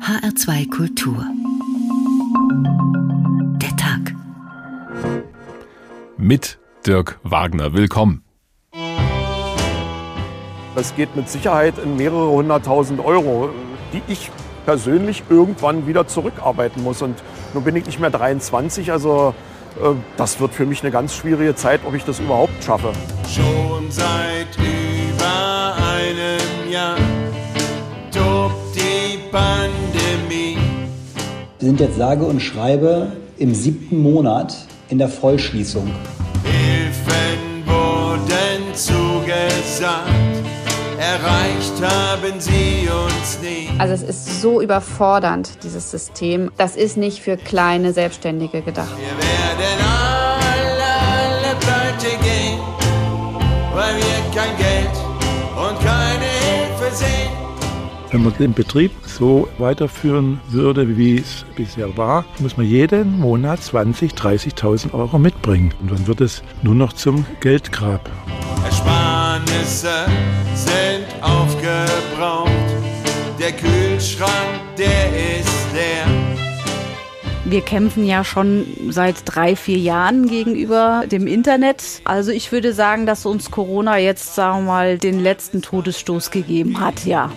HR2 0.00 0.70
Kultur. 0.70 1.24
Der 3.60 3.76
Tag. 3.76 4.14
Mit 6.16 6.58
Dirk 6.86 7.20
Wagner. 7.22 7.72
Willkommen. 7.74 8.24
Das 10.74 10.96
geht 10.96 11.14
mit 11.14 11.28
Sicherheit 11.28 11.74
in 11.78 11.96
mehrere 11.96 12.30
hunderttausend 12.30 13.04
Euro, 13.04 13.50
die 13.92 14.02
ich 14.08 14.30
persönlich 14.64 15.22
irgendwann 15.28 15.86
wieder 15.86 16.08
zurückarbeiten 16.08 16.82
muss. 16.82 17.00
Und 17.02 17.22
nun 17.52 17.62
bin 17.62 17.76
ich 17.76 17.84
nicht 17.84 18.00
mehr 18.00 18.10
23, 18.10 18.90
also 18.90 19.34
äh, 19.80 19.94
das 20.16 20.40
wird 20.40 20.52
für 20.54 20.64
mich 20.66 20.82
eine 20.82 20.90
ganz 20.90 21.14
schwierige 21.14 21.54
Zeit, 21.54 21.82
ob 21.84 21.94
ich 21.94 22.04
das 22.04 22.18
überhaupt 22.18 22.64
schaffe. 22.64 22.92
Schon 23.28 23.90
seit 23.90 24.48
Wir 31.62 31.68
sind 31.68 31.78
jetzt 31.78 31.96
sage 31.96 32.24
und 32.24 32.40
schreibe 32.40 33.12
im 33.38 33.54
siebten 33.54 34.02
Monat 34.02 34.52
in 34.88 34.98
der 34.98 35.08
Vollschließung. 35.08 35.88
Hilfen 36.42 37.64
wurden 37.64 38.74
zugesagt, 38.74 40.08
erreicht 40.98 41.80
haben 41.80 42.40
sie 42.40 42.88
uns 42.88 43.38
nie. 43.40 43.68
Also 43.78 43.94
es 43.94 44.02
ist 44.02 44.42
so 44.42 44.60
überfordernd, 44.60 45.62
dieses 45.62 45.88
System. 45.88 46.50
Das 46.58 46.74
ist 46.74 46.96
nicht 46.96 47.20
für 47.20 47.36
kleine 47.36 47.92
Selbstständige 47.92 48.62
gedacht. 48.62 48.96
Wir 48.98 49.16
werden 49.24 49.78
alle, 49.86 50.82
alle 51.14 51.56
pleite 51.60 52.08
gehen, 52.24 52.58
weil 53.72 53.94
wir 53.94 54.34
kein 54.34 54.56
Geld 54.56 54.96
und 55.54 55.78
keine 55.78 56.24
Hilfe 56.24 56.96
sehen. 56.96 57.41
Wenn 58.12 58.24
man 58.24 58.36
den 58.36 58.52
Betrieb 58.52 58.90
so 59.06 59.48
weiterführen 59.56 60.38
würde, 60.48 60.98
wie 60.98 61.16
es 61.16 61.46
bisher 61.56 61.96
war, 61.96 62.26
muss 62.40 62.58
man 62.58 62.66
jeden 62.66 63.18
Monat 63.18 63.60
20.000, 63.60 64.14
30.000 64.14 64.92
Euro 64.92 65.18
mitbringen. 65.18 65.72
Und 65.80 65.92
dann 65.92 66.06
wird 66.06 66.20
es 66.20 66.42
nur 66.60 66.74
noch 66.74 66.92
zum 66.92 67.24
Geldgrab. 67.40 68.10
Ersparnisse 68.66 70.04
sind 70.54 71.06
aufgebraucht. 71.22 72.50
Der 73.40 73.52
Kühlschrank, 73.52 74.60
der 74.76 75.38
ist 75.40 75.72
leer. 75.72 76.06
Wir 77.46 77.62
kämpfen 77.62 78.04
ja 78.04 78.24
schon 78.24 78.66
seit 78.90 79.22
drei, 79.24 79.56
vier 79.56 79.78
Jahren 79.78 80.26
gegenüber 80.26 81.04
dem 81.10 81.26
Internet. 81.26 82.02
Also 82.04 82.30
ich 82.30 82.52
würde 82.52 82.74
sagen, 82.74 83.06
dass 83.06 83.24
uns 83.24 83.50
Corona 83.50 83.96
jetzt, 83.96 84.34
sagen 84.34 84.66
wir 84.66 84.72
mal, 84.72 84.98
den 84.98 85.18
letzten 85.18 85.62
Todesstoß 85.62 86.30
gegeben 86.30 86.78
hat, 86.78 87.06
ja. 87.06 87.30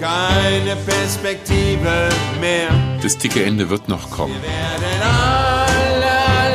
Keine 0.00 0.76
Perspektive 0.86 2.08
mehr. 2.40 2.70
Das 3.02 3.18
dicke 3.18 3.44
Ende 3.44 3.68
wird 3.68 3.88
noch 3.88 4.10
kommen. 4.10 4.34
Werden 4.42 5.02
alle, 5.02 6.10
alle. 6.10 6.50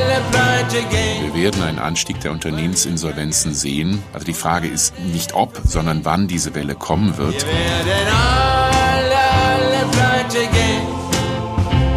Wir 1.34 1.34
werden 1.44 1.64
einen 1.64 1.80
Anstieg 1.80 2.20
der 2.22 2.32
Unternehmensinsolvenzen 2.32 3.54
sehen. 3.54 4.02
Also 4.14 4.26
die 4.26 4.34
Frage 4.34 4.68
ist 4.68 4.98
nicht 5.00 5.34
ob, 5.34 5.62
sondern 5.64 6.04
wann 6.06 6.28
diese 6.28 6.56
Welle 6.56 6.76
kommen 6.76 7.18
wird. 7.18 7.46
Wir 7.46 7.86
werden 7.86 8.14
alle, 8.14 9.16
alle 9.16 9.86
pleite 9.92 10.40
gehen, 10.52 10.88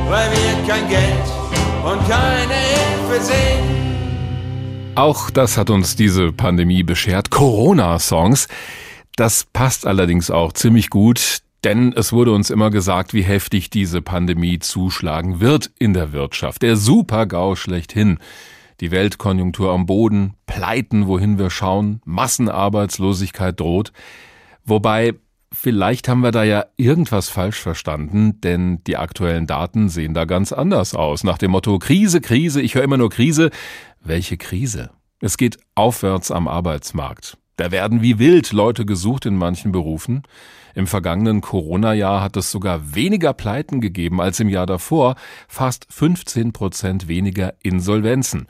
weil 0.09 0.31
wir 0.31 0.69
kein 0.69 0.89
Geld 0.89 1.29
und 1.83 2.09
keine 2.09 2.55
Hilfe 2.55 3.25
sehen. 3.25 3.79
Auch 4.97 5.31
das 5.31 5.57
hat 5.57 5.71
uns 5.71 5.97
diese 5.97 6.33
Pandemie 6.33 6.83
beschert. 6.83 7.31
Corona-Songs. 7.31 8.49
Das 9.19 9.43
passt 9.53 9.85
allerdings 9.85 10.31
auch 10.31 10.53
ziemlich 10.53 10.91
gut, 10.91 11.39
denn 11.65 11.93
es 11.93 12.13
wurde 12.13 12.31
uns 12.31 12.51
immer 12.51 12.71
gesagt, 12.71 13.15
wie 13.15 13.25
heftig 13.25 13.69
diese 13.69 14.01
Pandemie 14.01 14.61
zuschlagen 14.61 15.41
wird 15.41 15.73
in 15.77 15.93
der 15.93 16.13
Wirtschaft. 16.13 16.63
Der 16.63 16.77
Super-GAU 16.77 17.57
schlechthin. 17.57 18.21
Die 18.81 18.93
Weltkonjunktur 18.93 19.73
am 19.73 19.87
Boden, 19.87 20.35
Pleiten, 20.47 21.09
wohin 21.09 21.37
wir 21.37 21.51
schauen, 21.51 22.01
Massenarbeitslosigkeit 22.05 23.59
droht. 23.59 23.91
Wobei, 24.65 25.15
vielleicht 25.53 26.07
haben 26.07 26.21
wir 26.21 26.31
da 26.31 26.45
ja 26.45 26.67
irgendwas 26.77 27.29
falsch 27.29 27.59
verstanden, 27.59 28.41
denn 28.41 28.85
die 28.85 28.99
aktuellen 28.99 29.49
Daten 29.49 29.89
sehen 29.89 30.15
da 30.15 30.27
ganz 30.27 30.53
anders 30.53 30.95
aus. 30.95 31.25
Nach 31.25 31.39
dem 31.39 31.51
Motto 31.51 31.81
Krise, 31.81 32.21
Krise, 32.21 32.63
ich 32.63 32.77
höre 32.77 32.85
immer 32.85 32.99
nur 32.99 33.11
Krise. 33.11 33.51
Welche 34.01 34.37
Krise? 34.37 34.91
Es 35.21 35.37
geht 35.39 35.59
aufwärts 35.75 36.31
am 36.31 36.47
Arbeitsmarkt. 36.47 37.37
Da 37.59 37.73
werden 37.73 38.03
wie 38.03 38.21
wild 38.21 38.53
Leute 38.53 38.87
gesucht 38.87 39.27
in 39.27 39.35
manchen 39.35 39.73
Berufen. 39.73 40.23
Im 40.77 40.87
vergangenen 40.87 41.41
Corona-Jahr 41.41 42.23
hat 42.23 42.37
es 42.37 42.53
sogar 42.53 42.95
weniger 42.95 43.33
Pleiten 43.33 43.81
gegeben 43.81 44.21
als 44.21 44.39
im 44.39 44.49
Jahr 44.49 44.65
davor, 44.65 45.17
fast 45.49 45.85
15 45.91 46.53
Prozent 46.53 47.09
weniger 47.09 47.55
Insolvenzen. 47.61 48.47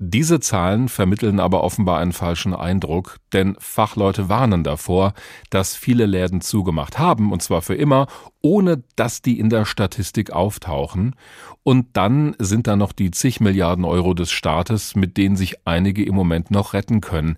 Diese 0.00 0.38
Zahlen 0.38 0.88
vermitteln 0.88 1.40
aber 1.40 1.64
offenbar 1.64 1.98
einen 1.98 2.12
falschen 2.12 2.54
Eindruck, 2.54 3.16
denn 3.32 3.56
Fachleute 3.58 4.28
warnen 4.28 4.62
davor, 4.62 5.12
dass 5.50 5.74
viele 5.74 6.06
Läden 6.06 6.40
zugemacht 6.40 7.00
haben, 7.00 7.32
und 7.32 7.42
zwar 7.42 7.62
für 7.62 7.74
immer, 7.74 8.06
ohne 8.40 8.84
dass 8.94 9.22
die 9.22 9.40
in 9.40 9.50
der 9.50 9.64
Statistik 9.64 10.30
auftauchen. 10.30 11.16
Und 11.64 11.96
dann 11.96 12.36
sind 12.38 12.68
da 12.68 12.76
noch 12.76 12.92
die 12.92 13.10
zig 13.10 13.40
Milliarden 13.40 13.84
Euro 13.84 14.14
des 14.14 14.30
Staates, 14.30 14.94
mit 14.94 15.16
denen 15.16 15.34
sich 15.34 15.66
einige 15.66 16.04
im 16.04 16.14
Moment 16.14 16.52
noch 16.52 16.74
retten 16.74 17.00
können. 17.00 17.36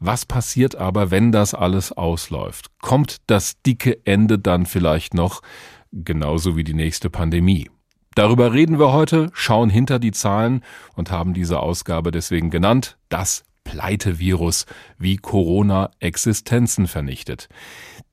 Was 0.00 0.26
passiert 0.26 0.74
aber, 0.74 1.12
wenn 1.12 1.30
das 1.30 1.54
alles 1.54 1.92
ausläuft? 1.92 2.72
Kommt 2.80 3.18
das 3.28 3.62
dicke 3.62 4.04
Ende 4.04 4.40
dann 4.40 4.66
vielleicht 4.66 5.14
noch, 5.14 5.42
genauso 5.92 6.56
wie 6.56 6.64
die 6.64 6.74
nächste 6.74 7.08
Pandemie? 7.08 7.70
Darüber 8.14 8.52
reden 8.52 8.78
wir 8.78 8.92
heute, 8.92 9.30
schauen 9.32 9.70
hinter 9.70 9.98
die 10.00 10.10
Zahlen 10.10 10.62
und 10.96 11.10
haben 11.10 11.32
diese 11.32 11.60
Ausgabe 11.60 12.10
deswegen 12.10 12.50
genannt, 12.50 12.96
das 13.08 13.44
Pleitevirus, 13.62 14.66
wie 14.98 15.16
Corona 15.16 15.90
Existenzen 16.00 16.88
vernichtet. 16.88 17.48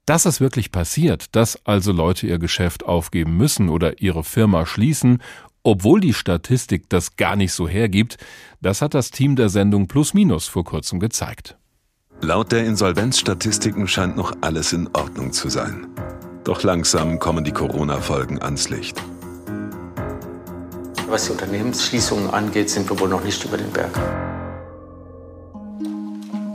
Dass 0.06 0.25
es 0.25 0.40
wirklich 0.40 0.72
passiert, 0.72 1.36
dass 1.36 1.66
also 1.66 1.91
Leute 1.91 2.28
ihr 2.28 2.38
Geschäft 2.38 2.86
aufgeben 2.86 3.38
müssen 3.38 3.69
oder 3.69 4.00
ihre 4.00 4.24
Firma 4.24 4.66
schließen, 4.66 5.22
obwohl 5.63 6.00
die 6.00 6.13
Statistik 6.13 6.90
das 6.90 7.16
gar 7.16 7.36
nicht 7.36 7.52
so 7.52 7.68
hergibt, 7.68 8.18
das 8.62 8.81
hat 8.81 8.94
das 8.94 9.12
Team 9.12 9.36
der 9.36 9.50
Sendung 9.50 9.88
Plus 9.88 10.13
Minus 10.13 10.47
vor 10.47 10.63
kurzem 10.63 11.00
gezeigt. 11.00 11.57
Laut 12.22 12.52
der 12.52 12.66
Insolvenzstatistiken 12.66 13.88
scheint 13.88 14.16
noch 14.16 14.31
alles 14.41 14.74
in 14.74 14.88
Ordnung 14.94 15.34
zu 15.34 15.50
sein. 15.50 15.88
Doch 16.44 16.63
langsam 16.63 17.19
kommen 17.19 17.44
die 17.44 17.52
Corona-Folgen 17.52 18.41
ans 18.41 18.69
Licht. 18.69 19.03
Was 21.09 21.25
die 21.25 21.31
Unternehmensschließungen 21.31 22.29
angeht, 22.29 22.69
sind 22.69 22.90
wir 22.90 23.00
wohl 23.00 23.07
noch 23.07 23.23
nicht 23.23 23.44
über 23.45 23.57
den 23.57 23.72
Berg. 23.72 23.97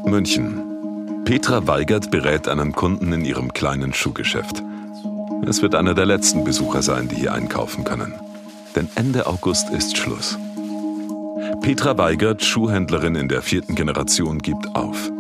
München. 0.05 1.23
Petra 1.25 1.67
Weigert 1.67 2.11
berät 2.11 2.49
einen 2.49 2.73
Kunden 2.73 3.13
in 3.15 3.25
ihrem 3.25 3.55
kleinen 3.55 3.95
Schuhgeschäft. 3.95 4.63
Es 5.47 5.63
wird 5.63 5.75
einer 5.75 5.95
der 5.95 6.05
letzten 6.05 6.45
Besucher 6.45 6.83
sein, 6.83 7.09
die 7.09 7.17
hier 7.17 7.33
einkaufen 7.33 7.85
können. 7.85 8.15
Denn 8.77 8.89
Ende 8.95 9.27
August 9.27 9.71
ist 9.71 9.97
Schluss. 9.97 10.39
Petra 11.63 11.97
Weigert, 11.97 12.45
Schuhhändlerin 12.45 13.15
in 13.15 13.29
der 13.29 13.41
vierten 13.41 13.75
Generation, 13.75 14.39
gibt 14.39 14.75
auf. 14.75 15.11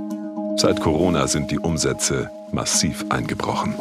Seit 0.56 0.80
Corona 0.80 1.26
sind 1.26 1.50
die 1.50 1.58
Umsätze 1.58 2.30
massiv 2.50 3.06
eingebrochen. 3.08 3.74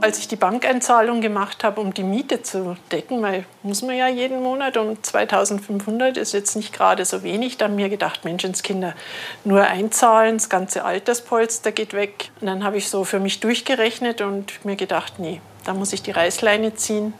Als 0.00 0.18
ich 0.18 0.28
die 0.28 0.36
Bankeinzahlung 0.36 1.20
gemacht 1.20 1.64
habe, 1.64 1.80
um 1.80 1.94
die 1.94 2.02
Miete 2.02 2.42
zu 2.42 2.76
decken, 2.92 3.22
weil 3.22 3.46
muss 3.62 3.82
man 3.82 3.96
ja 3.96 4.08
jeden 4.08 4.42
Monat 4.42 4.76
um 4.76 5.02
2500 5.02 6.16
ist 6.16 6.32
jetzt 6.32 6.54
nicht 6.54 6.72
gerade 6.72 7.04
so 7.04 7.22
wenig, 7.22 7.56
da 7.56 7.64
haben 7.64 7.76
mir 7.76 7.88
gedacht, 7.88 8.24
Menschenskinder, 8.24 8.94
nur 9.44 9.62
einzahlen, 9.62 10.36
das 10.36 10.48
ganze 10.48 10.84
Alterspolster 10.84 11.72
geht 11.72 11.94
weg. 11.94 12.30
Und 12.40 12.46
dann 12.46 12.62
habe 12.62 12.76
ich 12.76 12.88
so 12.88 13.04
für 13.04 13.20
mich 13.20 13.40
durchgerechnet 13.40 14.20
und 14.20 14.64
mir 14.64 14.76
gedacht, 14.76 15.14
nee, 15.18 15.40
da 15.64 15.74
muss 15.74 15.92
ich 15.92 16.02
die 16.02 16.12
Reißleine 16.12 16.74
ziehen 16.74 17.14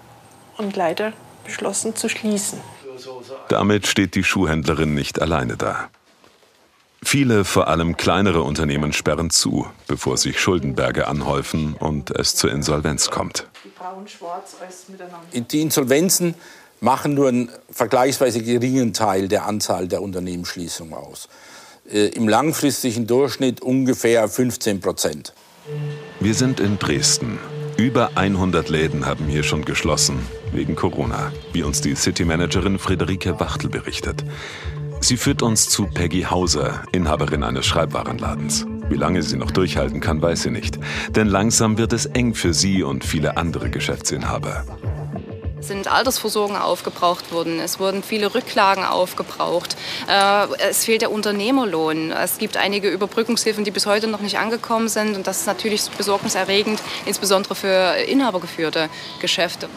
und 0.58 0.76
leider 0.76 1.12
beschlossen 1.44 1.96
zu 1.96 2.08
schließen. 2.08 2.60
Damit 3.48 3.86
steht 3.86 4.14
die 4.14 4.24
Schuhhändlerin 4.24 4.94
nicht 4.94 5.20
alleine 5.20 5.56
da. 5.56 5.88
Viele, 7.02 7.44
vor 7.44 7.68
allem 7.68 7.96
kleinere 7.96 8.42
Unternehmen 8.42 8.92
sperren 8.92 9.30
zu, 9.30 9.66
bevor 9.86 10.16
sich 10.16 10.40
Schuldenberge 10.40 11.06
anhäufen 11.06 11.74
und 11.74 12.10
es 12.10 12.34
zur 12.34 12.50
Insolvenz 12.50 13.10
kommt. 13.10 13.46
Die 15.32 15.60
Insolvenzen 15.60 16.34
machen 16.80 17.14
nur 17.14 17.28
einen 17.28 17.50
vergleichsweise 17.70 18.42
geringen 18.42 18.92
Teil 18.92 19.28
der 19.28 19.46
Anzahl 19.46 19.88
der 19.88 20.02
Unternehmensschließungen 20.02 20.94
aus. 20.94 21.28
Im 21.84 22.28
langfristigen 22.28 23.06
Durchschnitt 23.06 23.60
ungefähr 23.60 24.28
15 24.28 24.80
Prozent. 24.80 25.32
Wir 26.20 26.34
sind 26.34 26.60
in 26.60 26.78
Dresden. 26.78 27.38
Über 27.76 28.10
100 28.16 28.68
Läden 28.68 29.04
haben 29.04 29.26
hier 29.26 29.42
schon 29.42 29.64
geschlossen, 29.64 30.18
wegen 30.52 30.74
Corona, 30.74 31.32
wie 31.52 31.62
uns 31.62 31.80
die 31.82 31.94
City-Managerin 31.94 32.78
Friederike 32.78 33.38
Wachtel 33.38 33.68
berichtet. 33.68 34.24
Sie 35.00 35.16
führt 35.16 35.42
uns 35.42 35.68
zu 35.68 35.86
Peggy 35.86 36.22
Hauser, 36.22 36.82
Inhaberin 36.92 37.42
eines 37.42 37.66
Schreibwarenladens. 37.66 38.66
Wie 38.88 38.96
lange 38.96 39.22
sie 39.22 39.36
noch 39.36 39.50
durchhalten 39.50 40.00
kann, 40.00 40.22
weiß 40.22 40.42
sie 40.42 40.50
nicht. 40.50 40.78
Denn 41.10 41.26
langsam 41.26 41.78
wird 41.78 41.92
es 41.92 42.06
eng 42.06 42.34
für 42.34 42.54
sie 42.54 42.82
und 42.82 43.04
viele 43.04 43.36
andere 43.36 43.70
Geschäftsinhaber 43.70 44.64
sind 45.66 45.88
Altersvorsorgen 45.88 46.56
aufgebraucht 46.56 47.32
worden. 47.32 47.58
Es 47.58 47.78
wurden 47.78 48.02
viele 48.02 48.34
Rücklagen 48.34 48.84
aufgebraucht. 48.84 49.76
Äh, 50.08 50.46
es 50.68 50.84
fehlt 50.84 51.02
der 51.02 51.10
Unternehmerlohn. 51.10 52.12
Es 52.12 52.38
gibt 52.38 52.56
einige 52.56 52.88
Überbrückungshilfen, 52.88 53.64
die 53.64 53.70
bis 53.70 53.86
heute 53.86 54.06
noch 54.06 54.20
nicht 54.20 54.38
angekommen 54.38 54.88
sind. 54.88 55.16
Und 55.16 55.26
das 55.26 55.40
ist 55.40 55.46
natürlich 55.46 55.82
besorgniserregend, 55.90 56.80
insbesondere 57.04 57.54
für 57.54 57.96
inhabergeführte 58.08 58.88
Geschäfte. 59.20 59.68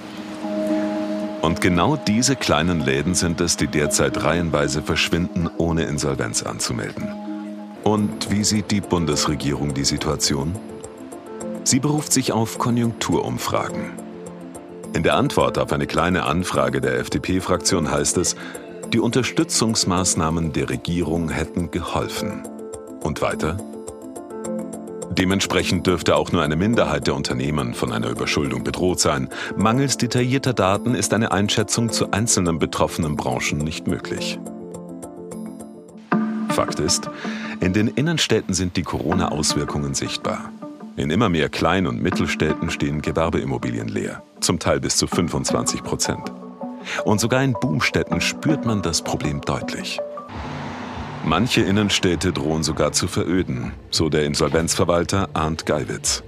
Und 1.41 1.61
genau 1.61 1.95
diese 1.95 2.35
kleinen 2.35 2.81
Läden 2.81 3.15
sind 3.15 3.39
es, 3.39 3.55
die 3.55 3.67
derzeit 3.67 4.23
reihenweise 4.23 4.81
verschwinden, 4.81 5.49
ohne 5.57 5.83
Insolvenz 5.83 6.43
anzumelden. 6.43 7.07
Und 7.83 8.29
wie 8.29 8.43
sieht 8.43 8.71
die 8.71 8.81
Bundesregierung 8.81 9.73
die 9.73 9.85
Situation? 9.85 10.55
Sie 11.63 11.79
beruft 11.79 12.11
sich 12.11 12.33
auf 12.33 12.57
Konjunkturumfragen. 12.57 13.91
In 14.93 15.03
der 15.03 15.15
Antwort 15.15 15.57
auf 15.57 15.71
eine 15.71 15.87
kleine 15.87 16.23
Anfrage 16.23 16.81
der 16.81 16.99
FDP-Fraktion 16.99 17.89
heißt 17.89 18.17
es, 18.17 18.35
die 18.91 18.99
Unterstützungsmaßnahmen 18.99 20.51
der 20.51 20.69
Regierung 20.69 21.29
hätten 21.29 21.71
geholfen. 21.71 22.43
Und 23.01 23.21
weiter? 23.21 23.57
Dementsprechend 25.19 25.85
dürfte 25.85 26.15
auch 26.15 26.31
nur 26.31 26.43
eine 26.43 26.55
Minderheit 26.55 27.05
der 27.05 27.13
Unternehmen 27.13 27.73
von 27.73 27.91
einer 27.91 28.09
Überschuldung 28.09 28.63
bedroht 28.63 29.01
sein. 29.01 29.27
Mangels 29.57 29.97
detaillierter 29.97 30.53
Daten 30.53 30.95
ist 30.95 31.13
eine 31.13 31.33
Einschätzung 31.33 31.91
zu 31.91 32.11
einzelnen 32.11 32.57
betroffenen 32.57 33.17
Branchen 33.17 33.57
nicht 33.57 33.85
möglich. 33.85 34.39
Fakt 36.47 36.79
ist, 36.79 37.09
in 37.59 37.73
den 37.73 37.89
Innenstädten 37.89 38.53
sind 38.53 38.77
die 38.77 38.83
Corona-Auswirkungen 38.83 39.93
sichtbar. 39.93 40.53
In 40.95 41.09
immer 41.09 41.27
mehr 41.27 41.49
Klein- 41.49 41.87
und 41.87 42.01
Mittelstädten 42.01 42.69
stehen 42.69 43.01
Gewerbeimmobilien 43.01 43.89
leer, 43.89 44.23
zum 44.39 44.57
Teil 44.57 44.79
bis 44.79 44.95
zu 44.95 45.05
25 45.07 45.83
Prozent. 45.83 46.31
Und 47.03 47.19
sogar 47.19 47.43
in 47.43 47.53
Boomstädten 47.53 48.21
spürt 48.21 48.65
man 48.65 48.81
das 48.81 49.01
Problem 49.01 49.41
deutlich. 49.41 49.99
Manche 51.25 51.61
Innenstädte 51.61 52.31
drohen 52.31 52.63
sogar 52.63 52.91
zu 52.91 53.07
veröden, 53.07 53.73
so 53.91 54.09
der 54.09 54.25
Insolvenzverwalter 54.25 55.29
Arndt 55.33 55.65
Geiwitz. 55.65 56.23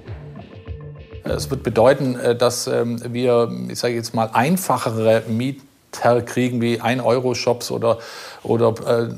Es 1.23 1.49
wird 1.49 1.63
bedeuten, 1.63 2.15
äh, 2.15 2.35
dass 2.35 2.67
ähm, 2.67 3.01
wir, 3.13 3.51
ich 3.69 3.79
sage 3.79 3.95
jetzt 3.95 4.13
mal, 4.13 4.29
einfachere 4.33 5.23
Mieten 5.27 5.67
kriegen 6.25 6.61
wie 6.61 6.81
1-Euro-Shops 6.81 7.69
oder, 7.69 7.99
oder 8.43 8.73
äh, 8.88 9.09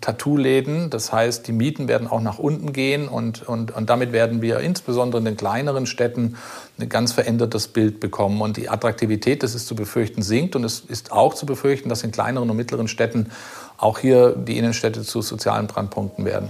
Tattoo-Läden. 0.00 0.88
Das 0.90 1.12
heißt, 1.12 1.46
die 1.46 1.52
Mieten 1.52 1.88
werden 1.88 2.06
auch 2.06 2.20
nach 2.20 2.38
unten 2.38 2.72
gehen 2.72 3.08
und, 3.08 3.46
und, 3.48 3.74
und 3.74 3.90
damit 3.90 4.12
werden 4.12 4.40
wir 4.40 4.60
insbesondere 4.60 5.18
in 5.18 5.24
den 5.24 5.36
kleineren 5.36 5.86
Städten 5.86 6.36
ein 6.78 6.88
ganz 6.88 7.12
verändertes 7.12 7.68
Bild 7.68 7.98
bekommen. 8.00 8.40
Und 8.40 8.56
die 8.56 8.68
Attraktivität, 8.68 9.42
das 9.42 9.54
ist 9.54 9.66
zu 9.66 9.74
befürchten, 9.74 10.22
sinkt. 10.22 10.54
Und 10.54 10.64
es 10.64 10.80
ist 10.80 11.10
auch 11.10 11.34
zu 11.34 11.44
befürchten, 11.44 11.88
dass 11.88 12.04
in 12.04 12.12
kleineren 12.12 12.48
und 12.50 12.56
mittleren 12.56 12.88
Städten 12.88 13.30
auch 13.78 13.98
hier 13.98 14.30
die 14.36 14.58
Innenstädte 14.58 15.02
zu 15.02 15.22
sozialen 15.22 15.66
Brandpunkten 15.66 16.24
werden. 16.24 16.48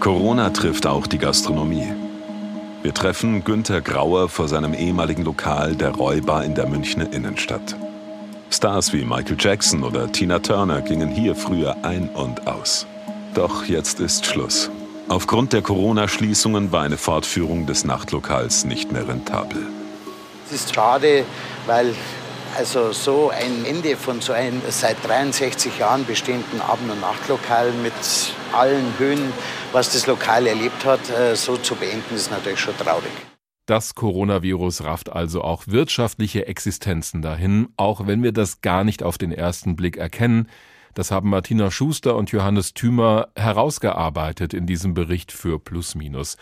Corona 0.00 0.50
trifft 0.50 0.86
auch 0.86 1.06
die 1.06 1.18
Gastronomie. 1.18 1.92
Wir 2.82 2.94
treffen 2.94 3.44
Günter 3.44 3.82
Grauer 3.82 4.30
vor 4.30 4.48
seinem 4.48 4.72
ehemaligen 4.72 5.24
Lokal 5.24 5.74
der 5.74 5.90
Räubar 5.90 6.44
in 6.44 6.54
der 6.54 6.66
Münchner 6.66 7.12
Innenstadt. 7.12 7.76
Stars 8.50 8.92
wie 8.92 9.04
Michael 9.04 9.36
Jackson 9.38 9.84
oder 9.84 10.10
Tina 10.10 10.38
Turner 10.38 10.80
gingen 10.80 11.08
hier 11.08 11.36
früher 11.36 11.76
ein 11.82 12.08
und 12.08 12.46
aus. 12.46 12.86
Doch 13.34 13.66
jetzt 13.66 14.00
ist 14.00 14.24
Schluss. 14.24 14.70
Aufgrund 15.08 15.52
der 15.52 15.62
Corona-Schließungen 15.62 16.72
war 16.72 16.82
eine 16.82 16.96
Fortführung 16.96 17.66
des 17.66 17.84
Nachtlokals 17.84 18.64
nicht 18.64 18.90
mehr 18.92 19.06
rentabel. 19.06 19.66
Es 20.46 20.52
ist 20.52 20.74
schade, 20.74 21.24
weil 21.66 21.94
also 22.56 22.92
so 22.92 23.30
ein 23.30 23.64
Ende 23.64 23.96
von 23.96 24.20
so 24.20 24.32
einem 24.32 24.60
seit 24.68 24.96
63 25.06 25.78
Jahren 25.78 26.04
bestehenden 26.04 26.60
Abend- 26.60 26.90
und 26.90 27.00
Nachtlokal 27.00 27.72
mit 27.82 27.92
allen 28.52 28.92
Höhen, 28.98 29.32
was 29.72 29.92
das 29.92 30.06
Lokal 30.06 30.46
erlebt 30.46 30.84
hat, 30.84 31.00
äh, 31.10 31.36
so 31.36 31.56
zu 31.56 31.74
beenden, 31.74 32.14
ist 32.14 32.30
natürlich 32.30 32.60
schon 32.60 32.76
traurig. 32.76 33.12
Das 33.66 33.94
Coronavirus 33.94 34.82
rafft 34.82 35.12
also 35.12 35.42
auch 35.42 35.64
wirtschaftliche 35.66 36.46
Existenzen 36.46 37.22
dahin, 37.22 37.68
auch 37.76 38.06
wenn 38.06 38.22
wir 38.22 38.32
das 38.32 38.62
gar 38.62 38.82
nicht 38.82 39.02
auf 39.02 39.16
den 39.16 39.30
ersten 39.30 39.76
Blick 39.76 39.96
erkennen. 39.96 40.48
Das 40.94 41.12
haben 41.12 41.30
Martina 41.30 41.70
Schuster 41.70 42.16
und 42.16 42.32
Johannes 42.32 42.74
Thümer 42.74 43.28
herausgearbeitet 43.36 44.54
in 44.54 44.66
diesem 44.66 44.92
Bericht 44.94 45.30
für 45.30 45.60
Plus 45.60 45.94
Minus. 45.94 46.36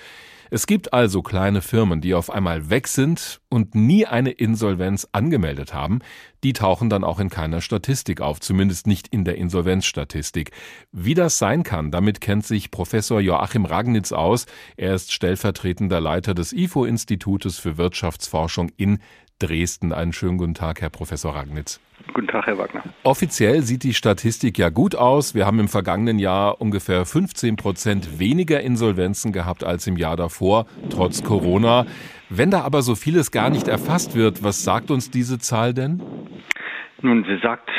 Es 0.50 0.66
gibt 0.66 0.92
also 0.92 1.22
kleine 1.22 1.60
Firmen, 1.60 2.00
die 2.00 2.14
auf 2.14 2.30
einmal 2.30 2.70
weg 2.70 2.88
sind 2.88 3.40
und 3.48 3.74
nie 3.74 4.06
eine 4.06 4.30
Insolvenz 4.30 5.08
angemeldet 5.12 5.74
haben. 5.74 6.00
Die 6.44 6.52
tauchen 6.52 6.88
dann 6.88 7.04
auch 7.04 7.20
in 7.20 7.30
keiner 7.30 7.60
Statistik 7.60 8.20
auf, 8.20 8.40
zumindest 8.40 8.86
nicht 8.86 9.08
in 9.08 9.24
der 9.24 9.36
Insolvenzstatistik. 9.36 10.52
Wie 10.92 11.14
das 11.14 11.38
sein 11.38 11.64
kann, 11.64 11.90
damit 11.90 12.20
kennt 12.20 12.46
sich 12.46 12.70
Professor 12.70 13.20
Joachim 13.20 13.64
Ragnitz 13.64 14.12
aus. 14.12 14.46
Er 14.76 14.94
ist 14.94 15.12
stellvertretender 15.12 16.00
Leiter 16.00 16.34
des 16.34 16.52
IFO-Institutes 16.52 17.58
für 17.58 17.76
Wirtschaftsforschung 17.76 18.70
in 18.76 19.00
Dresden. 19.38 19.92
Einen 19.92 20.12
schönen 20.12 20.38
guten 20.38 20.54
Tag, 20.54 20.80
Herr 20.80 20.90
Professor 20.90 21.34
Ragnitz. 21.34 21.80
Guten 22.14 22.28
Tag, 22.28 22.46
Herr 22.46 22.58
Wagner. 22.58 22.82
Offiziell 23.02 23.62
sieht 23.62 23.82
die 23.82 23.94
Statistik 23.94 24.58
ja 24.58 24.70
gut 24.70 24.94
aus. 24.94 25.34
Wir 25.34 25.46
haben 25.46 25.60
im 25.60 25.68
vergangenen 25.68 26.18
Jahr 26.18 26.60
ungefähr 26.60 27.04
15 27.04 27.56
Prozent 27.56 28.18
weniger 28.18 28.60
Insolvenzen 28.60 29.32
gehabt 29.32 29.64
als 29.64 29.86
im 29.86 29.96
Jahr 29.96 30.16
davor, 30.16 30.66
trotz 30.90 31.22
Corona. 31.22 31.86
Wenn 32.30 32.50
da 32.50 32.62
aber 32.62 32.82
so 32.82 32.94
vieles 32.94 33.30
gar 33.30 33.50
nicht 33.50 33.68
erfasst 33.68 34.14
wird, 34.14 34.42
was 34.42 34.64
sagt 34.64 34.90
uns 34.90 35.10
diese 35.10 35.38
Zahl 35.38 35.74
denn? 35.74 36.02
Nun, 37.00 37.22
sie 37.24 37.36
sagt 37.36 37.70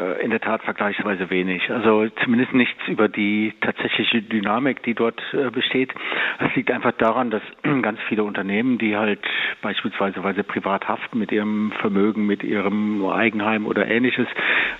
äh, 0.00 0.24
in 0.24 0.30
der 0.30 0.40
Tat 0.40 0.60
vergleichsweise 0.62 1.30
wenig. 1.30 1.70
Also 1.70 2.08
zumindest 2.24 2.52
nichts 2.52 2.80
über 2.88 3.08
die 3.08 3.54
tatsächliche 3.60 4.22
Dynamik, 4.22 4.82
die 4.82 4.94
dort 4.94 5.22
äh, 5.32 5.50
besteht. 5.50 5.94
Es 6.40 6.52
liegt 6.56 6.72
einfach 6.72 6.90
daran, 6.92 7.30
dass 7.30 7.42
ganz 7.82 8.00
viele 8.08 8.24
Unternehmen, 8.24 8.78
die 8.78 8.96
halt 8.96 9.20
beispielsweise, 9.62 10.24
weil 10.24 10.34
sie 10.34 10.42
privat 10.42 10.88
haften 10.88 11.18
mit 11.18 11.30
ihrem 11.30 11.70
Vermögen, 11.80 12.26
mit 12.26 12.42
ihrem 12.42 13.06
Eigenheim 13.06 13.66
oder 13.66 13.86
ähnliches, 13.86 14.26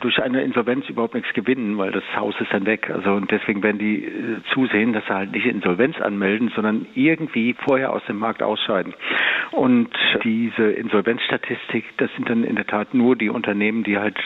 durch 0.00 0.20
eine 0.20 0.42
Insolvenz 0.42 0.88
überhaupt 0.88 1.14
nichts 1.14 1.32
gewinnen, 1.34 1.78
weil 1.78 1.92
das 1.92 2.04
Haus 2.16 2.34
ist 2.40 2.52
dann 2.52 2.66
weg. 2.66 2.90
Also 2.90 3.12
und 3.12 3.30
deswegen 3.30 3.62
werden 3.62 3.78
die 3.78 4.04
äh, 4.04 4.42
zusehen, 4.52 4.94
dass 4.94 5.06
sie 5.06 5.14
halt 5.14 5.30
nicht 5.30 5.46
Insolvenz 5.46 6.00
anmelden, 6.00 6.50
sondern 6.56 6.86
irgendwie 6.94 7.54
vorher 7.64 7.92
aus 7.92 8.04
dem 8.06 8.18
Markt 8.18 8.42
ausscheiden. 8.42 8.94
Und 9.52 9.90
diese 10.24 10.70
Insolvenzstatistik, 10.70 11.84
das 11.98 12.10
sind 12.16 12.28
dann 12.28 12.44
in 12.44 12.56
der 12.56 12.66
Tat 12.66 12.94
nur 12.94 13.16
die 13.16 13.28
Unternehmen, 13.28 13.84
die 13.84 13.98
halt 13.98 14.16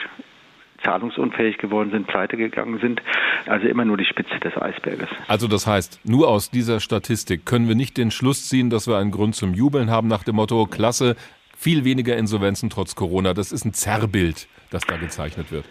zahlungsunfähig 0.83 1.57
geworden 1.57 1.91
sind, 1.91 2.07
pleite 2.07 2.37
gegangen 2.37 2.79
sind. 2.79 3.01
Also 3.45 3.67
immer 3.67 3.85
nur 3.85 3.97
die 3.97 4.05
Spitze 4.05 4.39
des 4.39 4.57
Eisberges. 4.57 5.09
Also 5.27 5.47
das 5.47 5.67
heißt, 5.67 5.99
nur 6.03 6.27
aus 6.27 6.49
dieser 6.49 6.79
Statistik 6.79 7.45
können 7.45 7.67
wir 7.67 7.75
nicht 7.75 7.97
den 7.97 8.11
Schluss 8.11 8.49
ziehen, 8.49 8.69
dass 8.69 8.87
wir 8.87 8.97
einen 8.97 9.11
Grund 9.11 9.35
zum 9.35 9.53
Jubeln 9.53 9.89
haben 9.91 10.07
nach 10.07 10.23
dem 10.23 10.35
Motto, 10.35 10.65
klasse, 10.65 11.15
viel 11.57 11.85
weniger 11.85 12.17
Insolvenzen 12.17 12.69
trotz 12.69 12.95
Corona. 12.95 13.33
Das 13.33 13.51
ist 13.51 13.65
ein 13.65 13.73
Zerrbild, 13.73 14.47
das 14.71 14.83
da 14.83 14.97
gezeichnet 14.97 15.51
wird. 15.51 15.65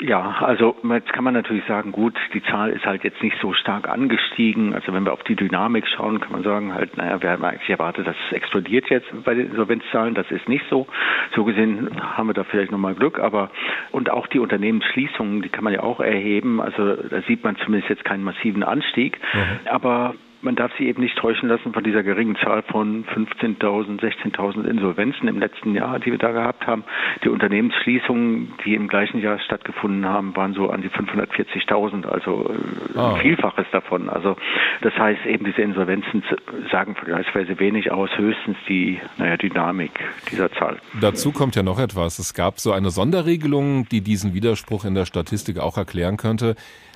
Ja, 0.00 0.36
also 0.40 0.76
jetzt 0.88 1.12
kann 1.12 1.24
man 1.24 1.34
natürlich 1.34 1.64
sagen, 1.64 1.90
gut, 1.90 2.14
die 2.32 2.42
Zahl 2.44 2.70
ist 2.70 2.86
halt 2.86 3.02
jetzt 3.02 3.20
nicht 3.24 3.36
so 3.42 3.52
stark 3.54 3.88
angestiegen. 3.88 4.72
Also 4.72 4.92
wenn 4.92 5.04
wir 5.04 5.12
auf 5.12 5.24
die 5.24 5.34
Dynamik 5.34 5.84
schauen, 5.88 6.20
kann 6.20 6.30
man 6.30 6.44
sagen, 6.44 6.72
halt, 6.72 6.96
naja, 6.96 7.20
wir 7.20 7.30
haben 7.30 7.44
eigentlich 7.44 7.68
erwartet, 7.68 8.06
dass 8.06 8.14
es 8.26 8.32
explodiert 8.36 8.88
jetzt 8.88 9.08
bei 9.24 9.34
den 9.34 9.50
Insolvenzzahlen. 9.50 10.14
Das 10.14 10.30
ist 10.30 10.48
nicht 10.48 10.64
so. 10.70 10.86
So 11.34 11.42
gesehen 11.42 11.90
haben 12.00 12.28
wir 12.28 12.34
da 12.34 12.44
vielleicht 12.44 12.70
nochmal 12.70 12.94
Glück, 12.94 13.18
aber 13.18 13.50
und 13.90 14.10
auch 14.10 14.28
die 14.28 14.38
Unternehmensschließungen, 14.38 15.42
die 15.42 15.48
kann 15.48 15.64
man 15.64 15.72
ja 15.72 15.82
auch 15.82 15.98
erheben. 15.98 16.60
Also 16.60 16.94
da 16.94 17.22
sieht 17.22 17.42
man 17.42 17.56
zumindest 17.56 17.90
jetzt 17.90 18.04
keinen 18.04 18.22
massiven 18.22 18.62
Anstieg. 18.62 19.18
Mhm. 19.32 19.68
Aber 19.68 20.14
man 20.44 20.56
darf 20.56 20.70
sich 20.76 20.86
eben 20.86 21.02
nicht 21.02 21.16
täuschen 21.16 21.48
lassen 21.48 21.72
von 21.72 21.82
dieser 21.82 22.02
geringen 22.02 22.36
Zahl 22.36 22.62
von 22.62 23.04
15.000, 23.06 24.00
16.000 24.00 24.64
Insolvenzen 24.64 25.26
im 25.26 25.38
letzten 25.38 25.74
Jahr, 25.74 25.98
die 25.98 26.10
wir 26.10 26.18
da 26.18 26.32
gehabt 26.32 26.66
haben. 26.66 26.84
Die 27.24 27.28
Unternehmensschließungen, 27.28 28.52
die 28.64 28.74
im 28.74 28.88
gleichen 28.88 29.20
Jahr 29.20 29.38
stattgefunden 29.40 30.04
haben, 30.06 30.36
waren 30.36 30.54
so 30.54 30.70
an 30.70 30.82
die 30.82 30.90
540.000, 30.90 32.06
also 32.06 32.50
äh, 32.94 32.98
ah. 32.98 33.14
ein 33.14 33.20
Vielfaches 33.20 33.66
davon. 33.72 34.08
Also 34.08 34.36
das 34.82 34.92
heißt 34.96 35.24
eben, 35.26 35.44
diese 35.44 35.62
Insolvenzen 35.62 36.22
sagen 36.70 36.94
vergleichsweise 36.94 37.58
wenig 37.58 37.90
aus, 37.90 38.10
höchstens 38.16 38.56
die 38.68 39.00
naja, 39.16 39.36
Dynamik 39.36 39.92
dieser 40.30 40.52
Zahl. 40.52 40.78
Dazu 41.00 41.32
kommt 41.32 41.56
ja 41.56 41.62
noch 41.62 41.78
etwas. 41.78 42.18
Es 42.18 42.34
gab 42.34 42.60
so 42.60 42.72
eine 42.72 42.90
Sonderregelung, 42.90 43.88
die 43.88 44.02
diesen 44.02 44.34
Widerspruch 44.34 44.84
in 44.84 44.94
der 44.94 45.06
Statistik 45.06 45.58
auch 45.58 45.78
erklären 45.78 46.16
könnte. 46.16 46.54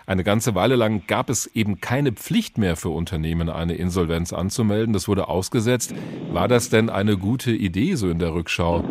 Eine 0.09 0.25
ganze 0.25 0.55
Weile 0.55 0.75
lang 0.75 1.03
gab 1.07 1.29
es 1.29 1.47
eben 1.49 1.83
keine 1.83 2.12
Pflicht 2.12 2.57
mehr 2.57 2.77
für 2.77 2.88
Unternehmen, 2.88 3.50
eine 3.50 3.75
Insolvenz 3.75 4.33
anzumelden. 4.33 4.95
Das 4.95 5.07
wurde 5.07 5.29
ausgesetzt. 5.29 5.95
War 6.33 6.49
das 6.49 6.71
denn 6.71 6.88
eine 6.88 7.19
gute 7.19 7.50
Idee 7.50 7.95
so 7.95 8.09
in 8.09 8.19
der 8.19 8.33
Rückschau? 8.33 8.83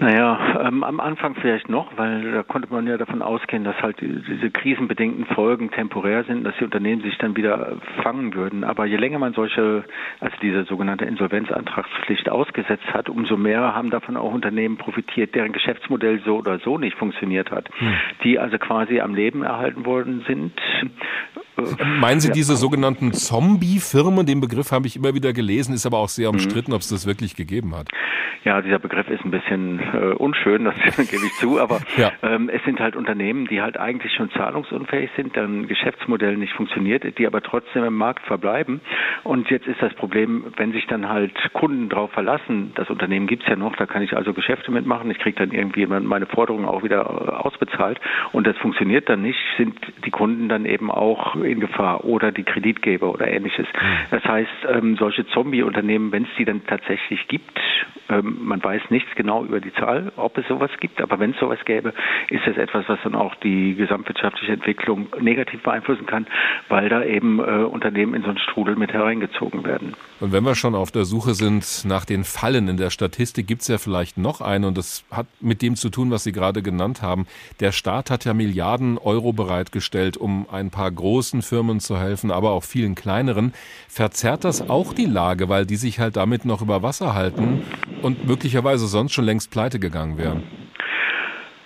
Naja, 0.00 0.66
ähm, 0.66 0.82
am 0.82 0.98
Anfang 0.98 1.34
vielleicht 1.34 1.68
noch, 1.68 1.98
weil 1.98 2.32
da 2.32 2.42
konnte 2.42 2.72
man 2.72 2.86
ja 2.86 2.96
davon 2.96 3.20
ausgehen, 3.20 3.64
dass 3.64 3.76
halt 3.82 4.00
diese 4.00 4.50
krisenbedingten 4.50 5.26
Folgen 5.26 5.70
temporär 5.70 6.24
sind, 6.24 6.42
dass 6.44 6.54
die 6.58 6.64
Unternehmen 6.64 7.02
sich 7.02 7.18
dann 7.18 7.36
wieder 7.36 7.76
fangen 8.02 8.34
würden. 8.34 8.64
Aber 8.64 8.86
je 8.86 8.96
länger 8.96 9.18
man 9.18 9.34
solche, 9.34 9.84
also 10.20 10.34
diese 10.40 10.64
sogenannte 10.64 11.04
Insolvenzantragspflicht 11.04 12.30
ausgesetzt 12.30 12.86
hat, 12.94 13.10
umso 13.10 13.36
mehr 13.36 13.74
haben 13.74 13.90
davon 13.90 14.16
auch 14.16 14.32
Unternehmen 14.32 14.78
profitiert, 14.78 15.34
deren 15.34 15.52
Geschäftsmodell 15.52 16.22
so 16.24 16.38
oder 16.38 16.58
so 16.60 16.78
nicht 16.78 16.96
funktioniert 16.96 17.50
hat, 17.50 17.68
hm. 17.76 17.92
die 18.24 18.38
also 18.38 18.56
quasi 18.56 19.00
am 19.00 19.14
Leben 19.14 19.42
erhalten 19.42 19.84
worden 19.84 20.24
sind. 20.26 20.54
Meinen 22.00 22.20
Sie 22.20 22.32
diese 22.32 22.56
sogenannten 22.56 23.12
Zombie-Firmen? 23.12 24.24
Den 24.24 24.40
Begriff 24.40 24.72
habe 24.72 24.86
ich 24.86 24.96
immer 24.96 25.12
wieder 25.12 25.34
gelesen, 25.34 25.74
ist 25.74 25.84
aber 25.84 25.98
auch 25.98 26.08
sehr 26.08 26.30
umstritten, 26.30 26.72
ob 26.72 26.80
es 26.80 26.88
das 26.88 27.06
wirklich 27.06 27.36
gegeben 27.36 27.76
hat. 27.76 27.88
Ja, 28.44 28.62
dieser 28.62 28.78
Begriff 28.78 29.08
ist 29.10 29.22
ein 29.22 29.30
bisschen 29.30 29.80
äh, 29.94 30.14
unschön, 30.14 30.64
das 30.64 30.74
gebe 31.10 31.24
ich 31.24 31.32
zu, 31.34 31.60
aber 31.60 31.80
ja. 31.96 32.12
ähm, 32.22 32.48
es 32.48 32.62
sind 32.64 32.80
halt 32.80 32.96
Unternehmen, 32.96 33.46
die 33.46 33.60
halt 33.60 33.78
eigentlich 33.78 34.12
schon 34.14 34.30
zahlungsunfähig 34.30 35.10
sind, 35.16 35.36
deren 35.36 35.66
Geschäftsmodell 35.66 36.36
nicht 36.36 36.52
funktioniert, 36.52 37.18
die 37.18 37.26
aber 37.26 37.42
trotzdem 37.42 37.84
im 37.84 37.96
Markt 37.96 38.26
verbleiben. 38.26 38.80
Und 39.24 39.50
jetzt 39.50 39.66
ist 39.66 39.80
das 39.80 39.94
Problem, 39.94 40.44
wenn 40.56 40.72
sich 40.72 40.86
dann 40.86 41.08
halt 41.08 41.32
Kunden 41.52 41.88
darauf 41.88 42.10
verlassen, 42.12 42.72
das 42.74 42.90
Unternehmen 42.90 43.26
gibt's 43.26 43.46
ja 43.48 43.56
noch, 43.56 43.76
da 43.76 43.86
kann 43.86 44.02
ich 44.02 44.16
also 44.16 44.32
Geschäfte 44.32 44.70
mitmachen, 44.70 45.10
ich 45.10 45.18
kriege 45.18 45.38
dann 45.38 45.52
irgendwie 45.52 45.86
meine 45.86 46.26
Forderungen 46.26 46.66
auch 46.66 46.82
wieder 46.82 47.00
äh, 47.00 47.30
ausbezahlt 47.30 48.00
und 48.32 48.46
das 48.46 48.56
funktioniert 48.58 49.08
dann 49.08 49.22
nicht, 49.22 49.38
sind 49.56 49.76
die 50.04 50.10
Kunden 50.10 50.48
dann 50.48 50.64
eben 50.66 50.90
auch 50.90 51.36
in 51.36 51.60
Gefahr 51.60 52.04
oder 52.04 52.32
die 52.32 52.44
Kreditgeber 52.44 53.12
oder 53.12 53.28
ähnliches. 53.28 53.66
Hm. 53.72 53.88
Das 54.10 54.24
heißt, 54.24 54.50
ähm, 54.68 54.96
solche 54.96 55.26
Zombie-Unternehmen, 55.28 56.12
wenn 56.12 56.24
es 56.24 56.30
die 56.38 56.44
dann 56.44 56.66
tatsächlich 56.66 57.26
gibt, 57.28 57.58
ähm, 58.08 58.38
man 58.42 58.62
weiß 58.62 58.82
nichts 58.90 59.10
genau 59.14 59.44
über 59.44 59.60
die 59.60 59.72
Zahl, 59.80 60.12
ob 60.16 60.36
es 60.38 60.46
sowas 60.46 60.70
gibt, 60.80 61.00
aber 61.00 61.18
wenn 61.18 61.30
es 61.32 61.38
sowas 61.38 61.58
gäbe, 61.64 61.92
ist 62.28 62.46
das 62.46 62.56
etwas, 62.56 62.84
was 62.88 62.98
dann 63.02 63.14
auch 63.14 63.34
die 63.36 63.74
gesamtwirtschaftliche 63.74 64.52
Entwicklung 64.52 65.08
negativ 65.20 65.62
beeinflussen 65.62 66.06
kann, 66.06 66.26
weil 66.68 66.88
da 66.88 67.02
eben 67.02 67.40
äh, 67.40 67.64
Unternehmen 67.64 68.14
in 68.14 68.22
so 68.22 68.28
einen 68.28 68.38
Strudel 68.38 68.76
mit 68.76 68.92
hereingezogen 68.92 69.64
werden. 69.64 69.94
Und 70.20 70.32
wenn 70.32 70.44
wir 70.44 70.54
schon 70.54 70.74
auf 70.74 70.90
der 70.90 71.04
Suche 71.04 71.34
sind 71.34 71.84
nach 71.84 72.04
den 72.04 72.24
Fallen 72.24 72.68
in 72.68 72.76
der 72.76 72.90
Statistik, 72.90 73.46
gibt 73.46 73.62
es 73.62 73.68
ja 73.68 73.78
vielleicht 73.78 74.18
noch 74.18 74.40
einen 74.40 74.66
und 74.66 74.76
das 74.76 75.04
hat 75.10 75.26
mit 75.40 75.62
dem 75.62 75.76
zu 75.76 75.88
tun, 75.88 76.10
was 76.10 76.24
Sie 76.24 76.32
gerade 76.32 76.62
genannt 76.62 77.02
haben. 77.02 77.26
Der 77.60 77.72
Staat 77.72 78.10
hat 78.10 78.24
ja 78.24 78.34
Milliarden 78.34 78.98
Euro 78.98 79.32
bereitgestellt, 79.32 80.16
um 80.16 80.46
ein 80.50 80.70
paar 80.70 80.90
großen 80.90 81.42
Firmen 81.42 81.80
zu 81.80 81.98
helfen, 81.98 82.30
aber 82.30 82.50
auch 82.50 82.64
vielen 82.64 82.94
kleineren. 82.94 83.54
Verzerrt 83.88 84.44
das 84.44 84.68
auch 84.68 84.92
die 84.92 85.06
Lage, 85.06 85.48
weil 85.48 85.64
die 85.64 85.76
sich 85.76 85.98
halt 85.98 86.16
damit 86.16 86.44
noch 86.44 86.60
über 86.60 86.82
Wasser 86.82 87.14
halten 87.14 87.62
und 88.02 88.26
möglicherweise 88.26 88.86
sonst 88.86 89.12
schon 89.12 89.24
längst 89.24 89.50
pleite 89.50 89.69
gegangen 89.78 90.18
wären? 90.18 90.42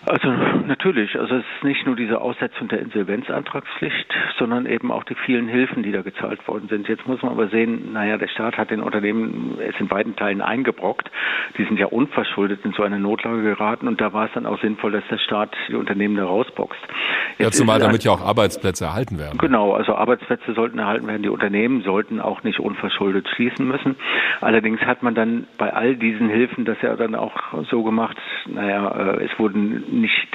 Also 0.06 0.28
natürlich, 0.66 1.18
also 1.18 1.36
es 1.36 1.44
ist 1.56 1.64
nicht 1.64 1.86
nur 1.86 1.96
diese 1.96 2.20
Aussetzung 2.20 2.68
der 2.68 2.80
Insolvenzantragspflicht, 2.80 4.06
sondern 4.38 4.66
eben 4.66 4.90
auch 4.90 5.04
die 5.04 5.14
vielen 5.14 5.48
Hilfen, 5.48 5.82
die 5.82 5.92
da 5.92 6.02
gezahlt 6.02 6.46
worden 6.46 6.68
sind. 6.68 6.88
Jetzt 6.88 7.06
muss 7.06 7.22
man 7.22 7.32
aber 7.32 7.48
sehen, 7.48 7.92
naja, 7.92 8.18
der 8.18 8.28
Staat 8.28 8.58
hat 8.58 8.70
den 8.70 8.80
Unternehmen 8.80 9.58
es 9.60 9.74
in 9.80 9.88
beiden 9.88 10.14
Teilen 10.16 10.42
eingebrockt. 10.42 11.10
Die 11.56 11.64
sind 11.64 11.78
ja 11.78 11.86
unverschuldet 11.86 12.64
in 12.64 12.72
so 12.72 12.82
eine 12.82 12.98
Notlage 12.98 13.42
geraten 13.42 13.88
und 13.88 14.00
da 14.00 14.12
war 14.12 14.26
es 14.26 14.32
dann 14.34 14.46
auch 14.46 14.60
sinnvoll, 14.60 14.92
dass 14.92 15.04
der 15.10 15.18
Staat 15.18 15.56
die 15.68 15.74
Unternehmen 15.74 16.16
da 16.16 16.24
rausboxt. 16.24 16.80
ja, 17.38 17.50
zumal 17.50 17.78
damit 17.80 18.04
ja 18.04 18.12
auch 18.12 18.22
Arbeitsplätze 18.22 18.84
erhalten 18.84 19.18
werden. 19.18 19.38
Genau, 19.38 19.72
also 19.72 19.94
Arbeitsplätze 19.94 20.52
sollten 20.54 20.78
erhalten 20.78 21.06
werden. 21.06 21.22
Die 21.22 21.28
Unternehmen 21.30 21.82
sollten 21.82 22.20
auch 22.20 22.42
nicht 22.42 22.60
unverschuldet 22.60 23.26
schließen 23.34 23.66
müssen. 23.66 23.96
Allerdings 24.40 24.80
hat 24.82 25.02
man 25.02 25.14
dann 25.14 25.46
bei 25.56 25.72
all 25.72 25.96
diesen 25.96 26.28
Hilfen 26.28 26.64
das 26.64 26.76
ja 26.82 26.94
dann 26.96 27.14
auch 27.14 27.34
so 27.70 27.82
gemacht, 27.82 28.16
naja, 28.46 28.88
äh, 28.90 29.24
es 29.24 29.38
wurden 29.38 29.93
nicht, 30.00 30.28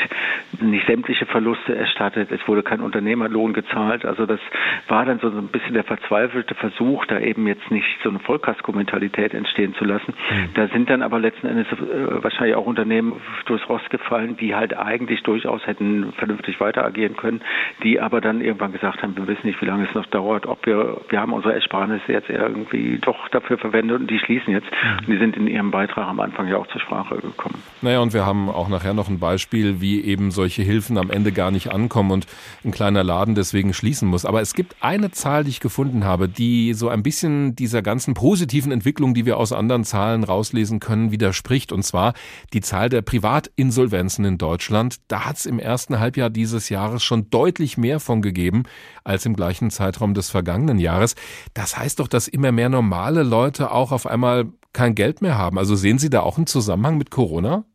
nicht 0.61 0.87
sämtliche 0.87 1.25
Verluste 1.25 1.75
erstattet. 1.75 2.31
Es 2.31 2.45
wurde 2.47 2.63
kein 2.63 2.81
Unternehmerlohn 2.81 3.53
gezahlt. 3.53 4.05
Also 4.05 4.25
das 4.25 4.39
war 4.87 5.05
dann 5.05 5.19
so 5.19 5.27
ein 5.27 5.47
bisschen 5.47 5.73
der 5.73 5.83
verzweifelte 5.83 6.55
Versuch, 6.55 7.05
da 7.05 7.19
eben 7.19 7.47
jetzt 7.47 7.69
nicht 7.71 7.87
so 8.03 8.09
eine 8.09 8.19
Vollkasko-Mentalität 8.19 9.33
entstehen 9.33 9.75
zu 9.75 9.85
lassen. 9.85 10.13
Mhm. 10.31 10.49
Da 10.55 10.67
sind 10.67 10.89
dann 10.89 11.01
aber 11.01 11.19
letzten 11.19 11.47
Endes 11.47 11.67
äh, 11.71 12.23
wahrscheinlich 12.23 12.55
auch 12.55 12.65
Unternehmen 12.65 13.13
durchs 13.45 13.67
Rost 13.69 13.89
gefallen, 13.89 14.37
die 14.37 14.55
halt 14.55 14.77
eigentlich 14.77 15.23
durchaus 15.23 15.65
hätten 15.65 16.13
vernünftig 16.13 16.59
weiter 16.59 16.85
agieren 16.85 17.15
können, 17.15 17.41
die 17.83 17.99
aber 17.99 18.21
dann 18.21 18.41
irgendwann 18.41 18.71
gesagt 18.71 19.03
haben, 19.03 19.15
wir 19.15 19.27
wissen 19.27 19.47
nicht, 19.47 19.61
wie 19.61 19.65
lange 19.65 19.85
es 19.87 19.93
noch 19.93 20.05
dauert, 20.07 20.45
ob 20.45 20.65
wir, 20.65 21.01
wir 21.09 21.19
haben 21.19 21.33
unsere 21.33 21.53
Ersparnisse 21.53 22.11
jetzt 22.11 22.29
irgendwie 22.29 22.99
doch 22.99 23.27
dafür 23.29 23.57
verwendet 23.57 23.99
und 23.99 24.09
die 24.09 24.19
schließen 24.19 24.53
jetzt. 24.53 24.67
Mhm. 24.71 24.97
Und 24.99 25.07
die 25.07 25.17
sind 25.17 25.37
in 25.37 25.47
ihrem 25.47 25.71
Beitrag 25.71 26.07
am 26.07 26.19
Anfang 26.19 26.47
ja 26.47 26.57
auch 26.57 26.67
zur 26.67 26.81
Sprache 26.81 27.15
gekommen. 27.15 27.61
Naja, 27.81 27.99
und 27.99 28.13
wir 28.13 28.25
haben 28.25 28.49
auch 28.49 28.69
nachher 28.69 28.93
noch 28.93 29.09
ein 29.09 29.19
Beispiel 29.19 29.48
Beispiel, 29.49 29.81
wie 29.81 30.03
eben 30.03 30.29
solche 30.29 30.61
Hilfen 30.61 30.95
am 30.99 31.09
Ende 31.09 31.31
gar 31.31 31.49
nicht 31.49 31.71
ankommen 31.71 32.11
und 32.11 32.27
ein 32.63 32.69
kleiner 32.69 33.03
Laden 33.03 33.33
deswegen 33.33 33.73
schließen 33.73 34.07
muss. 34.07 34.23
Aber 34.23 34.41
es 34.41 34.53
gibt 34.53 34.75
eine 34.79 35.09
Zahl, 35.09 35.43
die 35.43 35.49
ich 35.49 35.59
gefunden 35.59 36.03
habe, 36.03 36.29
die 36.29 36.75
so 36.75 36.87
ein 36.87 37.01
bisschen 37.01 37.55
dieser 37.55 37.81
ganzen 37.81 38.13
positiven 38.13 38.71
Entwicklung, 38.71 39.15
die 39.15 39.25
wir 39.25 39.37
aus 39.37 39.51
anderen 39.51 39.85
Zahlen 39.85 40.23
rauslesen 40.23 40.79
können, 40.79 41.11
widerspricht. 41.11 41.71
Und 41.71 41.81
zwar 41.81 42.13
die 42.53 42.61
Zahl 42.61 42.89
der 42.89 43.01
Privatinsolvenzen 43.01 44.23
in 44.23 44.37
Deutschland. 44.37 44.97
Da 45.07 45.25
hat 45.25 45.37
es 45.37 45.47
im 45.47 45.57
ersten 45.57 45.99
Halbjahr 45.99 46.29
dieses 46.29 46.69
Jahres 46.69 47.01
schon 47.01 47.31
deutlich 47.31 47.75
mehr 47.75 47.99
von 47.99 48.21
gegeben 48.21 48.63
als 49.03 49.25
im 49.25 49.35
gleichen 49.35 49.71
Zeitraum 49.71 50.13
des 50.13 50.29
vergangenen 50.29 50.77
Jahres. 50.77 51.15
Das 51.55 51.75
heißt 51.75 51.99
doch, 51.99 52.07
dass 52.07 52.27
immer 52.27 52.51
mehr 52.51 52.69
normale 52.69 53.23
Leute 53.23 53.71
auch 53.71 53.91
auf 53.91 54.05
einmal 54.05 54.45
kein 54.73 54.93
Geld 54.93 55.23
mehr 55.23 55.39
haben. 55.39 55.57
Also 55.57 55.75
sehen 55.75 55.97
Sie 55.97 56.11
da 56.11 56.21
auch 56.21 56.37
einen 56.37 56.45
Zusammenhang 56.45 56.99
mit 56.99 57.09
Corona? 57.09 57.65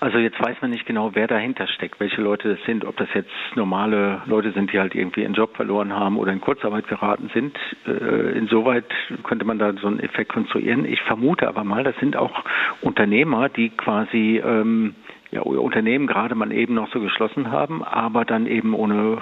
Also 0.00 0.18
jetzt 0.18 0.40
weiß 0.40 0.56
man 0.60 0.70
nicht 0.70 0.86
genau, 0.86 1.14
wer 1.14 1.26
dahinter 1.26 1.66
steckt, 1.66 1.98
welche 1.98 2.22
Leute 2.22 2.54
das 2.54 2.64
sind, 2.66 2.84
ob 2.84 2.96
das 2.96 3.08
jetzt 3.14 3.32
normale 3.56 4.22
Leute 4.26 4.52
sind, 4.52 4.72
die 4.72 4.78
halt 4.78 4.94
irgendwie 4.94 5.22
ihren 5.22 5.34
Job 5.34 5.56
verloren 5.56 5.92
haben 5.92 6.18
oder 6.18 6.32
in 6.32 6.40
Kurzarbeit 6.40 6.86
geraten 6.86 7.30
sind. 7.34 7.56
Äh, 7.84 8.38
insoweit 8.38 8.84
könnte 9.24 9.44
man 9.44 9.58
da 9.58 9.72
so 9.72 9.88
einen 9.88 9.98
Effekt 9.98 10.32
konstruieren. 10.32 10.84
Ich 10.84 11.02
vermute 11.02 11.48
aber 11.48 11.64
mal, 11.64 11.82
das 11.82 11.96
sind 11.96 12.16
auch 12.16 12.44
Unternehmer, 12.80 13.48
die 13.48 13.70
quasi 13.70 14.40
ähm, 14.44 14.94
ja, 15.30 15.42
Unternehmen 15.42 16.06
gerade 16.06 16.34
mal 16.34 16.50
eben 16.52 16.74
noch 16.74 16.90
so 16.90 17.00
geschlossen 17.00 17.50
haben, 17.50 17.84
aber 17.84 18.24
dann 18.24 18.46
eben 18.46 18.72
ohne 18.72 19.18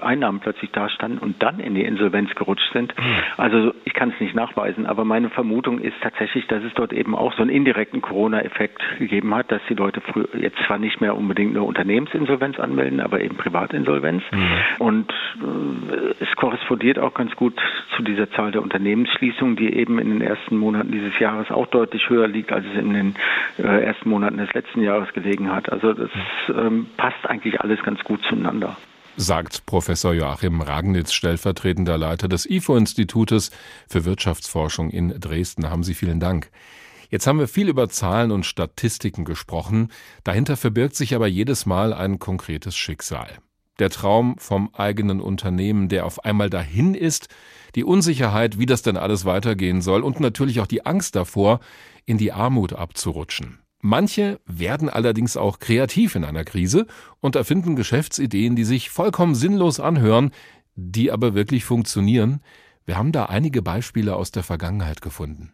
Einnahmen 0.00 0.40
plötzlich 0.40 0.72
dastanden 0.72 1.18
und 1.18 1.40
dann 1.42 1.60
in 1.60 1.74
die 1.74 1.84
Insolvenz 1.84 2.34
gerutscht 2.34 2.72
sind. 2.72 2.94
Hm. 2.96 3.04
Also 3.36 3.72
ich 3.84 3.94
kann 3.94 4.10
es 4.10 4.20
nicht 4.20 4.34
nachweisen, 4.34 4.86
aber 4.86 5.04
meine 5.04 5.30
Vermutung 5.30 5.78
ist 5.78 5.94
tatsächlich, 6.02 6.46
dass 6.48 6.64
es 6.64 6.74
dort 6.74 6.92
eben 6.92 7.14
auch 7.14 7.32
so 7.34 7.42
einen 7.42 7.50
indirekten 7.50 8.02
Corona-Effekt 8.02 8.82
gegeben 8.98 9.34
hat, 9.34 9.52
dass 9.52 9.62
die 9.68 9.74
Leute 9.74 10.02
jetzt 10.36 10.58
zwar 10.66 10.78
nicht 10.78 11.00
mehr 11.00 11.16
unbedingt 11.16 11.50
eine 11.50 11.62
Unternehmensinsolvenz 11.62 12.58
anmelden, 12.58 13.00
aber 13.00 13.20
eben 13.20 13.36
Privatinsolvenz. 13.36 14.24
Mhm. 14.32 14.46
Und 14.78 15.12
äh, 15.12 16.24
es 16.24 16.34
korrespondiert 16.36 16.98
auch 16.98 17.14
ganz 17.14 17.34
gut 17.36 17.54
zu 17.96 18.02
dieser 18.02 18.30
Zahl 18.32 18.50
der 18.50 18.62
Unternehmensschließungen, 18.62 19.54
die 19.54 19.72
eben 19.72 19.98
in 20.00 20.10
den 20.10 20.20
ersten 20.22 20.56
Monaten 20.56 20.90
dieses 20.90 21.16
Jahres 21.20 21.50
auch 21.50 21.66
deutlich 21.66 22.08
höher 22.08 22.26
liegt, 22.26 22.52
als 22.52 22.64
es 22.66 22.78
in 22.78 22.92
den 22.92 23.14
äh, 23.58 23.84
ersten 23.84 24.10
Monaten 24.10 24.38
des 24.38 24.52
letzten 24.52 24.82
Jahres 24.82 25.12
gelegen 25.12 25.35
gelegen 25.36 25.52
hat. 25.52 25.70
Also 25.70 25.92
das 25.92 26.10
ähm, 26.48 26.86
passt 26.96 27.24
eigentlich 27.24 27.60
alles 27.60 27.82
ganz 27.82 28.00
gut 28.04 28.20
zueinander 28.28 28.76
sagt 29.18 29.64
Professor 29.64 30.12
Joachim 30.12 30.60
Ragnitz, 30.60 31.14
stellvertretender 31.14 31.96
Leiter 31.96 32.28
des 32.28 32.44
IFO-Institutes 32.44 33.50
für 33.88 34.04
Wirtschaftsforschung 34.04 34.90
in 34.90 35.18
Dresden. 35.18 35.70
Haben 35.70 35.84
Sie 35.84 35.94
vielen 35.94 36.20
Dank. 36.20 36.50
Jetzt 37.08 37.26
haben 37.26 37.38
wir 37.38 37.48
viel 37.48 37.70
über 37.70 37.88
Zahlen 37.88 38.30
und 38.30 38.44
Statistiken 38.44 39.24
gesprochen. 39.24 39.88
Dahinter 40.22 40.58
verbirgt 40.58 40.96
sich 40.96 41.14
aber 41.14 41.28
jedes 41.28 41.64
Mal 41.64 41.94
ein 41.94 42.18
konkretes 42.18 42.76
Schicksal. 42.76 43.38
Der 43.78 43.88
Traum 43.88 44.36
vom 44.36 44.68
eigenen 44.74 45.22
Unternehmen, 45.22 45.88
der 45.88 46.04
auf 46.04 46.22
einmal 46.26 46.50
dahin 46.50 46.94
ist, 46.94 47.34
die 47.74 47.84
Unsicherheit, 47.84 48.58
wie 48.58 48.66
das 48.66 48.82
denn 48.82 48.98
alles 48.98 49.24
weitergehen 49.24 49.80
soll 49.80 50.02
und 50.02 50.20
natürlich 50.20 50.60
auch 50.60 50.66
die 50.66 50.84
Angst 50.84 51.16
davor, 51.16 51.60
in 52.04 52.18
die 52.18 52.32
Armut 52.32 52.74
abzurutschen. 52.74 53.60
Manche 53.80 54.40
werden 54.46 54.88
allerdings 54.88 55.36
auch 55.36 55.58
kreativ 55.58 56.14
in 56.14 56.24
einer 56.24 56.44
Krise 56.44 56.86
und 57.20 57.36
erfinden 57.36 57.76
Geschäftsideen, 57.76 58.56
die 58.56 58.64
sich 58.64 58.90
vollkommen 58.90 59.34
sinnlos 59.34 59.80
anhören, 59.80 60.30
die 60.74 61.10
aber 61.12 61.34
wirklich 61.34 61.64
funktionieren. 61.64 62.40
Wir 62.84 62.96
haben 62.96 63.12
da 63.12 63.26
einige 63.26 63.62
Beispiele 63.62 64.16
aus 64.16 64.30
der 64.30 64.42
Vergangenheit 64.42 65.02
gefunden. 65.02 65.52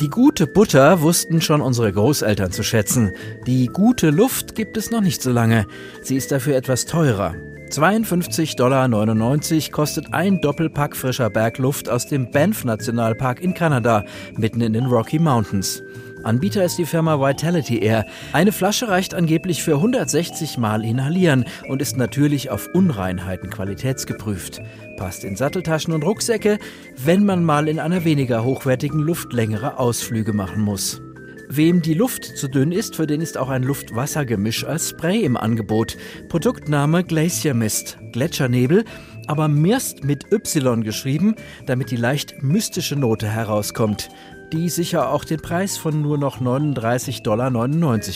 Die 0.00 0.10
gute 0.10 0.46
Butter 0.46 1.02
wussten 1.02 1.40
schon 1.40 1.60
unsere 1.60 1.92
Großeltern 1.92 2.52
zu 2.52 2.62
schätzen. 2.62 3.12
Die 3.46 3.66
gute 3.66 4.10
Luft 4.10 4.54
gibt 4.54 4.76
es 4.76 4.90
noch 4.90 5.00
nicht 5.00 5.20
so 5.20 5.30
lange. 5.30 5.66
Sie 6.02 6.16
ist 6.16 6.30
dafür 6.30 6.56
etwas 6.56 6.86
teurer. 6.86 7.34
52,99 7.70 8.56
Dollar 8.56 9.70
kostet 9.70 10.14
ein 10.14 10.40
Doppelpack 10.40 10.96
frischer 10.96 11.28
Bergluft 11.30 11.88
aus 11.88 12.06
dem 12.06 12.30
Banff 12.30 12.64
Nationalpark 12.64 13.40
in 13.40 13.54
Kanada, 13.54 14.04
mitten 14.36 14.60
in 14.60 14.72
den 14.72 14.86
Rocky 14.86 15.18
Mountains. 15.18 15.82
Anbieter 16.24 16.64
ist 16.64 16.78
die 16.78 16.86
Firma 16.86 17.20
Vitality 17.20 17.78
Air. 17.78 18.06
Eine 18.32 18.52
Flasche 18.52 18.88
reicht 18.88 19.14
angeblich 19.14 19.62
für 19.62 19.74
160 19.74 20.58
Mal 20.58 20.84
inhalieren 20.84 21.44
und 21.68 21.80
ist 21.80 21.96
natürlich 21.96 22.50
auf 22.50 22.68
Unreinheiten 22.74 23.50
qualitätsgeprüft. 23.50 24.60
Passt 24.96 25.24
in 25.24 25.36
Satteltaschen 25.36 25.94
und 25.94 26.04
Rucksäcke, 26.04 26.58
wenn 26.96 27.24
man 27.24 27.44
mal 27.44 27.68
in 27.68 27.78
einer 27.78 28.04
weniger 28.04 28.44
hochwertigen 28.44 29.00
Luft 29.00 29.32
längere 29.32 29.78
Ausflüge 29.78 30.32
machen 30.32 30.62
muss. 30.62 31.00
Wem 31.50 31.80
die 31.80 31.94
Luft 31.94 32.24
zu 32.24 32.46
dünn 32.46 32.72
ist, 32.72 32.96
für 32.96 33.06
den 33.06 33.22
ist 33.22 33.38
auch 33.38 33.48
ein 33.48 33.62
Luft-Wasser-Gemisch 33.62 34.64
als 34.64 34.90
Spray 34.90 35.22
im 35.24 35.34
Angebot. 35.38 35.96
Produktname 36.28 37.04
Glacier 37.04 37.54
Mist, 37.54 37.98
Gletschernebel, 38.12 38.84
aber 39.26 39.48
Mirst 39.48 40.04
mit 40.04 40.30
Y 40.30 40.84
geschrieben, 40.84 41.36
damit 41.64 41.90
die 41.90 41.96
leicht 41.96 42.42
mystische 42.42 42.96
Note 42.96 43.26
herauskommt, 43.26 44.10
die 44.52 44.68
sicher 44.68 45.10
auch 45.10 45.24
den 45.24 45.40
Preis 45.40 45.78
von 45.78 46.02
nur 46.02 46.18
noch 46.18 46.38
39,99 46.42 47.22
Dollar 47.22 47.50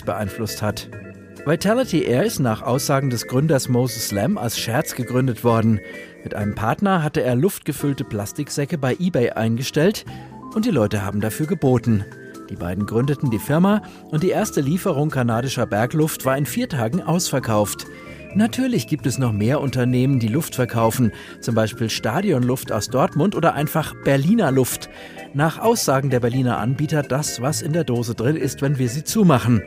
beeinflusst 0.05 0.61
hat. 0.61 0.91
Vitality 1.47 2.05
Air 2.05 2.25
ist 2.25 2.39
nach 2.39 2.61
Aussagen 2.61 3.09
des 3.09 3.27
Gründers 3.27 3.69
Moses 3.69 4.13
Lamb 4.13 4.39
als 4.39 4.59
Scherz 4.59 4.95
gegründet 4.95 5.43
worden. 5.43 5.81
Mit 6.23 6.35
einem 6.35 6.55
Partner 6.55 7.03
hatte 7.03 7.23
er 7.23 7.35
luftgefüllte 7.35 8.05
Plastiksäcke 8.05 8.77
bei 8.77 8.95
eBay 9.01 9.31
eingestellt 9.31 10.05
und 10.55 10.67
die 10.67 10.71
Leute 10.71 11.03
haben 11.03 11.21
dafür 11.21 11.47
geboten. 11.47 12.05
Die 12.53 12.57
beiden 12.57 12.85
gründeten 12.85 13.31
die 13.31 13.39
Firma 13.39 13.81
und 14.11 14.23
die 14.23 14.29
erste 14.29 14.61
Lieferung 14.61 15.09
kanadischer 15.09 15.65
Bergluft 15.65 16.27
war 16.27 16.37
in 16.37 16.45
vier 16.45 16.69
Tagen 16.69 17.01
ausverkauft. 17.01 17.87
Natürlich 18.35 18.87
gibt 18.87 19.07
es 19.07 19.17
noch 19.17 19.33
mehr 19.33 19.63
Unternehmen, 19.63 20.19
die 20.19 20.29
Luft 20.29 20.55
verkaufen, 20.55 21.13
zum 21.41 21.55
Beispiel 21.55 21.89
Stadionluft 21.89 22.71
aus 22.71 22.91
Dortmund 22.91 23.35
oder 23.35 23.55
einfach 23.55 23.95
Berliner 24.05 24.53
Luft. 24.53 24.91
Nach 25.33 25.61
Aussagen 25.61 26.11
der 26.11 26.21
Berliner 26.21 26.59
Anbieter 26.59 27.03
das, 27.03 27.41
was 27.41 27.63
in 27.63 27.73
der 27.73 27.85
Dose 27.85 28.15
drin 28.15 28.37
ist, 28.37 28.61
wenn 28.61 28.79
wir 28.79 28.91
sie 28.91 29.03
zumachen. 29.03 29.63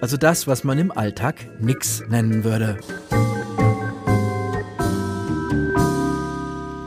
Also 0.00 0.16
das, 0.16 0.46
was 0.46 0.62
man 0.62 0.78
im 0.78 0.92
Alltag 0.92 1.34
nix 1.58 2.04
nennen 2.08 2.44
würde. 2.44 2.78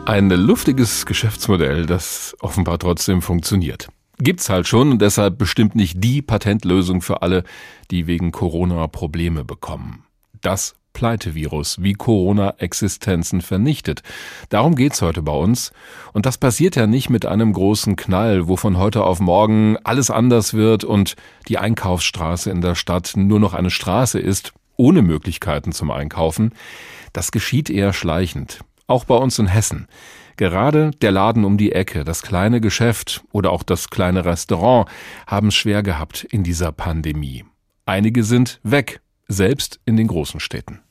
Ein 0.06 0.30
luftiges 0.30 1.06
Geschäftsmodell, 1.06 1.86
das 1.86 2.34
offenbar 2.40 2.80
trotzdem 2.80 3.22
funktioniert 3.22 3.90
gibt's 4.18 4.50
halt 4.50 4.68
schon 4.68 4.92
und 4.92 5.02
deshalb 5.02 5.38
bestimmt 5.38 5.76
nicht 5.76 6.04
die 6.04 6.22
Patentlösung 6.22 7.02
für 7.02 7.22
alle, 7.22 7.44
die 7.92 8.08
wegen 8.08 8.32
Corona 8.32 8.88
Probleme 8.88 9.44
bekommen. 9.44 10.04
Das 10.42 10.76
Pleitevirus, 10.94 11.82
wie 11.82 11.94
Corona 11.94 12.54
Existenzen 12.60 13.42
vernichtet. 13.42 14.04
Darum 14.50 14.76
geht's 14.76 15.02
heute 15.02 15.22
bei 15.22 15.34
uns. 15.34 15.74
Und 16.14 16.26
das 16.26 16.38
passiert 16.38 16.76
ja 16.76 16.88
nicht 16.88 17.10
mit 17.10 17.26
einem 17.26 17.52
großen 17.52 17.96
Knall, 17.96 18.48
wo 18.48 18.56
von 18.56 18.78
heute 18.78 19.04
auf 19.04 19.20
morgen 19.20 19.76
alles 19.84 20.10
anders 20.12 20.54
wird 20.54 20.84
und 20.84 21.16
die 21.48 21.58
Einkaufsstraße 21.58 22.52
in 22.52 22.62
der 22.62 22.76
Stadt 22.76 23.14
nur 23.16 23.40
noch 23.40 23.54
eine 23.54 23.72
Straße 23.72 24.20
ist, 24.20 24.54
ohne 24.78 25.02
Möglichkeiten 25.02 25.72
zum 25.72 25.92
Einkaufen. 25.92 26.54
Das 27.12 27.32
geschieht 27.32 27.70
eher 27.70 27.94
schleichend. 27.94 28.60
Auch 28.88 29.06
bei 29.06 29.16
uns 29.16 29.40
in 29.40 29.48
Hessen. 29.48 29.88
Gerade 30.44 30.92
der 31.02 31.14
Laden 31.14 31.46
um 31.46 31.58
die 31.58 31.72
Ecke, 31.72 32.04
das 32.04 32.22
kleine 32.22 32.60
Geschäft 32.60 33.24
oder 33.32 33.54
auch 33.54 33.64
das 33.64 33.90
kleine 33.90 34.26
Restaurant 34.26 34.90
haben 35.26 35.48
es 35.48 35.56
schwer 35.56 35.84
gehabt 35.84 36.26
in 36.26 36.44
dieser 36.44 36.74
Pandemie. 36.74 37.46
Einige 37.86 38.26
sind 38.26 38.60
weg, 38.62 39.00
selbst 39.30 39.80
in 39.86 39.96
den 39.96 40.08
großen 40.08 40.42
Städten. 40.42 40.82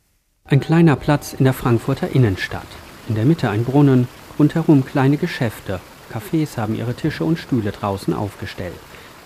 Ein 0.47 0.61
kleiner 0.61 0.97
Platz 0.97 1.35
in 1.35 1.45
der 1.45 1.53
Frankfurter 1.53 2.15
Innenstadt. 2.15 2.67
In 3.11 3.15
der 3.15 3.27
Mitte 3.27 3.51
ein 3.51 3.65
Brunnen, 3.65 4.09
rundherum 4.39 4.87
kleine 4.87 5.19
Geschäfte. 5.19 5.81
Cafés 6.11 6.57
haben 6.57 6.75
ihre 6.75 6.95
Tische 6.95 7.27
und 7.27 7.39
Stühle 7.39 7.73
draußen 7.73 8.15
aufgestellt. 8.15 8.81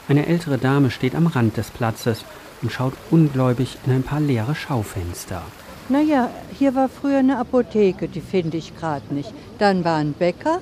Eine 0.09 0.27
ältere 0.27 0.59
Dame 0.59 0.91
steht 0.91 1.15
am 1.15 1.29
Rand 1.29 1.57
des 1.57 1.71
Platzes 1.71 2.25
und 2.63 2.73
schaut 2.73 2.95
ungläubig 3.13 3.79
in 3.87 3.93
ein 3.93 4.03
paar 4.03 4.19
leere 4.19 4.57
Schaufenster. 4.57 5.45
Naja, 5.89 6.31
hier 6.59 6.75
war 6.75 6.89
früher 6.89 7.19
eine 7.19 7.39
Apotheke, 7.39 8.09
die 8.09 8.21
finde 8.21 8.57
ich 8.57 8.77
gerade 8.77 9.15
nicht. 9.15 9.33
Dann 9.59 9.85
war 9.85 9.99
ein 9.99 10.15
Bäcker 10.15 10.61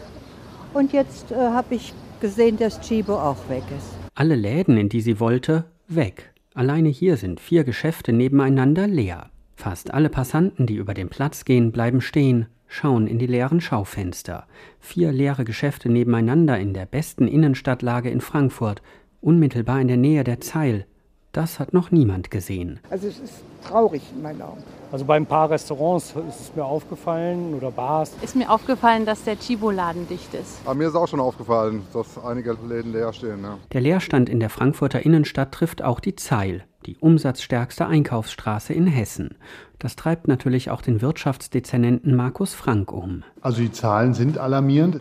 und 0.74 0.92
jetzt 0.92 1.32
äh, 1.32 1.36
habe 1.36 1.76
ich 1.76 1.94
gesehen, 2.20 2.58
dass 2.58 2.78
Chibo 2.80 3.14
auch 3.14 3.48
weg 3.48 3.62
ist. 3.74 3.88
Alle 4.14 4.34
Läden, 4.34 4.76
in 4.76 4.90
die 4.90 5.00
sie 5.00 5.18
wollte, 5.20 5.64
weg. 5.88 6.34
Alleine 6.52 6.90
hier 6.90 7.16
sind 7.16 7.40
vier 7.40 7.64
Geschäfte 7.64 8.12
nebeneinander 8.12 8.86
leer. 8.86 9.30
Fast 9.56 9.94
alle 9.94 10.10
Passanten, 10.10 10.66
die 10.66 10.76
über 10.76 10.92
den 10.92 11.08
Platz 11.08 11.46
gehen, 11.46 11.72
bleiben 11.72 12.02
stehen, 12.02 12.46
schauen 12.68 13.06
in 13.06 13.18
die 13.18 13.26
leeren 13.26 13.62
Schaufenster. 13.62 14.46
Vier 14.78 15.10
leere 15.10 15.44
Geschäfte 15.44 15.90
nebeneinander 15.90 16.58
in 16.58 16.74
der 16.74 16.84
besten 16.84 17.28
Innenstadtlage 17.28 18.10
in 18.10 18.20
Frankfurt, 18.20 18.82
unmittelbar 19.22 19.80
in 19.80 19.88
der 19.88 19.96
Nähe 19.96 20.22
der 20.22 20.40
Zeil, 20.40 20.84
das 21.34 21.58
hat 21.58 21.74
noch 21.74 21.90
niemand 21.90 22.30
gesehen. 22.30 22.80
Also 22.90 23.08
es 23.08 23.18
ist 23.18 23.42
traurig 23.68 24.02
in 24.14 24.22
meinen 24.22 24.40
Augen. 24.40 24.62
Also 24.92 25.04
bei 25.04 25.16
ein 25.16 25.26
paar 25.26 25.50
Restaurants 25.50 26.14
ist 26.28 26.40
es 26.40 26.52
mir 26.54 26.64
aufgefallen 26.64 27.54
oder 27.54 27.72
Bars. 27.72 28.12
Ist 28.22 28.36
mir 28.36 28.48
aufgefallen, 28.48 29.04
dass 29.04 29.24
der 29.24 29.36
Chibo-Laden 29.36 30.06
dicht 30.08 30.32
ist. 30.34 30.58
Aber 30.64 30.76
mir 30.76 30.88
ist 30.88 30.94
auch 30.94 31.08
schon 31.08 31.20
aufgefallen, 31.20 31.82
dass 31.92 32.16
einige 32.24 32.56
Läden 32.68 32.92
leer 32.92 33.12
stehen. 33.12 33.42
Ja. 33.42 33.58
Der 33.72 33.80
Leerstand 33.80 34.28
in 34.28 34.38
der 34.38 34.50
Frankfurter 34.50 35.04
Innenstadt 35.04 35.50
trifft 35.50 35.82
auch 35.82 35.98
die 35.98 36.14
Zeil, 36.14 36.64
die 36.86 36.96
umsatzstärkste 36.96 37.86
Einkaufsstraße 37.86 38.72
in 38.72 38.86
Hessen. 38.86 39.36
Das 39.80 39.96
treibt 39.96 40.28
natürlich 40.28 40.70
auch 40.70 40.80
den 40.80 41.02
Wirtschaftsdezernenten 41.02 42.14
Markus 42.14 42.54
Frank 42.54 42.92
um. 42.92 43.24
Also 43.40 43.60
die 43.62 43.72
Zahlen 43.72 44.14
sind 44.14 44.38
alarmierend. 44.38 45.00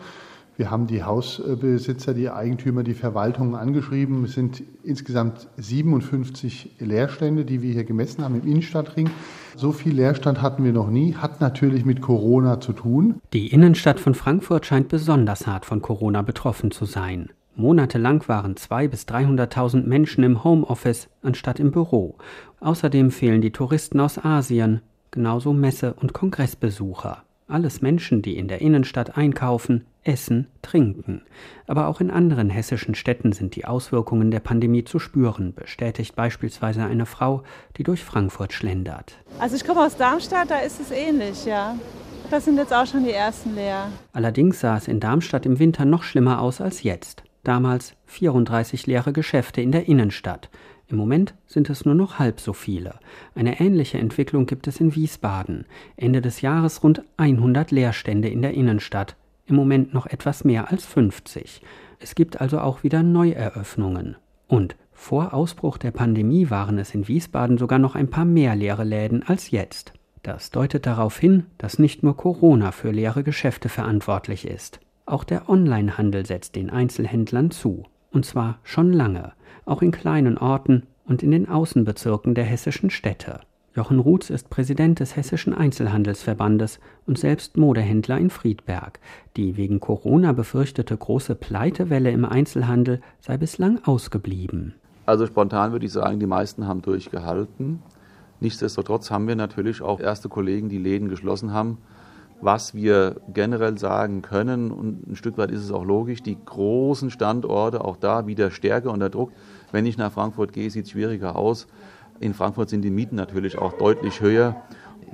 Wir 0.56 0.70
haben 0.70 0.86
die 0.86 1.02
Hausbesitzer, 1.02 2.14
die 2.14 2.30
Eigentümer, 2.30 2.84
die 2.84 2.94
Verwaltungen 2.94 3.56
angeschrieben. 3.56 4.24
Es 4.24 4.34
sind 4.34 4.62
insgesamt 4.84 5.48
57 5.56 6.76
Leerstände, 6.78 7.44
die 7.44 7.60
wir 7.60 7.72
hier 7.72 7.82
gemessen 7.82 8.22
haben 8.22 8.40
im 8.40 8.48
Innenstadtring. 8.48 9.10
So 9.56 9.72
viel 9.72 9.94
Leerstand 9.94 10.42
hatten 10.42 10.62
wir 10.64 10.72
noch 10.72 10.90
nie, 10.90 11.14
hat 11.14 11.40
natürlich 11.40 11.84
mit 11.84 12.00
Corona 12.00 12.60
zu 12.60 12.72
tun. 12.72 13.20
Die 13.32 13.48
Innenstadt 13.48 13.98
von 13.98 14.14
Frankfurt 14.14 14.64
scheint 14.64 14.88
besonders 14.88 15.48
hart 15.48 15.66
von 15.66 15.82
Corona 15.82 16.22
betroffen 16.22 16.70
zu 16.70 16.84
sein. 16.84 17.30
Monatelang 17.56 18.22
waren 18.28 18.54
200.000 18.54 18.88
bis 18.88 19.02
300.000 19.04 19.86
Menschen 19.86 20.22
im 20.22 20.44
Homeoffice 20.44 21.08
anstatt 21.22 21.58
im 21.58 21.72
Büro. 21.72 22.16
Außerdem 22.60 23.10
fehlen 23.10 23.40
die 23.40 23.52
Touristen 23.52 23.98
aus 23.98 24.24
Asien, 24.24 24.82
genauso 25.10 25.52
Messe- 25.52 25.94
und 25.94 26.12
Kongressbesucher. 26.12 27.24
Alles 27.46 27.82
Menschen, 27.82 28.22
die 28.22 28.36
in 28.36 28.48
der 28.48 28.60
Innenstadt 28.60 29.16
einkaufen, 29.16 29.84
essen, 30.04 30.48
trinken. 30.62 31.22
Aber 31.66 31.88
auch 31.88 32.00
in 32.00 32.10
anderen 32.10 32.50
hessischen 32.50 32.94
Städten 32.94 33.32
sind 33.32 33.56
die 33.56 33.64
Auswirkungen 33.64 34.30
der 34.30 34.40
Pandemie 34.40 34.84
zu 34.84 34.98
spüren, 34.98 35.54
bestätigt 35.54 36.14
beispielsweise 36.14 36.84
eine 36.84 37.06
Frau, 37.06 37.42
die 37.76 37.82
durch 37.82 38.04
Frankfurt 38.04 38.52
schlendert. 38.52 39.18
Also 39.38 39.56
ich 39.56 39.64
komme 39.64 39.80
aus 39.80 39.96
Darmstadt, 39.96 40.50
da 40.50 40.58
ist 40.58 40.80
es 40.80 40.90
ähnlich, 40.90 41.44
ja. 41.44 41.76
Da 42.30 42.40
sind 42.40 42.56
jetzt 42.56 42.72
auch 42.72 42.86
schon 42.86 43.04
die 43.04 43.12
ersten 43.12 43.54
leer. 43.54 43.88
Allerdings 44.12 44.60
sah 44.60 44.76
es 44.76 44.88
in 44.88 45.00
Darmstadt 45.00 45.46
im 45.46 45.58
Winter 45.58 45.84
noch 45.84 46.02
schlimmer 46.02 46.40
aus 46.40 46.60
als 46.60 46.82
jetzt. 46.82 47.22
Damals 47.42 47.94
34 48.06 48.86
leere 48.86 49.12
Geschäfte 49.12 49.60
in 49.60 49.70
der 49.70 49.86
Innenstadt. 49.86 50.48
Im 50.86 50.96
Moment 50.96 51.34
sind 51.46 51.70
es 51.70 51.84
nur 51.84 51.94
noch 51.94 52.18
halb 52.18 52.40
so 52.40 52.52
viele. 52.52 52.94
Eine 53.34 53.60
ähnliche 53.60 53.98
Entwicklung 53.98 54.46
gibt 54.46 54.66
es 54.66 54.80
in 54.80 54.94
Wiesbaden. 54.94 55.66
Ende 55.96 56.20
des 56.20 56.40
Jahres 56.40 56.82
rund 56.82 57.02
100 57.16 57.70
Leerstände 57.70 58.28
in 58.28 58.42
der 58.42 58.54
Innenstadt, 58.54 59.16
im 59.46 59.56
Moment 59.56 59.94
noch 59.94 60.06
etwas 60.06 60.44
mehr 60.44 60.70
als 60.70 60.84
50. 60.86 61.62
Es 61.98 62.14
gibt 62.14 62.40
also 62.40 62.60
auch 62.60 62.82
wieder 62.82 63.02
Neueröffnungen. 63.02 64.16
Und 64.46 64.76
vor 64.92 65.34
Ausbruch 65.34 65.78
der 65.78 65.90
Pandemie 65.90 66.50
waren 66.50 66.78
es 66.78 66.94
in 66.94 67.08
Wiesbaden 67.08 67.58
sogar 67.58 67.78
noch 67.78 67.94
ein 67.94 68.08
paar 68.08 68.24
mehr 68.24 68.54
leere 68.54 68.84
Läden 68.84 69.22
als 69.22 69.50
jetzt. 69.50 69.92
Das 70.22 70.50
deutet 70.50 70.86
darauf 70.86 71.18
hin, 71.18 71.46
dass 71.58 71.78
nicht 71.78 72.02
nur 72.02 72.16
Corona 72.16 72.72
für 72.72 72.90
leere 72.90 73.22
Geschäfte 73.22 73.68
verantwortlich 73.68 74.46
ist. 74.46 74.80
Auch 75.06 75.24
der 75.24 75.48
Onlinehandel 75.48 76.24
setzt 76.24 76.56
den 76.56 76.70
Einzelhändlern 76.70 77.50
zu. 77.50 77.84
Und 78.10 78.24
zwar 78.24 78.58
schon 78.62 78.92
lange 78.92 79.32
auch 79.66 79.82
in 79.82 79.90
kleinen 79.90 80.38
Orten 80.38 80.84
und 81.04 81.22
in 81.22 81.30
den 81.30 81.48
Außenbezirken 81.48 82.34
der 82.34 82.44
hessischen 82.44 82.90
Städte. 82.90 83.40
Jochen 83.76 83.98
Ruths 83.98 84.30
ist 84.30 84.50
Präsident 84.50 85.00
des 85.00 85.16
Hessischen 85.16 85.52
Einzelhandelsverbandes 85.52 86.78
und 87.08 87.18
selbst 87.18 87.56
Modehändler 87.56 88.18
in 88.18 88.30
Friedberg. 88.30 89.00
Die 89.36 89.56
wegen 89.56 89.80
Corona 89.80 90.32
befürchtete 90.32 90.96
große 90.96 91.34
Pleitewelle 91.34 92.12
im 92.12 92.24
Einzelhandel 92.24 93.00
sei 93.18 93.36
bislang 93.36 93.80
ausgeblieben. 93.84 94.74
Also 95.06 95.26
spontan 95.26 95.72
würde 95.72 95.86
ich 95.86 95.92
sagen, 95.92 96.20
die 96.20 96.26
meisten 96.26 96.68
haben 96.68 96.82
durchgehalten. 96.82 97.82
Nichtsdestotrotz 98.38 99.10
haben 99.10 99.26
wir 99.26 99.34
natürlich 99.34 99.82
auch 99.82 99.98
erste 99.98 100.28
Kollegen, 100.28 100.68
die 100.68 100.78
Läden 100.78 101.08
geschlossen 101.08 101.52
haben. 101.52 101.78
Was 102.40 102.74
wir 102.74 103.20
generell 103.32 103.76
sagen 103.76 104.22
können, 104.22 104.70
und 104.70 105.08
ein 105.08 105.16
Stück 105.16 105.36
weit 105.36 105.50
ist 105.50 105.62
es 105.62 105.72
auch 105.72 105.84
logisch, 105.84 106.22
die 106.22 106.38
großen 106.44 107.10
Standorte, 107.10 107.82
auch 107.82 107.96
da 107.96 108.28
wieder 108.28 108.52
Stärke 108.52 108.90
unter 108.90 109.10
Druck. 109.10 109.32
Wenn 109.72 109.84
ich 109.84 109.98
nach 109.98 110.12
Frankfurt 110.12 110.52
gehe, 110.52 110.70
sieht 110.70 110.84
es 110.84 110.92
schwieriger 110.92 111.34
aus. 111.34 111.66
In 112.20 112.34
Frankfurt 112.34 112.70
sind 112.70 112.82
die 112.82 112.90
Mieten 112.90 113.16
natürlich 113.16 113.58
auch 113.58 113.72
deutlich 113.74 114.20
höher. 114.20 114.62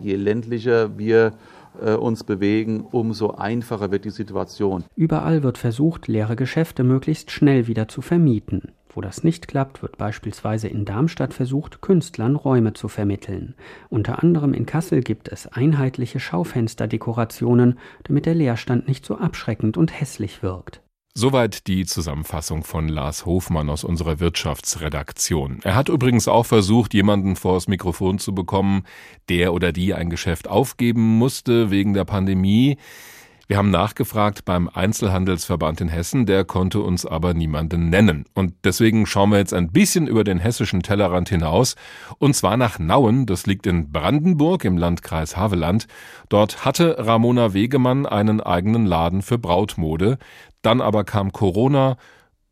Je 0.00 0.16
ländlicher 0.16 0.98
wir 0.98 1.32
äh, 1.80 1.94
uns 1.94 2.24
bewegen, 2.24 2.86
umso 2.90 3.32
einfacher 3.32 3.90
wird 3.90 4.04
die 4.04 4.10
Situation. 4.10 4.84
Überall 4.96 5.42
wird 5.42 5.58
versucht, 5.58 6.08
leere 6.08 6.36
Geschäfte 6.36 6.84
möglichst 6.84 7.30
schnell 7.30 7.66
wieder 7.66 7.88
zu 7.88 8.02
vermieten. 8.02 8.72
Wo 8.92 9.00
das 9.00 9.22
nicht 9.22 9.46
klappt, 9.46 9.82
wird 9.82 9.98
beispielsweise 9.98 10.66
in 10.66 10.84
Darmstadt 10.84 11.32
versucht, 11.32 11.80
Künstlern 11.80 12.34
Räume 12.34 12.72
zu 12.72 12.88
vermitteln. 12.88 13.54
Unter 13.88 14.20
anderem 14.20 14.52
in 14.52 14.66
Kassel 14.66 15.00
gibt 15.02 15.28
es 15.28 15.46
einheitliche 15.46 16.18
Schaufensterdekorationen, 16.18 17.78
damit 18.02 18.26
der 18.26 18.34
Leerstand 18.34 18.88
nicht 18.88 19.06
so 19.06 19.16
abschreckend 19.16 19.76
und 19.76 20.00
hässlich 20.00 20.42
wirkt. 20.42 20.80
Soweit 21.12 21.66
die 21.66 21.86
Zusammenfassung 21.86 22.62
von 22.62 22.88
Lars 22.88 23.26
Hofmann 23.26 23.68
aus 23.68 23.82
unserer 23.82 24.20
Wirtschaftsredaktion. 24.20 25.58
Er 25.64 25.74
hat 25.74 25.88
übrigens 25.88 26.28
auch 26.28 26.46
versucht, 26.46 26.94
jemanden 26.94 27.34
vors 27.34 27.66
Mikrofon 27.66 28.20
zu 28.20 28.32
bekommen, 28.32 28.84
der 29.28 29.52
oder 29.52 29.72
die 29.72 29.92
ein 29.92 30.08
Geschäft 30.08 30.46
aufgeben 30.46 31.18
musste 31.18 31.72
wegen 31.72 31.94
der 31.94 32.04
Pandemie. 32.04 32.76
Wir 33.50 33.56
haben 33.56 33.70
nachgefragt 33.70 34.44
beim 34.44 34.68
Einzelhandelsverband 34.68 35.80
in 35.80 35.88
Hessen, 35.88 36.24
der 36.24 36.44
konnte 36.44 36.82
uns 36.82 37.04
aber 37.04 37.34
niemanden 37.34 37.90
nennen. 37.90 38.24
Und 38.32 38.54
deswegen 38.62 39.06
schauen 39.06 39.30
wir 39.30 39.38
jetzt 39.38 39.54
ein 39.54 39.72
bisschen 39.72 40.06
über 40.06 40.22
den 40.22 40.38
hessischen 40.38 40.84
Tellerrand 40.84 41.30
hinaus, 41.30 41.74
und 42.18 42.36
zwar 42.36 42.56
nach 42.56 42.78
Nauen, 42.78 43.26
das 43.26 43.46
liegt 43.46 43.66
in 43.66 43.90
Brandenburg 43.90 44.64
im 44.64 44.78
Landkreis 44.78 45.36
Haveland. 45.36 45.88
Dort 46.28 46.64
hatte 46.64 46.94
Ramona 47.04 47.52
Wegemann 47.52 48.06
einen 48.06 48.40
eigenen 48.40 48.86
Laden 48.86 49.20
für 49.20 49.36
Brautmode. 49.36 50.18
Dann 50.62 50.80
aber 50.80 51.02
kam 51.02 51.32
Corona 51.32 51.96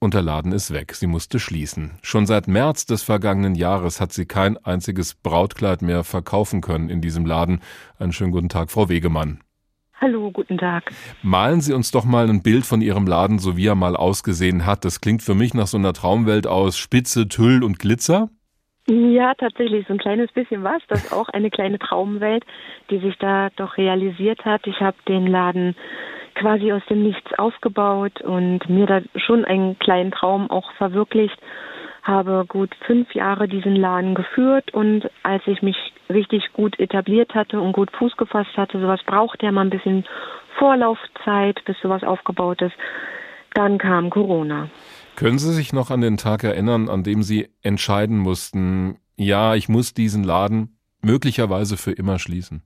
und 0.00 0.14
der 0.14 0.22
Laden 0.22 0.50
ist 0.50 0.72
weg. 0.72 0.96
Sie 0.96 1.06
musste 1.06 1.38
schließen. 1.38 1.92
Schon 2.02 2.26
seit 2.26 2.48
März 2.48 2.86
des 2.86 3.04
vergangenen 3.04 3.54
Jahres 3.54 4.00
hat 4.00 4.12
sie 4.12 4.26
kein 4.26 4.56
einziges 4.56 5.14
Brautkleid 5.14 5.80
mehr 5.80 6.02
verkaufen 6.02 6.60
können 6.60 6.90
in 6.90 7.00
diesem 7.00 7.24
Laden. 7.24 7.60
Einen 8.00 8.10
schönen 8.10 8.32
guten 8.32 8.48
Tag, 8.48 8.72
Frau 8.72 8.88
Wegemann. 8.88 9.38
Hallo, 10.00 10.30
guten 10.30 10.58
Tag. 10.58 10.92
Malen 11.22 11.60
Sie 11.60 11.74
uns 11.74 11.90
doch 11.90 12.04
mal 12.04 12.28
ein 12.28 12.44
Bild 12.44 12.64
von 12.64 12.80
Ihrem 12.80 13.08
Laden, 13.08 13.40
so 13.40 13.56
wie 13.56 13.66
er 13.66 13.74
mal 13.74 13.96
ausgesehen 13.96 14.64
hat. 14.64 14.84
Das 14.84 15.00
klingt 15.00 15.22
für 15.22 15.34
mich 15.34 15.54
nach 15.54 15.66
so 15.66 15.76
einer 15.76 15.92
Traumwelt 15.92 16.46
aus 16.46 16.78
Spitze, 16.78 17.26
Tüll 17.26 17.64
und 17.64 17.80
Glitzer. 17.80 18.28
Ja, 18.86 19.34
tatsächlich, 19.34 19.86
so 19.88 19.94
ein 19.94 19.98
kleines 19.98 20.30
bisschen 20.30 20.62
was. 20.62 20.80
Das 20.86 21.04
ist 21.04 21.12
auch 21.12 21.28
eine 21.28 21.50
kleine 21.50 21.80
Traumwelt, 21.80 22.44
die 22.90 22.98
sich 23.00 23.16
da 23.18 23.50
doch 23.56 23.76
realisiert 23.76 24.44
hat. 24.44 24.66
Ich 24.68 24.80
habe 24.80 24.96
den 25.08 25.26
Laden 25.26 25.74
quasi 26.36 26.72
aus 26.72 26.82
dem 26.88 27.02
Nichts 27.02 27.36
aufgebaut 27.36 28.20
und 28.20 28.70
mir 28.70 28.86
da 28.86 29.00
schon 29.16 29.44
einen 29.44 29.80
kleinen 29.80 30.12
Traum 30.12 30.48
auch 30.48 30.72
verwirklicht. 30.74 31.36
Habe 32.08 32.46
gut 32.48 32.74
fünf 32.86 33.14
Jahre 33.14 33.48
diesen 33.48 33.76
Laden 33.76 34.14
geführt 34.14 34.72
und 34.72 35.10
als 35.24 35.42
ich 35.46 35.60
mich 35.60 35.76
richtig 36.08 36.54
gut 36.54 36.80
etabliert 36.80 37.34
hatte 37.34 37.60
und 37.60 37.72
gut 37.72 37.90
Fuß 37.98 38.16
gefasst 38.16 38.56
hatte, 38.56 38.80
sowas 38.80 39.00
braucht 39.04 39.42
ja 39.42 39.52
mal 39.52 39.60
ein 39.60 39.70
bisschen 39.70 40.06
Vorlaufzeit, 40.58 41.62
bis 41.66 41.76
sowas 41.82 42.02
aufgebaut 42.02 42.62
ist. 42.62 42.74
Dann 43.52 43.76
kam 43.76 44.08
Corona. 44.08 44.70
Können 45.16 45.38
Sie 45.38 45.52
sich 45.52 45.74
noch 45.74 45.90
an 45.90 46.00
den 46.00 46.16
Tag 46.16 46.44
erinnern, 46.44 46.88
an 46.88 47.02
dem 47.02 47.22
Sie 47.22 47.50
entscheiden 47.62 48.16
mussten, 48.16 48.96
ja, 49.16 49.54
ich 49.54 49.68
muss 49.68 49.92
diesen 49.92 50.24
Laden 50.24 50.78
möglicherweise 51.02 51.76
für 51.76 51.92
immer 51.92 52.18
schließen? 52.18 52.62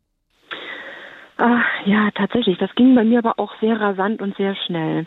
Ach, 1.38 1.64
ja, 1.84 2.10
tatsächlich. 2.14 2.58
Das 2.58 2.72
ging 2.76 2.94
bei 2.94 3.02
mir 3.02 3.18
aber 3.18 3.40
auch 3.40 3.52
sehr 3.60 3.80
rasant 3.80 4.22
und 4.22 4.36
sehr 4.36 4.54
schnell. 4.54 5.06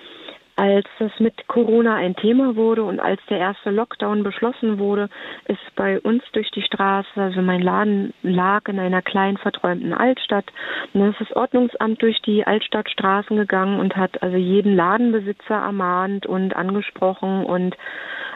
Als 0.58 0.86
es 1.00 1.12
mit 1.20 1.48
Corona 1.48 1.96
ein 1.96 2.16
Thema 2.16 2.56
wurde 2.56 2.84
und 2.84 3.02
als 3.02 3.20
der 3.30 3.40
erste 3.40 3.72
Lockdown 3.72 4.24
beschlossen 4.24 4.80
wurde, 4.80 5.10
ist 5.48 5.76
bei 5.76 6.00
uns 6.00 6.24
durch 6.32 6.50
die 6.52 6.62
Straße, 6.62 7.10
also 7.16 7.42
mein 7.42 7.62
Laden 7.62 8.14
lag 8.24 8.70
in 8.70 8.80
einer 8.80 9.02
kleinen 9.02 9.38
verträumten 9.38 9.94
Altstadt, 9.94 10.46
und 10.94 11.02
dann 11.02 11.12
ist 11.12 11.20
das 11.20 11.36
Ordnungsamt 11.36 12.02
durch 12.02 12.22
die 12.22 12.48
Altstadtstraßen 12.48 13.36
gegangen 13.36 13.82
und 13.82 13.98
hat 13.98 14.24
also 14.24 14.38
jeden 14.38 14.78
Ladenbesitzer 14.78 15.56
ermahnt 15.56 16.26
und 16.26 16.56
angesprochen 16.56 17.44
und 17.44 17.76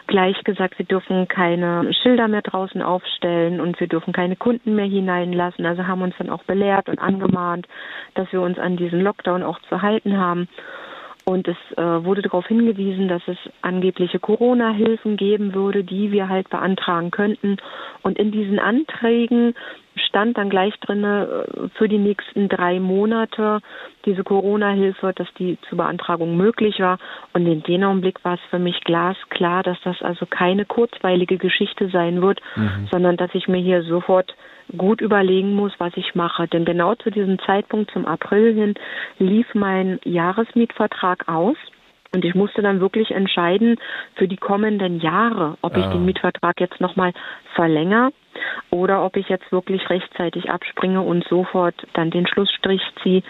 gleich 0.06 0.42
gesagt, 0.44 0.78
wir 0.78 0.86
dürfen 0.86 1.26
keine 1.26 1.90
Schilder 2.02 2.28
mehr 2.28 2.42
draußen 2.42 2.82
aufstellen 2.82 3.62
und 3.62 3.80
wir 3.80 3.86
dürfen 3.86 4.12
keine 4.12 4.36
Kunden 4.36 4.74
mehr 4.74 4.86
hineinlassen. 4.86 5.64
Also 5.64 5.86
haben 5.86 6.02
uns 6.02 6.14
dann 6.18 6.28
auch 6.28 6.42
belehrt 6.44 6.90
und 6.90 6.98
angemahnt, 6.98 7.66
dass 8.14 8.30
wir 8.30 8.42
uns 8.42 8.58
an 8.58 8.76
diesen 8.76 9.00
Lockdown 9.00 9.42
auch 9.42 9.60
zu 9.68 9.80
halten 9.80 10.18
haben. 10.18 10.48
Und 11.24 11.46
es 11.48 11.56
äh, 11.76 12.04
wurde 12.04 12.22
darauf 12.22 12.46
hingewiesen, 12.46 13.08
dass 13.08 13.22
es 13.26 13.36
angebliche 13.62 14.18
Corona-Hilfen 14.18 15.16
geben 15.16 15.54
würde, 15.54 15.84
die 15.84 16.10
wir 16.12 16.28
halt 16.28 16.48
beantragen 16.50 17.10
könnten. 17.10 17.58
Und 18.02 18.18
in 18.18 18.30
diesen 18.32 18.58
Anträgen 18.58 19.54
stand 20.06 20.38
dann 20.38 20.50
gleich 20.50 20.74
drin 20.80 21.04
äh, 21.04 21.68
für 21.74 21.88
die 21.88 21.98
nächsten 21.98 22.48
drei 22.48 22.80
Monate 22.80 23.60
diese 24.04 24.24
Corona-Hilfe, 24.24 25.12
dass 25.14 25.28
die 25.38 25.58
zur 25.68 25.78
Beantragung 25.78 26.36
möglich 26.36 26.80
war. 26.80 26.98
Und 27.32 27.46
in 27.46 27.62
dem 27.62 27.82
Augenblick 27.82 28.24
war 28.24 28.34
es 28.34 28.40
für 28.50 28.58
mich 28.58 28.80
glasklar, 28.82 29.62
dass 29.62 29.78
das 29.82 30.00
also 30.02 30.26
keine 30.26 30.64
kurzweilige 30.64 31.38
Geschichte 31.38 31.88
sein 31.88 32.22
wird, 32.22 32.40
mhm. 32.56 32.88
sondern 32.90 33.16
dass 33.16 33.34
ich 33.34 33.48
mir 33.48 33.60
hier 33.60 33.82
sofort 33.82 34.34
gut 34.76 35.00
überlegen 35.00 35.54
muss, 35.54 35.72
was 35.78 35.92
ich 35.96 36.14
mache. 36.14 36.46
Denn 36.48 36.64
genau 36.64 36.94
zu 36.94 37.10
diesem 37.10 37.38
Zeitpunkt, 37.40 37.90
zum 37.90 38.06
April 38.06 38.54
hin, 38.54 38.74
lief 39.18 39.46
mein 39.54 39.98
Jahresmietvertrag 40.04 41.28
aus. 41.28 41.56
Und 42.12 42.24
ich 42.24 42.34
musste 42.34 42.60
dann 42.60 42.80
wirklich 42.80 43.12
entscheiden 43.12 43.76
für 44.16 44.26
die 44.26 44.36
kommenden 44.36 45.00
Jahre, 45.00 45.56
ob 45.62 45.76
ich 45.76 45.84
ah. 45.84 45.92
den 45.92 46.04
Mietvertrag 46.04 46.60
jetzt 46.60 46.80
nochmal 46.80 47.12
verlängere 47.54 48.10
oder 48.70 49.04
ob 49.04 49.16
ich 49.16 49.28
jetzt 49.28 49.50
wirklich 49.52 49.88
rechtzeitig 49.90 50.50
abspringe 50.50 51.02
und 51.02 51.24
sofort 51.28 51.74
dann 51.94 52.10
den 52.10 52.26
Schlussstrich 52.26 52.80
ziehe. 53.02 53.22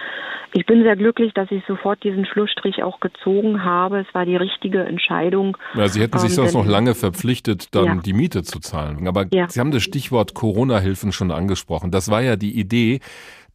Ich 0.52 0.66
bin 0.66 0.82
sehr 0.82 0.96
glücklich, 0.96 1.32
dass 1.32 1.50
ich 1.50 1.62
sofort 1.66 2.02
diesen 2.02 2.26
Schlussstrich 2.26 2.82
auch 2.82 3.00
gezogen 3.00 3.64
habe. 3.64 4.00
Es 4.00 4.14
war 4.14 4.24
die 4.24 4.36
richtige 4.36 4.82
Entscheidung. 4.82 5.56
Ja, 5.74 5.88
Sie 5.88 6.00
hätten 6.00 6.18
sich 6.18 6.30
ähm, 6.30 6.36
sonst 6.36 6.54
noch 6.54 6.66
lange 6.66 6.94
verpflichtet, 6.94 7.74
dann 7.74 7.84
ja. 7.84 7.94
die 7.96 8.12
Miete 8.12 8.42
zu 8.42 8.60
zahlen. 8.60 9.06
Aber 9.06 9.26
ja. 9.30 9.48
Sie 9.48 9.60
haben 9.60 9.70
das 9.70 9.82
Stichwort 9.82 10.34
Corona-Hilfen 10.34 11.12
schon 11.12 11.30
angesprochen. 11.30 11.90
Das 11.90 12.10
war 12.10 12.20
ja 12.22 12.36
die 12.36 12.58
Idee, 12.58 13.00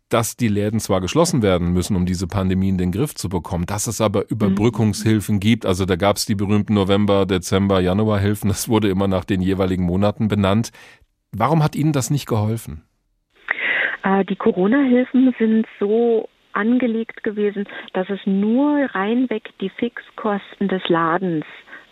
dass 0.10 0.38
die 0.38 0.48
Läden 0.48 0.80
zwar 0.80 1.02
geschlossen 1.02 1.42
werden 1.42 1.74
müssen, 1.74 1.96
um 1.96 2.06
diese 2.06 2.28
Pandemie 2.28 2.70
in 2.70 2.78
den 2.78 2.92
Griff 2.92 3.16
zu 3.16 3.30
bekommen, 3.30 3.66
dass 3.66 3.88
es 3.88 4.02
aber 4.02 4.30
Überbrückungshilfen 4.30 5.40
gibt. 5.40 5.66
Also 5.66 5.86
da 5.86 5.96
gab 5.96 6.18
es 6.18 6.26
die 6.26 6.36
berühmten 6.36 6.74
November, 6.74 7.26
Dezember, 7.26 7.80
Januarhilfen. 7.80 8.50
Das 8.50 8.70
wurde 8.70 8.90
immer 8.90 9.08
nach 9.08 9.26
den 9.26 9.42
jeweiligen 9.42 9.84
Monaten 9.84 10.28
benannt. 10.28 10.72
Warum 11.32 11.64
hat 11.64 11.76
Ihnen 11.76 11.92
das 11.92 12.10
nicht 12.10 12.28
geholfen? 12.28 12.84
Äh, 14.04 14.24
die 14.26 14.36
Corona-Hilfen 14.36 15.34
sind 15.40 15.66
so 15.80 16.30
angelegt 16.54 17.24
gewesen, 17.24 17.66
dass 17.94 18.10
es 18.10 18.20
nur 18.26 18.88
reinweg 18.94 19.50
die 19.60 19.70
Fixkosten 19.70 20.68
des 20.70 20.88
Ladens 20.88 21.46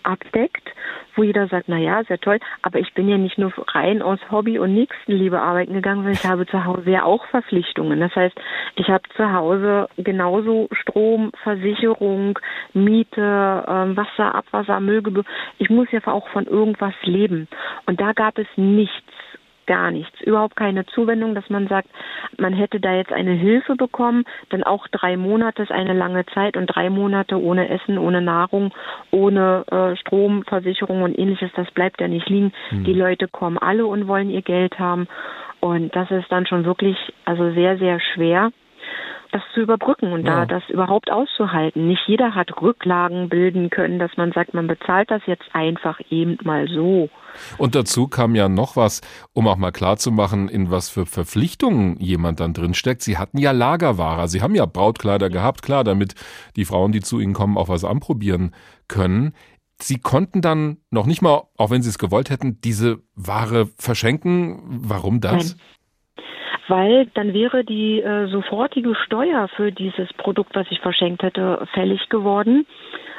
abdeckt, 0.04 0.70
wo 1.16 1.24
jeder 1.24 1.48
sagt, 1.48 1.66
na 1.68 1.78
ja, 1.78 2.04
sehr 2.04 2.20
toll, 2.20 2.39
aber 2.62 2.80
ich 2.80 2.94
bin 2.94 3.08
ja 3.10 3.18
nicht 3.18 3.38
nur 3.38 3.52
rein 3.74 4.02
aus 4.02 4.20
Hobby 4.32 4.60
und 4.60 4.74
Nächstenliebe 4.74 5.39
arbeiten 5.39 5.74
gegangen, 5.74 6.04
sondern 6.04 6.13
ich 6.13 6.26
habe 6.26 6.46
zu 6.46 6.66
Hause 6.66 6.89
ja 6.89 7.04
auch 7.04 7.26
Verpflichtungen. 7.28 8.00
Das 8.00 8.16
heißt, 8.16 8.36
ich 8.76 8.88
habe 8.89 9.04
zu 9.16 9.32
Hause 9.32 9.89
genauso 9.98 10.68
Strom, 10.72 11.32
Versicherung, 11.44 12.39
Miete, 12.74 13.66
ähm, 13.68 13.96
Wasser, 13.98 14.36
Abwasser, 14.36 14.80
Müllgebühr. 14.80 15.26
Ich 15.58 15.70
muss 15.70 15.88
ja 15.92 16.00
auch 16.06 16.28
von 16.30 16.46
irgendwas 16.46 16.94
leben. 17.04 17.48
Und 17.86 18.02
da 18.02 18.13
gab 18.13 18.38
es 18.38 18.48
nichts 18.56 19.12
gar 19.67 19.91
nichts, 19.91 20.19
überhaupt 20.21 20.56
keine 20.56 20.86
Zuwendung, 20.88 21.36
dass 21.36 21.49
man 21.49 21.67
sagt, 21.67 21.89
man 22.38 22.54
hätte 22.54 22.80
da 22.80 22.93
jetzt 22.93 23.12
eine 23.12 23.34
Hilfe 23.34 23.76
bekommen, 23.76 24.26
denn 24.52 24.63
auch 24.63 24.88
drei 24.89 25.17
Monate 25.17 25.63
ist 25.63 25.71
eine 25.71 25.93
lange 25.93 26.26
Zeit 26.28 26.58
und 26.58 26.67
drei 26.67 26.89
Monate 26.89 27.41
ohne 27.41 27.69
Essen, 27.69 27.97
ohne 27.97 28.21
Nahrung, 28.21 28.73
ohne 29.12 29.65
äh, 29.71 29.95
Strom, 29.97 30.43
Versicherung 30.43 31.04
und 31.04 31.17
ähnliches, 31.17 31.52
das 31.56 31.69
bleibt 31.71 32.02
ja 32.02 32.08
nicht 32.08 32.30
liegen. 32.30 32.54
Mhm. 32.71 32.84
Die 32.84 32.93
Leute 32.93 33.28
kommen 33.28 33.58
alle 33.58 33.86
und 33.86 34.08
wollen 34.08 34.30
ihr 34.30 34.41
Geld 34.41 34.80
haben 34.80 35.08
und 35.60 35.95
das 35.95 36.12
ist 36.12 36.32
dann 36.32 36.45
schon 36.45 36.65
wirklich 36.65 36.97
also 37.26 37.52
sehr, 37.54 37.78
sehr 37.78 37.99
schwer 37.99 38.52
das 39.34 39.41
zu 39.54 39.62
überbrücken 39.62 40.13
und 40.13 40.26
ja. 40.26 40.46
da 40.46 40.46
das 40.46 40.69
überhaupt 40.69 41.12
auszuhalten. 41.12 41.88
Nicht 41.88 42.04
jeder 42.08 42.36
hat 42.36 42.62
Rücklagen 42.62 43.30
bilden 43.30 43.69
können, 43.69 43.98
dass 43.98 44.12
man 44.15 44.32
sagt, 44.32 44.54
man 44.54 44.67
bezahlt 44.67 45.10
das 45.10 45.22
jetzt 45.26 45.46
einfach 45.54 46.00
eben 46.10 46.38
mal 46.43 46.67
so. 46.67 47.10
Und 47.58 47.74
dazu 47.74 48.08
kam 48.08 48.36
ja 48.36 48.48
noch 48.48 48.76
was, 48.76 49.02
um 49.34 49.48
auch 49.48 49.58
mal 49.58 49.72
klarzumachen, 49.72 50.50
in 50.50 50.69
was 50.69 50.89
für 50.89 51.08
Verpflichtungen 51.08 52.00
jemand 52.00 52.39
dann 52.39 52.54
drin 52.54 52.76
steckt. 52.76 53.02
Sie 53.02 53.17
hatten 53.17 53.39
ja 53.39 53.52
Lagerware, 53.52 54.28
Sie 54.28 54.41
haben 54.41 54.54
ja 54.54 54.67
Brautkleider 54.67 55.32
gehabt, 55.32 55.63
klar, 55.63 55.84
damit 55.84 56.13
die 56.56 56.65
Frauen, 56.65 56.91
die 56.91 57.02
zu 57.02 57.19
Ihnen 57.19 57.34
kommen, 57.34 57.58
auch 57.58 57.69
was 57.69 57.84
anprobieren 57.84 58.54
können. 58.88 59.34
Sie 59.82 59.98
konnten 59.98 60.41
dann 60.41 60.78
noch 60.91 61.08
nicht 61.08 61.24
mal, 61.24 61.48
auch 61.58 61.72
wenn 61.72 61.82
Sie 61.82 61.89
es 61.89 61.98
gewollt 61.98 62.30
hätten, 62.30 62.62
diese 62.62 63.00
Ware 63.15 63.67
verschenken. 63.78 64.62
Warum 64.63 65.22
das? 65.22 65.56
Nein 65.56 65.62
weil 66.67 67.08
dann 67.13 67.34
wäre 67.34 67.63
die 67.63 68.02
äh, 68.02 68.28
sofortige 68.28 68.95
Steuer 68.95 69.47
für 69.56 69.71
dieses 69.71 70.12
Produkt, 70.13 70.56
was 70.56 70.67
ich 70.69 70.80
verschenkt 70.80 71.23
hätte, 71.23 71.67
fällig 71.73 72.10
geworden. 72.10 72.65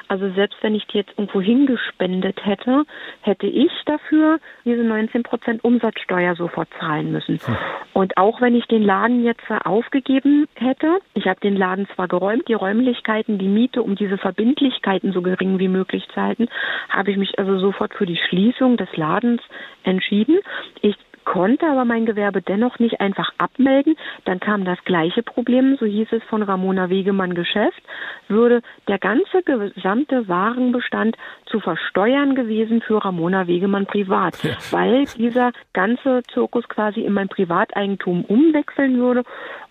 Also 0.08 0.30
selbst 0.34 0.58
wenn 0.62 0.74
ich 0.74 0.86
die 0.86 0.98
jetzt 0.98 1.12
irgendwo 1.16 1.40
hingespendet 1.40 2.44
hätte, 2.44 2.84
hätte 3.22 3.46
ich 3.46 3.72
dafür 3.86 4.38
diese 4.64 4.82
19 4.82 5.22
Prozent 5.22 5.64
Umsatzsteuer 5.64 6.34
sofort 6.36 6.68
zahlen 6.78 7.10
müssen. 7.10 7.38
Hm. 7.38 7.56
Und 7.94 8.16
auch 8.16 8.40
wenn 8.40 8.54
ich 8.54 8.66
den 8.66 8.82
Laden 8.82 9.24
jetzt 9.24 9.42
aufgegeben 9.64 10.46
hätte, 10.56 10.98
ich 11.14 11.26
habe 11.26 11.40
den 11.40 11.56
Laden 11.56 11.88
zwar 11.94 12.08
geräumt, 12.08 12.48
die 12.48 12.54
Räumlichkeiten, 12.54 13.38
die 13.38 13.48
Miete, 13.48 13.82
um 13.82 13.94
diese 13.94 14.18
Verbindlichkeiten 14.18 15.12
so 15.12 15.22
gering 15.22 15.58
wie 15.58 15.68
möglich 15.68 16.06
zu 16.12 16.20
halten, 16.20 16.48
habe 16.90 17.10
ich 17.10 17.16
mich 17.16 17.38
also 17.38 17.58
sofort 17.58 17.94
für 17.94 18.06
die 18.06 18.18
Schließung 18.28 18.76
des 18.76 18.94
Ladens 18.96 19.40
entschieden. 19.84 20.38
Ich 20.82 20.96
konnte 21.24 21.66
aber 21.66 21.84
mein 21.84 22.06
Gewerbe 22.06 22.42
dennoch 22.42 22.78
nicht 22.78 23.00
einfach 23.00 23.32
abmelden. 23.38 23.96
Dann 24.24 24.40
kam 24.40 24.64
das 24.64 24.78
gleiche 24.84 25.22
Problem, 25.22 25.76
so 25.78 25.86
hieß 25.86 26.08
es 26.12 26.22
von 26.24 26.42
Ramona 26.42 26.90
Wegemann 26.90 27.34
Geschäft, 27.34 27.82
würde 28.28 28.62
der 28.88 28.98
ganze 28.98 29.42
gesamte 29.42 30.28
Warenbestand 30.28 31.16
zu 31.46 31.60
versteuern 31.60 32.34
gewesen 32.34 32.82
für 32.82 33.04
Ramona 33.04 33.46
Wegemann 33.46 33.86
privat, 33.86 34.36
weil 34.70 35.04
dieser 35.16 35.52
ganze 35.72 36.22
Zirkus 36.32 36.68
quasi 36.68 37.00
in 37.00 37.12
mein 37.12 37.28
Privateigentum 37.28 38.24
umwechseln 38.24 38.98
würde 38.98 39.24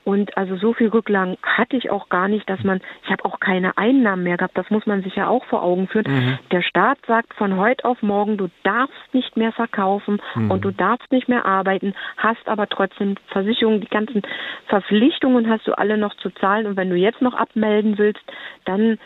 und 0.03 0.37
also 0.37 0.57
so 0.57 0.73
viel 0.73 0.89
Rücklagen 0.89 1.37
hatte 1.41 1.77
ich 1.77 1.89
auch 1.89 2.09
gar 2.09 2.27
nicht, 2.27 2.49
dass 2.49 2.63
man, 2.63 2.81
ich 3.03 3.11
habe 3.11 3.25
auch 3.25 3.39
keine 3.39 3.77
Einnahmen 3.77 4.23
mehr 4.23 4.37
gehabt, 4.37 4.57
das 4.57 4.69
muss 4.69 4.85
man 4.85 5.01
sich 5.03 5.15
ja 5.15 5.27
auch 5.27 5.45
vor 5.45 5.63
Augen 5.63 5.87
führen. 5.87 6.05
Mhm. 6.07 6.39
Der 6.51 6.61
Staat 6.61 6.97
sagt 7.07 7.33
von 7.35 7.57
heute 7.57 7.85
auf 7.85 8.01
morgen, 8.01 8.37
du 8.37 8.49
darfst 8.63 9.13
nicht 9.13 9.37
mehr 9.37 9.51
verkaufen 9.51 10.21
mhm. 10.35 10.51
und 10.51 10.65
du 10.65 10.71
darfst 10.71 11.11
nicht 11.11 11.29
mehr 11.29 11.45
arbeiten, 11.45 11.93
hast 12.17 12.47
aber 12.47 12.67
trotzdem 12.67 13.15
Versicherungen, 13.27 13.81
die 13.81 13.87
ganzen 13.87 14.21
Verpflichtungen 14.67 15.49
hast 15.49 15.67
du 15.67 15.77
alle 15.77 15.97
noch 15.97 16.15
zu 16.15 16.29
zahlen 16.31 16.67
und 16.67 16.75
wenn 16.75 16.89
du 16.89 16.95
jetzt 16.95 17.21
noch 17.21 17.33
abmelden 17.33 17.97
willst, 17.97 18.23
dann 18.65 18.97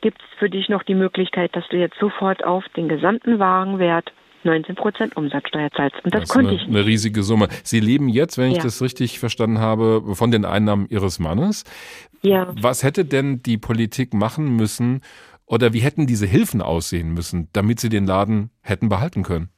gibt 0.00 0.20
es 0.22 0.38
für 0.38 0.50
dich 0.50 0.68
noch 0.68 0.82
die 0.82 0.94
Möglichkeit, 0.94 1.54
dass 1.54 1.68
du 1.68 1.76
jetzt 1.76 1.98
sofort 1.98 2.44
auf 2.44 2.64
den 2.70 2.88
gesamten 2.88 3.38
Warenwert 3.38 4.12
19 4.44 4.74
Prozent 4.74 5.16
Umsatzsteuer 5.16 5.70
zahlst. 5.70 5.96
Und 6.04 6.14
das, 6.14 6.22
das 6.22 6.28
konnte 6.30 6.50
eine, 6.50 6.56
ich 6.56 6.66
nicht. 6.66 6.76
Eine 6.76 6.86
riesige 6.86 7.22
Summe. 7.22 7.48
Sie 7.62 7.80
leben 7.80 8.08
jetzt, 8.08 8.38
wenn 8.38 8.50
ich 8.50 8.58
ja. 8.58 8.62
das 8.62 8.82
richtig 8.82 9.18
verstanden 9.18 9.58
habe, 9.58 10.02
von 10.14 10.30
den 10.30 10.44
Einnahmen 10.44 10.86
Ihres 10.88 11.18
Mannes. 11.18 11.64
Ja. 12.22 12.52
Was 12.60 12.82
hätte 12.82 13.04
denn 13.04 13.42
die 13.42 13.58
Politik 13.58 14.14
machen 14.14 14.56
müssen 14.56 15.00
oder 15.46 15.72
wie 15.72 15.80
hätten 15.80 16.06
diese 16.06 16.26
Hilfen 16.26 16.62
aussehen 16.62 17.12
müssen, 17.12 17.48
damit 17.52 17.80
Sie 17.80 17.88
den 17.88 18.06
Laden 18.06 18.50
hätten 18.60 18.88
behalten 18.88 19.22
können? 19.22 19.50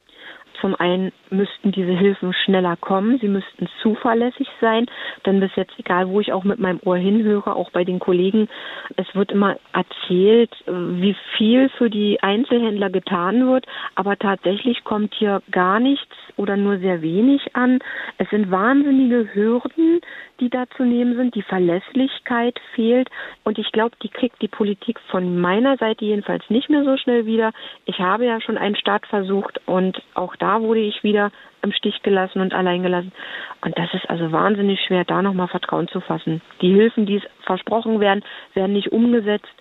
Zum 0.63 0.75
einen 0.79 1.11
müssten 1.29 1.73
diese 1.73 1.91
Hilfen 1.91 2.31
schneller 2.31 2.77
kommen, 2.77 3.19
sie 3.19 3.27
müssten 3.27 3.67
zuverlässig 3.81 4.47
sein, 4.61 4.85
denn 5.25 5.41
bis 5.41 5.53
jetzt, 5.57 5.77
egal 5.77 6.07
wo 6.07 6.21
ich 6.21 6.31
auch 6.31 6.45
mit 6.45 6.57
meinem 6.57 6.79
Ohr 6.85 6.95
hinhöre, 6.95 7.53
auch 7.53 7.69
bei 7.71 7.83
den 7.83 7.99
Kollegen, 7.99 8.47
es 8.95 9.13
wird 9.13 9.33
immer 9.33 9.57
erzählt, 9.73 10.55
wie 10.65 11.17
viel 11.35 11.67
für 11.77 11.89
die 11.89 12.23
Einzelhändler 12.23 12.89
getan 12.89 13.45
wird, 13.45 13.65
aber 13.95 14.17
tatsächlich 14.17 14.85
kommt 14.85 15.13
hier 15.15 15.41
gar 15.51 15.81
nichts 15.81 16.15
oder 16.37 16.55
nur 16.55 16.77
sehr 16.79 17.01
wenig 17.01 17.55
an. 17.57 17.79
Es 18.17 18.29
sind 18.29 18.49
wahnsinnige 18.49 19.33
Hürden, 19.33 19.99
die 20.39 20.49
da 20.49 20.65
zu 20.77 20.83
nehmen 20.83 21.15
sind. 21.15 21.35
Die 21.35 21.41
Verlässlichkeit 21.43 22.59
fehlt. 22.73 23.09
Und 23.43 23.57
ich 23.59 23.71
glaube, 23.71 23.95
die 24.01 24.09
kriegt 24.09 24.41
die 24.41 24.47
Politik 24.47 24.99
von 25.11 25.39
meiner 25.39 25.77
Seite 25.77 26.05
jedenfalls 26.05 26.43
nicht 26.49 26.69
mehr 26.69 26.83
so 26.83 26.97
schnell 26.97 27.25
wieder. 27.25 27.51
Ich 27.85 27.99
habe 27.99 28.25
ja 28.25 28.41
schon 28.41 28.57
einen 28.57 28.75
Start 28.75 29.05
versucht 29.07 29.61
und 29.67 30.01
auch 30.15 30.35
da 30.35 30.52
wurde 30.61 30.81
ich 30.81 31.03
wieder 31.03 31.31
im 31.61 31.71
Stich 31.71 32.01
gelassen 32.03 32.41
und 32.41 32.53
allein 32.53 32.83
gelassen. 32.83 33.11
Und 33.61 33.77
das 33.77 33.93
ist 33.93 34.09
also 34.09 34.31
wahnsinnig 34.31 34.79
schwer, 34.85 35.05
da 35.05 35.21
nochmal 35.21 35.47
Vertrauen 35.47 35.87
zu 35.87 36.01
fassen. 36.01 36.41
Die 36.61 36.73
Hilfen, 36.73 37.05
die 37.05 37.21
versprochen 37.45 37.99
werden, 37.99 38.23
werden 38.53 38.73
nicht 38.73 38.91
umgesetzt. 38.91 39.53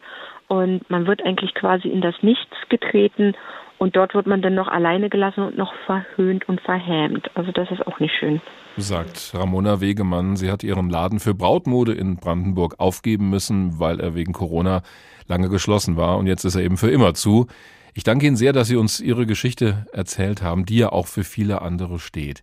Und 0.49 0.89
man 0.91 1.07
wird 1.07 1.25
eigentlich 1.25 1.55
quasi 1.55 1.89
in 1.89 2.01
das 2.01 2.15
Nichts 2.23 2.57
getreten 2.69 3.35
und 3.83 3.97
dort 3.97 4.15
wird 4.15 4.29
man 4.29 4.43
dann 4.43 4.55
noch 4.55 4.69
alleine 4.69 5.11
gelassen 5.11 5.43
und 5.43 5.59
noch 5.59 5.75
verhöhnt 5.87 6.49
und 6.49 6.61
verhämt. 6.61 7.29
Also 7.35 7.51
das 7.51 7.69
ist 7.73 7.85
auch 7.85 7.99
nicht 7.99 8.15
schön. 8.15 8.41
Sagt 8.77 9.33
Ramona 9.35 9.81
Wegemann. 9.81 10.37
Sie 10.37 10.53
hat 10.53 10.63
ihren 10.63 10.89
Laden 10.89 11.19
für 11.19 11.35
Brautmode 11.35 11.93
in 11.93 12.17
Brandenburg 12.17 12.77
aufgeben 12.79 13.29
müssen, 13.29 13.81
weil 13.81 13.99
er 13.99 14.15
wegen 14.15 14.33
Corona 14.33 14.83
lange 15.27 15.49
geschlossen 15.49 15.97
war. 15.97 16.19
Und 16.19 16.29
jetzt 16.29 16.45
ist 16.45 16.55
er 16.55 16.63
eben 16.63 16.77
für 16.77 16.91
immer 16.91 17.15
zu. 17.15 17.49
Ich 17.95 18.05
danke 18.05 18.27
Ihnen 18.27 18.37
sehr, 18.37 18.53
dass 18.53 18.69
Sie 18.69 18.77
uns 18.77 19.01
Ihre 19.01 19.27
Geschichte 19.27 19.87
erzählt 19.93 20.43
haben, 20.43 20.65
die 20.65 20.79
ja 20.79 20.91
auch 20.91 21.07
für 21.07 21.25
viele 21.25 21.63
andere 21.63 21.99
steht. 21.99 22.43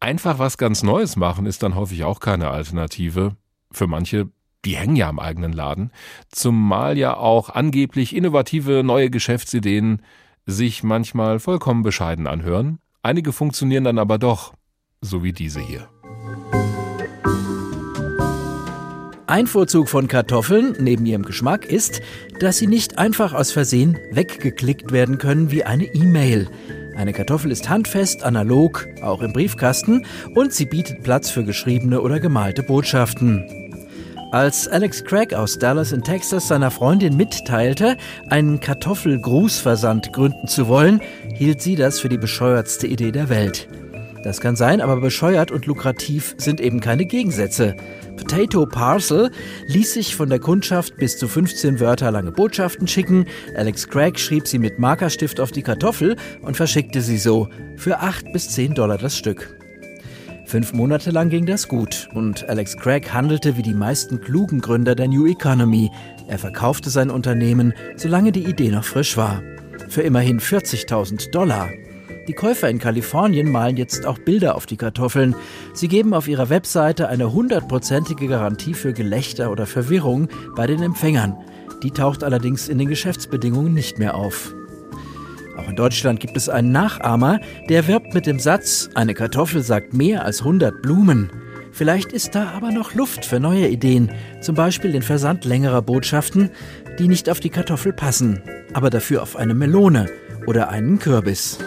Einfach 0.00 0.38
was 0.38 0.58
ganz 0.58 0.82
Neues 0.82 1.16
machen 1.16 1.46
ist 1.46 1.62
dann 1.62 1.74
häufig 1.74 2.04
auch 2.04 2.20
keine 2.20 2.48
Alternative. 2.48 3.36
Für 3.70 3.86
manche 3.86 4.30
die 4.64 4.76
hängen 4.76 4.96
ja 4.96 5.08
am 5.08 5.18
eigenen 5.18 5.52
Laden, 5.52 5.90
zumal 6.28 6.98
ja 6.98 7.16
auch 7.16 7.48
angeblich 7.48 8.14
innovative 8.14 8.82
neue 8.84 9.10
Geschäftsideen 9.10 10.02
sich 10.46 10.82
manchmal 10.82 11.38
vollkommen 11.38 11.82
bescheiden 11.82 12.26
anhören. 12.26 12.78
Einige 13.02 13.32
funktionieren 13.32 13.84
dann 13.84 13.98
aber 13.98 14.18
doch, 14.18 14.52
so 15.00 15.22
wie 15.22 15.32
diese 15.32 15.60
hier. 15.60 15.88
Ein 19.30 19.46
Vorzug 19.46 19.88
von 19.88 20.08
Kartoffeln 20.08 20.74
neben 20.80 21.06
ihrem 21.06 21.22
Geschmack 21.22 21.64
ist, 21.64 22.02
dass 22.40 22.56
sie 22.58 22.66
nicht 22.66 22.98
einfach 22.98 23.32
aus 23.32 23.52
Versehen 23.52 23.96
weggeklickt 24.10 24.90
werden 24.90 25.18
können 25.18 25.52
wie 25.52 25.62
eine 25.62 25.84
E-Mail. 25.84 26.48
Eine 26.96 27.12
Kartoffel 27.12 27.52
ist 27.52 27.68
handfest, 27.68 28.24
analog, 28.24 28.88
auch 29.02 29.22
im 29.22 29.32
Briefkasten 29.32 30.04
und 30.34 30.52
sie 30.52 30.66
bietet 30.66 31.04
Platz 31.04 31.30
für 31.30 31.44
geschriebene 31.44 32.00
oder 32.00 32.18
gemalte 32.18 32.64
Botschaften. 32.64 33.44
Als 34.32 34.66
Alex 34.66 35.04
Craig 35.04 35.32
aus 35.32 35.60
Dallas 35.60 35.92
in 35.92 36.02
Texas 36.02 36.48
seiner 36.48 36.72
Freundin 36.72 37.16
mitteilte, 37.16 37.98
einen 38.30 38.58
Kartoffelgrußversand 38.58 40.12
gründen 40.12 40.48
zu 40.48 40.66
wollen, 40.66 41.00
hielt 41.36 41.62
sie 41.62 41.76
das 41.76 42.00
für 42.00 42.08
die 42.08 42.18
bescheuertste 42.18 42.88
Idee 42.88 43.12
der 43.12 43.28
Welt. 43.28 43.68
Das 44.22 44.40
kann 44.40 44.54
sein, 44.54 44.80
aber 44.80 45.00
bescheuert 45.00 45.50
und 45.50 45.66
lukrativ 45.66 46.34
sind 46.36 46.60
eben 46.60 46.80
keine 46.80 47.06
Gegensätze. 47.06 47.74
Potato 48.16 48.66
Parcel 48.66 49.30
ließ 49.68 49.94
sich 49.94 50.14
von 50.14 50.28
der 50.28 50.38
Kundschaft 50.38 50.96
bis 50.96 51.16
zu 51.16 51.26
15 51.26 51.80
Wörter 51.80 52.10
lange 52.10 52.32
Botschaften 52.32 52.86
schicken. 52.86 53.24
Alex 53.56 53.88
Craig 53.88 54.18
schrieb 54.18 54.46
sie 54.46 54.58
mit 54.58 54.78
Markerstift 54.78 55.40
auf 55.40 55.52
die 55.52 55.62
Kartoffel 55.62 56.16
und 56.42 56.56
verschickte 56.56 57.00
sie 57.00 57.16
so 57.16 57.48
für 57.76 58.00
8 58.00 58.32
bis 58.32 58.50
10 58.50 58.74
Dollar 58.74 58.98
das 58.98 59.16
Stück. 59.16 59.56
Fünf 60.44 60.72
Monate 60.72 61.12
lang 61.12 61.30
ging 61.30 61.46
das 61.46 61.68
gut 61.68 62.08
und 62.12 62.48
Alex 62.48 62.76
Craig 62.76 63.14
handelte 63.14 63.56
wie 63.56 63.62
die 63.62 63.72
meisten 63.72 64.20
klugen 64.20 64.60
Gründer 64.60 64.96
der 64.96 65.06
New 65.06 65.26
Economy. 65.26 65.90
Er 66.26 66.38
verkaufte 66.38 66.90
sein 66.90 67.08
Unternehmen, 67.08 67.72
solange 67.96 68.32
die 68.32 68.44
Idee 68.44 68.70
noch 68.70 68.84
frisch 68.84 69.16
war. 69.16 69.42
Für 69.88 70.02
immerhin 70.02 70.40
40.000 70.40 71.30
Dollar. 71.30 71.70
Die 72.30 72.36
Käufer 72.36 72.70
in 72.70 72.78
Kalifornien 72.78 73.50
malen 73.50 73.76
jetzt 73.76 74.06
auch 74.06 74.16
Bilder 74.16 74.54
auf 74.54 74.64
die 74.64 74.76
Kartoffeln. 74.76 75.34
Sie 75.74 75.88
geben 75.88 76.14
auf 76.14 76.28
ihrer 76.28 76.48
Webseite 76.48 77.08
eine 77.08 77.32
hundertprozentige 77.32 78.28
Garantie 78.28 78.74
für 78.74 78.92
Gelächter 78.92 79.50
oder 79.50 79.66
Verwirrung 79.66 80.28
bei 80.54 80.68
den 80.68 80.80
Empfängern. 80.80 81.36
Die 81.82 81.90
taucht 81.90 82.22
allerdings 82.22 82.68
in 82.68 82.78
den 82.78 82.86
Geschäftsbedingungen 82.86 83.74
nicht 83.74 83.98
mehr 83.98 84.14
auf. 84.14 84.54
Auch 85.58 85.68
in 85.68 85.74
Deutschland 85.74 86.20
gibt 86.20 86.36
es 86.36 86.48
einen 86.48 86.70
Nachahmer, 86.70 87.40
der 87.68 87.88
wirbt 87.88 88.14
mit 88.14 88.26
dem 88.26 88.38
Satz, 88.38 88.90
eine 88.94 89.14
Kartoffel 89.14 89.64
sagt 89.64 89.92
mehr 89.92 90.24
als 90.24 90.38
100 90.38 90.82
Blumen. 90.82 91.30
Vielleicht 91.72 92.12
ist 92.12 92.36
da 92.36 92.50
aber 92.50 92.70
noch 92.70 92.94
Luft 92.94 93.24
für 93.24 93.40
neue 93.40 93.66
Ideen, 93.66 94.12
zum 94.40 94.54
Beispiel 94.54 94.92
den 94.92 95.02
Versand 95.02 95.44
längerer 95.44 95.82
Botschaften, 95.82 96.50
die 97.00 97.08
nicht 97.08 97.28
auf 97.28 97.40
die 97.40 97.50
Kartoffel 97.50 97.92
passen, 97.92 98.40
aber 98.72 98.88
dafür 98.88 99.20
auf 99.20 99.34
eine 99.34 99.54
Melone 99.54 100.06
oder 100.46 100.68
einen 100.68 100.98
Kürbis. 100.98 101.58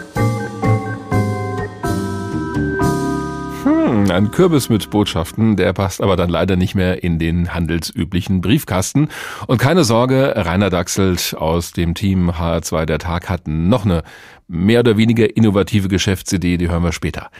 Ein 4.10 4.30
Kürbis 4.30 4.68
mit 4.68 4.90
Botschaften, 4.90 5.56
der 5.56 5.72
passt 5.72 6.00
aber 6.00 6.16
dann 6.16 6.30
leider 6.30 6.56
nicht 6.56 6.74
mehr 6.74 7.02
in 7.02 7.18
den 7.18 7.54
handelsüblichen 7.54 8.40
Briefkasten. 8.40 9.08
Und 9.46 9.58
keine 9.58 9.84
Sorge, 9.84 10.34
Rainer 10.36 10.70
Dachselt 10.70 11.34
aus 11.38 11.72
dem 11.72 11.94
Team 11.94 12.30
HR2 12.30 12.86
der 12.86 12.98
Tag 12.98 13.28
hat 13.28 13.46
noch 13.46 13.84
eine 13.84 14.02
mehr 14.48 14.80
oder 14.80 14.96
weniger 14.96 15.36
innovative 15.36 15.88
Geschäftsidee, 15.88 16.56
die 16.56 16.68
hören 16.68 16.82
wir 16.82 16.92
später. 16.92 17.30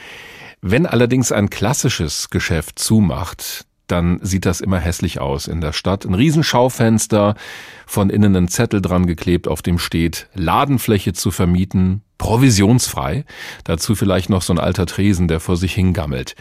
Wenn 0.60 0.86
allerdings 0.86 1.32
ein 1.32 1.50
klassisches 1.50 2.30
Geschäft 2.30 2.78
zumacht, 2.78 3.66
dann 3.86 4.18
sieht 4.22 4.46
das 4.46 4.60
immer 4.60 4.78
hässlich 4.78 5.20
aus 5.20 5.46
in 5.46 5.60
der 5.60 5.72
Stadt. 5.72 6.06
Ein 6.06 6.14
Riesenschaufenster, 6.14 7.34
von 7.86 8.10
innen 8.10 8.34
ein 8.34 8.48
Zettel 8.48 8.80
dran 8.80 9.06
geklebt, 9.06 9.46
auf 9.46 9.62
dem 9.62 9.78
steht 9.78 10.28
Ladenfläche 10.34 11.12
zu 11.12 11.30
vermieten, 11.30 12.02
provisionsfrei. 12.24 13.26
Dazu 13.64 13.94
vielleicht 13.94 14.30
noch 14.30 14.40
so 14.40 14.54
ein 14.54 14.58
alter 14.58 14.86
Tresen, 14.86 15.28
der 15.28 15.40
vor 15.40 15.58
sich 15.58 15.74
hingammelt. 15.74 16.36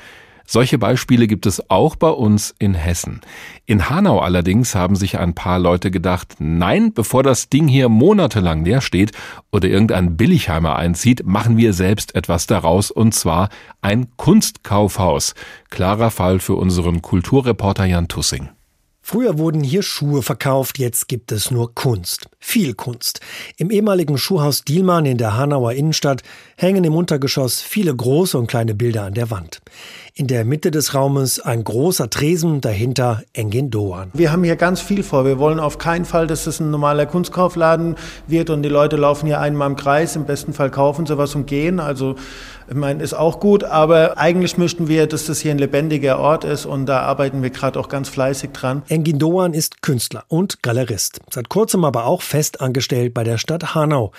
Solche 0.46 0.78
Beispiele 0.78 1.28
gibt 1.28 1.46
es 1.46 1.70
auch 1.70 1.98
bei 1.98 2.08
uns 2.08 2.56
in 2.58 2.74
Hessen. 2.74 3.20
In 3.66 3.90
Hanau 3.90 4.20
allerdings 4.20 4.76
haben 4.76 4.96
sich 4.96 5.20
ein 5.20 5.36
paar 5.36 5.60
Leute 5.60 5.92
gedacht, 5.92 6.36
nein, 6.40 6.94
bevor 6.94 7.22
das 7.22 7.50
Ding 7.50 7.68
hier 7.68 7.90
monatelang 7.90 8.64
leer 8.64 8.80
steht 8.80 9.12
oder 9.52 9.68
irgendein 9.68 10.16
Billigheimer 10.16 10.78
einzieht, 10.78 11.26
machen 11.26 11.58
wir 11.58 11.74
selbst 11.74 12.16
etwas 12.16 12.48
daraus 12.48 12.90
und 12.90 13.14
zwar 13.14 13.50
ein 13.82 14.08
Kunstkaufhaus. 14.16 15.36
Klarer 15.70 16.12
Fall 16.12 16.40
für 16.40 16.56
unseren 16.56 17.02
Kulturreporter 17.02 17.84
Jan 17.84 18.08
Tussing. 18.08 18.48
Früher 19.06 19.38
wurden 19.38 19.62
hier 19.62 19.84
Schuhe 19.84 20.22
verkauft, 20.22 20.80
jetzt 20.80 21.10
gibt 21.10 21.34
es 21.34 21.52
nur 21.52 21.76
Kunst. 21.76 22.30
Viel 22.40 22.74
Kunst. 22.74 23.20
Im 23.58 23.70
ehemaligen 23.70 24.18
Schuhhaus 24.18 24.64
Dielmann 24.64 25.06
in 25.06 25.18
der 25.18 25.36
Hanauer 25.36 25.74
Innenstadt 25.74 26.24
hängen 26.56 26.86
im 26.86 26.96
Untergeschoss 26.96 27.60
viele 27.60 27.94
große 27.94 28.38
und 28.38 28.48
kleine 28.48 28.74
Bilder 28.74 29.04
an 29.04 29.14
der 29.14 29.30
Wand. 29.30 29.60
In 30.16 30.28
der 30.28 30.46
Mitte 30.46 30.72
des 30.72 30.96
Raumes 30.96 31.42
ein 31.42 31.66
großer 31.66 32.10
Tresen, 32.10 32.62
dahinter 32.62 33.24
Engin 33.34 33.70
Doan. 33.70 34.10
Wir 34.14 34.32
haben 34.32 34.46
hier 34.46 34.56
ganz 34.56 34.80
viel 34.80 35.04
vor. 35.04 35.26
Wir 35.26 35.38
wollen 35.38 35.60
auf 35.60 35.80
keinen 35.80 36.06
Fall, 36.06 36.26
dass 36.26 36.48
es 36.48 36.62
ein 36.62 36.72
normaler 36.72 37.06
Kunstkaufladen 37.06 37.96
wird 38.28 38.52
und 38.52 38.64
die 38.64 38.70
Leute 38.70 38.96
laufen 38.96 39.26
hier 39.26 39.42
einmal 39.42 39.70
im 39.70 39.76
Kreis. 39.76 40.16
Im 40.16 40.26
besten 40.26 40.54
Fall 40.54 40.72
kaufen 40.72 41.06
sie 41.06 41.18
was 41.18 41.36
und 41.36 41.46
gehen. 41.46 41.82
Also, 41.82 42.16
ich 42.68 42.76
meine, 42.76 43.04
ist 43.04 43.14
auch 43.14 43.40
gut, 43.40 43.64
aber 43.64 44.18
eigentlich 44.18 44.58
möchten 44.58 44.88
wir, 44.88 45.08
dass 45.08 45.26
das 45.26 45.40
hier 45.40 45.52
ein 45.52 45.58
lebendiger 45.58 46.20
Ort 46.20 46.44
ist 46.44 46.66
und 46.66 46.86
da 46.86 47.02
arbeiten 47.02 47.44
wir 47.44 47.50
gerade 47.50 47.80
auch 47.80 47.90
ganz 47.90 48.10
fleißig 48.10 48.52
dran. 48.52 48.84
Engin 48.88 49.20
Doan 49.20 49.54
ist 49.54 49.82
Künstler 49.82 50.24
und 50.28 50.64
Galerist. 50.64 51.20
Seit 51.32 51.50
kurzem 51.50 51.86
aber 51.86 52.06
auch 52.06 52.22
fest 52.22 52.62
angestellt 52.62 53.14
bei 53.14 53.24
der 53.24 53.38
Stadt 53.38 53.76
Hanau. 53.76 54.12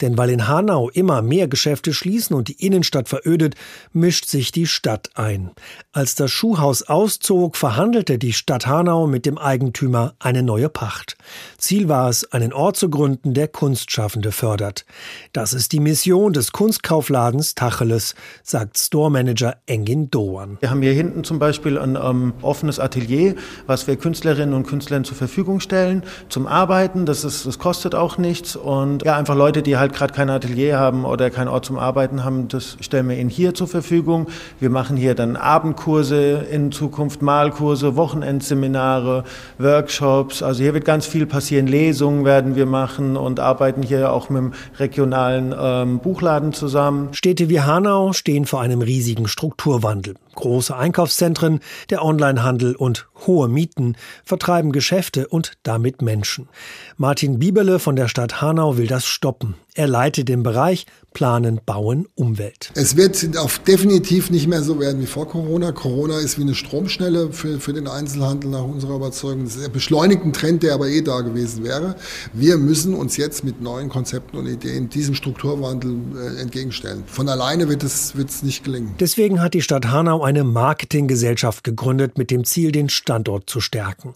Denn 0.00 0.16
weil 0.16 0.30
in 0.30 0.48
Hanau 0.48 0.88
immer 0.90 1.22
mehr 1.22 1.48
Geschäfte 1.48 1.92
schließen 1.92 2.34
und 2.34 2.48
die 2.48 2.64
Innenstadt 2.64 3.08
verödet, 3.08 3.54
mischt 3.92 4.26
sich 4.26 4.52
die 4.52 4.66
Stadt 4.66 5.10
ein. 5.14 5.50
Als 5.92 6.14
das 6.14 6.30
Schuhhaus 6.30 6.82
auszog, 6.82 7.56
verhandelte 7.56 8.18
die 8.18 8.32
Stadt 8.32 8.66
Hanau 8.66 9.06
mit 9.06 9.26
dem 9.26 9.38
Eigentümer 9.38 10.14
eine 10.18 10.42
neue 10.42 10.68
Pacht. 10.68 11.16
Ziel 11.58 11.88
war 11.88 12.08
es, 12.08 12.30
einen 12.32 12.52
Ort 12.52 12.76
zu 12.76 12.90
gründen, 12.90 13.34
der 13.34 13.48
Kunstschaffende 13.48 14.32
fördert. 14.32 14.84
Das 15.32 15.52
ist 15.52 15.72
die 15.72 15.80
Mission 15.80 16.32
des 16.32 16.52
Kunstkaufladens 16.52 17.54
Tacheles, 17.90 18.14
sagt 18.42 18.78
Storemanager 18.78 19.56
Engin 19.66 20.10
Doan. 20.10 20.58
Wir 20.60 20.70
haben 20.70 20.82
hier 20.82 20.92
hinten 20.92 21.24
zum 21.24 21.38
Beispiel 21.38 21.78
ein 21.78 21.98
ähm, 22.00 22.32
offenes 22.42 22.78
Atelier, 22.78 23.34
was 23.66 23.86
wir 23.86 23.96
Künstlerinnen 23.96 24.54
und 24.54 24.66
Künstlern 24.66 25.04
zur 25.04 25.16
Verfügung 25.16 25.60
stellen 25.60 26.02
zum 26.28 26.46
Arbeiten. 26.46 27.06
Das, 27.06 27.24
ist, 27.24 27.46
das 27.46 27.58
kostet 27.58 27.94
auch 27.94 28.18
nichts. 28.18 28.56
Und 28.56 29.04
ja, 29.04 29.16
einfach 29.16 29.36
Leute, 29.36 29.62
die 29.62 29.76
halt 29.76 29.92
gerade 29.92 30.12
kein 30.12 30.30
Atelier 30.30 30.78
haben 30.78 31.04
oder 31.04 31.30
keinen 31.30 31.48
Ort 31.48 31.64
zum 31.64 31.78
Arbeiten 31.78 32.24
haben, 32.24 32.48
das 32.48 32.76
stellen 32.80 33.08
wir 33.08 33.18
ihnen 33.18 33.30
hier 33.30 33.54
zur 33.54 33.68
Verfügung. 33.68 34.28
Wir 34.60 34.70
machen 34.70 34.96
hier 34.96 35.14
dann 35.14 35.36
Abendkurse, 35.36 36.46
in 36.50 36.72
Zukunft 36.72 37.22
Malkurse, 37.22 37.96
Wochenendseminare, 37.96 39.24
Workshops. 39.58 40.42
Also 40.42 40.62
hier 40.62 40.74
wird 40.74 40.84
ganz 40.84 41.06
viel 41.06 41.26
passieren. 41.26 41.66
Lesungen 41.66 42.24
werden 42.24 42.54
wir 42.54 42.66
machen 42.66 43.16
und 43.16 43.40
arbeiten 43.40 43.82
hier 43.82 44.12
auch 44.12 44.30
mit 44.30 44.42
dem 44.42 44.52
regionalen 44.78 45.54
ähm, 45.58 45.98
Buchladen 45.98 46.52
zusammen. 46.52 47.08
Städte 47.12 47.48
wie 47.48 47.60
Hanau 47.80 48.12
stehen 48.12 48.44
vor 48.44 48.60
einem 48.60 48.82
riesigen 48.82 49.26
Strukturwandel. 49.26 50.14
Große 50.34 50.76
Einkaufszentren, 50.76 51.60
der 51.90 52.04
Onlinehandel 52.04 52.76
und 52.76 53.08
hohe 53.26 53.48
Mieten 53.48 53.96
vertreiben 54.24 54.72
Geschäfte 54.72 55.28
und 55.28 55.52
damit 55.62 56.02
Menschen. 56.02 56.48
Martin 56.96 57.38
Bieberle 57.38 57.78
von 57.78 57.96
der 57.96 58.08
Stadt 58.08 58.40
Hanau 58.40 58.76
will 58.76 58.86
das 58.86 59.06
stoppen. 59.06 59.56
Er 59.74 59.86
leitet 59.86 60.28
den 60.28 60.42
Bereich 60.42 60.86
Planen, 61.12 61.60
Bauen, 61.64 62.06
Umwelt. 62.14 62.70
Es 62.74 62.96
wird 62.96 63.36
auf 63.36 63.58
definitiv 63.60 64.30
nicht 64.30 64.46
mehr 64.46 64.62
so 64.62 64.78
werden 64.78 65.00
wie 65.00 65.06
vor 65.06 65.28
Corona. 65.28 65.72
Corona 65.72 66.18
ist 66.18 66.38
wie 66.38 66.42
eine 66.42 66.54
Stromschnelle 66.54 67.32
für, 67.32 67.58
für 67.60 67.72
den 67.72 67.88
Einzelhandel 67.88 68.50
nach 68.50 68.62
unserer 68.62 68.96
Überzeugung. 68.96 69.44
Das 69.44 69.56
ist 69.56 69.64
ein 69.64 69.72
beschleunigten 69.72 70.32
Trend, 70.32 70.62
der 70.62 70.74
aber 70.74 70.88
eh 70.88 71.02
da 71.02 71.20
gewesen 71.20 71.64
wäre. 71.64 71.96
Wir 72.32 72.58
müssen 72.58 72.94
uns 72.94 73.16
jetzt 73.16 73.44
mit 73.44 73.60
neuen 73.60 73.88
Konzepten 73.88 74.36
und 74.36 74.46
Ideen 74.46 74.88
diesem 74.88 75.14
Strukturwandel 75.14 75.96
äh, 76.16 76.40
entgegenstellen. 76.40 77.02
Von 77.06 77.28
alleine 77.28 77.68
wird 77.68 77.82
es, 77.82 78.16
wird 78.16 78.30
es 78.30 78.42
nicht 78.42 78.64
gelingen. 78.64 78.94
Deswegen 79.00 79.42
hat 79.42 79.54
die 79.54 79.62
Stadt 79.62 79.86
Hanau 79.86 80.19
eine 80.22 80.44
Marketinggesellschaft 80.44 81.64
gegründet 81.64 82.18
mit 82.18 82.30
dem 82.30 82.44
Ziel, 82.44 82.72
den 82.72 82.88
Standort 82.88 83.48
zu 83.48 83.60
stärken. 83.60 84.12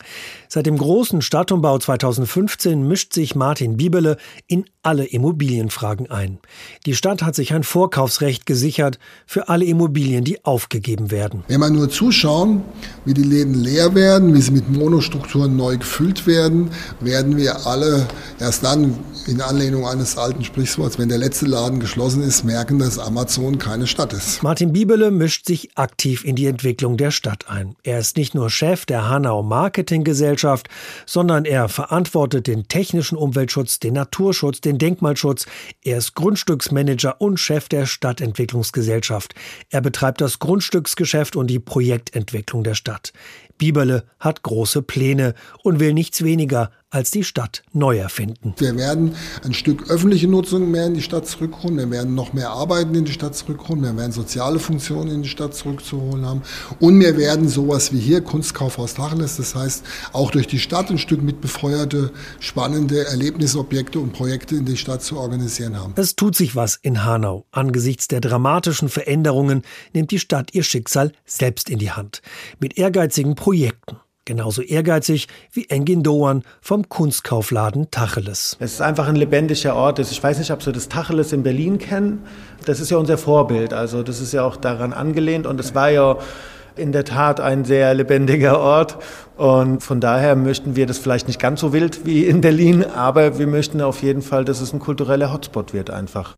Seit 0.49 0.67
dem 0.67 0.79
großen 0.79 1.23
Stadtumbau 1.23 1.79
2015 1.79 2.87
mischt 2.87 3.13
sich 3.13 3.35
Martin 3.35 3.77
Bibele 3.77 4.17
in 4.47 4.65
alle 4.85 5.05
Immobilienfragen 5.05 6.11
ein. 6.11 6.39
Die 6.87 6.95
Stadt 6.95 7.23
hat 7.23 7.35
sich 7.35 7.53
ein 7.53 7.63
Vorkaufsrecht 7.63 8.47
gesichert 8.47 8.99
für 9.27 9.49
alle 9.49 9.65
Immobilien, 9.65 10.25
die 10.25 10.45
aufgegeben 10.45 11.11
werden. 11.11 11.45
Wenn 11.49 11.61
wir 11.61 11.71
nur 11.71 11.89
zuschauen, 11.91 12.63
wie 13.05 13.15
die 13.15 13.23
Läden 13.23 13.55
leer 13.55 13.95
werden, 13.95 14.35
wie 14.35 14.41
sie 14.41 14.53
mit 14.53 14.71
Monostrukturen 14.71 15.57
neu 15.57 15.79
gefüllt 15.79 16.27
werden, 16.27 16.71
werden 17.01 17.37
wir 17.37 17.67
alle 17.67 18.07
erst 18.39 18.65
dann 18.65 18.99
in 19.27 19.41
Anlehnung 19.41 19.87
eines 19.87 20.19
alten 20.19 20.45
Sprichworts, 20.45 20.99
wenn 20.99 21.09
der 21.09 21.19
letzte 21.19 21.47
Laden 21.47 21.81
geschlossen 21.81 22.23
ist, 22.23 22.45
merken, 22.45 22.79
dass 22.79 22.99
Amazon 22.99 23.59
keine 23.59 23.87
Stadt 23.87 24.13
ist. 24.13 24.43
Martin 24.43 24.73
Bibele 24.73 25.11
mischt 25.11 25.47
sich 25.47 25.77
aktiv 25.77 26.25
in 26.25 26.37
die 26.37 26.47
Entwicklung 26.47 26.97
der 26.97 27.11
Stadt 27.11 27.49
ein. 27.49 27.77
Er 27.83 27.99
ist 27.99 28.17
nicht 28.17 28.35
nur 28.35 28.51
Chef 28.51 28.85
der 28.85 29.09
Hanau 29.09 29.43
Marketinggesellschaft, 29.43 30.69
sondern 31.07 31.45
er 31.45 31.69
verantwortet 31.69 32.47
den 32.47 32.69
technischen 32.69 33.17
Umweltschutz, 33.17 33.79
den 33.79 33.95
Naturschutz, 33.95 34.61
den 34.61 34.74
Denkmalschutz. 34.79 35.47
Er 35.83 35.99
ist 35.99 36.15
Grundstücksmanager 36.15 37.21
und 37.21 37.39
Chef 37.39 37.69
der 37.69 37.87
Stadtentwicklungsgesellschaft. 37.87 39.35
Er 39.71 39.81
betreibt 39.81 40.21
das 40.21 40.39
Grundstücksgeschäft 40.39 41.37
und 41.37 41.49
die 41.49 41.59
Projektentwicklung 41.59 42.65
der 42.65 42.75
Stadt. 42.75 43.13
Bieberle 43.59 44.05
hat 44.19 44.43
große 44.43 44.83
Pläne 44.83 45.35
und 45.63 45.81
will 45.81 45.95
nichts 45.95 46.25
weniger 46.25 46.71
als 46.95 47.11
die 47.11 47.25
Stadt 47.25 47.63
neu 47.73 47.99
erfinden. 47.99 48.55
Wir 48.59 48.77
werden 48.77 49.15
ein 49.43 49.53
Stück 49.53 49.91
öffentliche 49.91 50.29
Nutzung 50.29 50.71
mehr 50.71 50.87
in 50.87 50.95
die 50.95 51.03
Stadt 51.03 51.27
zurückholen. 51.27 51.77
Wir 51.77 51.91
werden 51.91 52.15
noch 52.15 52.33
mehr 52.33 52.51
Arbeiten 52.51 52.95
in 52.95 53.05
die 53.05 53.13
Stadt 53.13 53.35
zurückholen. 53.35 53.83
Wir 53.83 53.97
werden 53.97 54.13
soziale 54.13 54.61
Funktionen 54.61 55.11
in 55.11 55.23
die 55.23 55.29
Stadt 55.29 55.55
zurückzuholen 55.55 56.25
haben. 56.25 56.43
Und 56.79 57.01
wir 57.01 57.17
werden 57.17 57.49
sowas 57.49 57.93
wie 57.93 57.99
hier 57.99 58.21
Kunstkaufhaus 58.21 58.95
Tacheles, 58.95 59.37
das 59.37 59.55
heißt 59.57 59.85
auch 60.13 60.31
durch 60.31 60.47
die 60.47 60.61
Stadt 60.61 60.91
ein 60.91 60.99
Stück 60.99 61.21
mit 61.23 61.41
befeuerte, 61.41 62.13
spannende 62.39 63.07
Erlebnisobjekte 63.07 63.99
und 63.99 64.13
Projekte 64.13 64.55
in 64.55 64.65
die 64.65 64.77
Stadt 64.77 65.03
zu 65.03 65.19
organisieren 65.19 65.77
haben. 65.77 65.95
Es 65.97 66.15
tut 66.15 66.37
sich 66.37 66.55
was 66.55 66.77
in 66.81 67.05
Hanau. 67.05 67.45
Angesichts 67.51 68.07
der 68.07 68.21
dramatischen 68.21 68.89
Veränderungen 68.89 69.63
nimmt 69.93 70.13
die 70.13 70.21
Stadt 70.21 70.55
ihr 70.55 70.63
Schicksal 70.63 71.11
selbst 71.27 71.71
in 71.71 71.81
die 71.81 71.91
Hand. 71.91 72.23
Mit 72.61 72.79
ehrgeizigen 72.79 73.35
Projekten. 73.35 73.97
Genauso 74.27 74.63
ehrgeizig 74.63 75.29
wie 75.53 75.69
Engin 75.69 76.03
Doan 76.03 76.45
vom 76.63 76.89
Kunstkaufladen 76.89 77.91
Tacheles. 77.91 78.57
Es 78.59 78.75
ist 78.75 78.81
einfach 78.81 79.07
ein 79.07 79.17
lebendiger 79.17 79.77
Ort. 79.77 79.99
Ich 79.99 80.23
weiß 80.23 80.39
nicht, 80.39 80.51
ob 80.51 80.63
Sie 80.63 80.73
das 80.73 80.89
Tacheles 80.89 81.33
in 81.33 81.43
Berlin 81.43 81.79
kennen. 81.79 82.23
Das 82.65 82.81
ist 82.81 82.91
ja 82.91 82.97
unser 82.97 83.19
Vorbild. 83.19 83.75
Also 83.75 84.03
das 84.03 84.21
ist 84.21 84.33
ja 84.33 84.43
auch 84.43 84.57
daran 84.57 84.95
angelehnt. 84.95 85.47
Und 85.47 85.61
es 85.61 85.75
war 85.75 85.91
ja 85.91 86.17
in 86.77 86.93
der 86.93 87.05
Tat 87.05 87.41
ein 87.41 87.65
sehr 87.65 87.93
lebendiger 87.93 88.59
Ort. 88.59 88.97
Und 89.37 89.83
von 89.83 90.01
daher 90.01 90.37
möchten 90.37 90.75
wir 90.75 90.87
das 90.87 90.99
vielleicht 90.99 91.29
nicht 91.29 91.41
ganz 91.41 91.61
so 91.61 91.73
wild 91.73 92.07
wie 92.07 92.25
in 92.25 92.41
Berlin, 92.41 92.85
aber 92.85 93.39
wir 93.39 93.47
möchten 93.47 93.81
auf 93.81 94.03
jeden 94.03 94.23
Fall, 94.23 94.45
dass 94.45 94.61
es 94.61 94.73
ein 94.73 94.79
kultureller 94.79 95.33
Hotspot 95.33 95.73
wird 95.75 95.91
einfach 95.91 96.35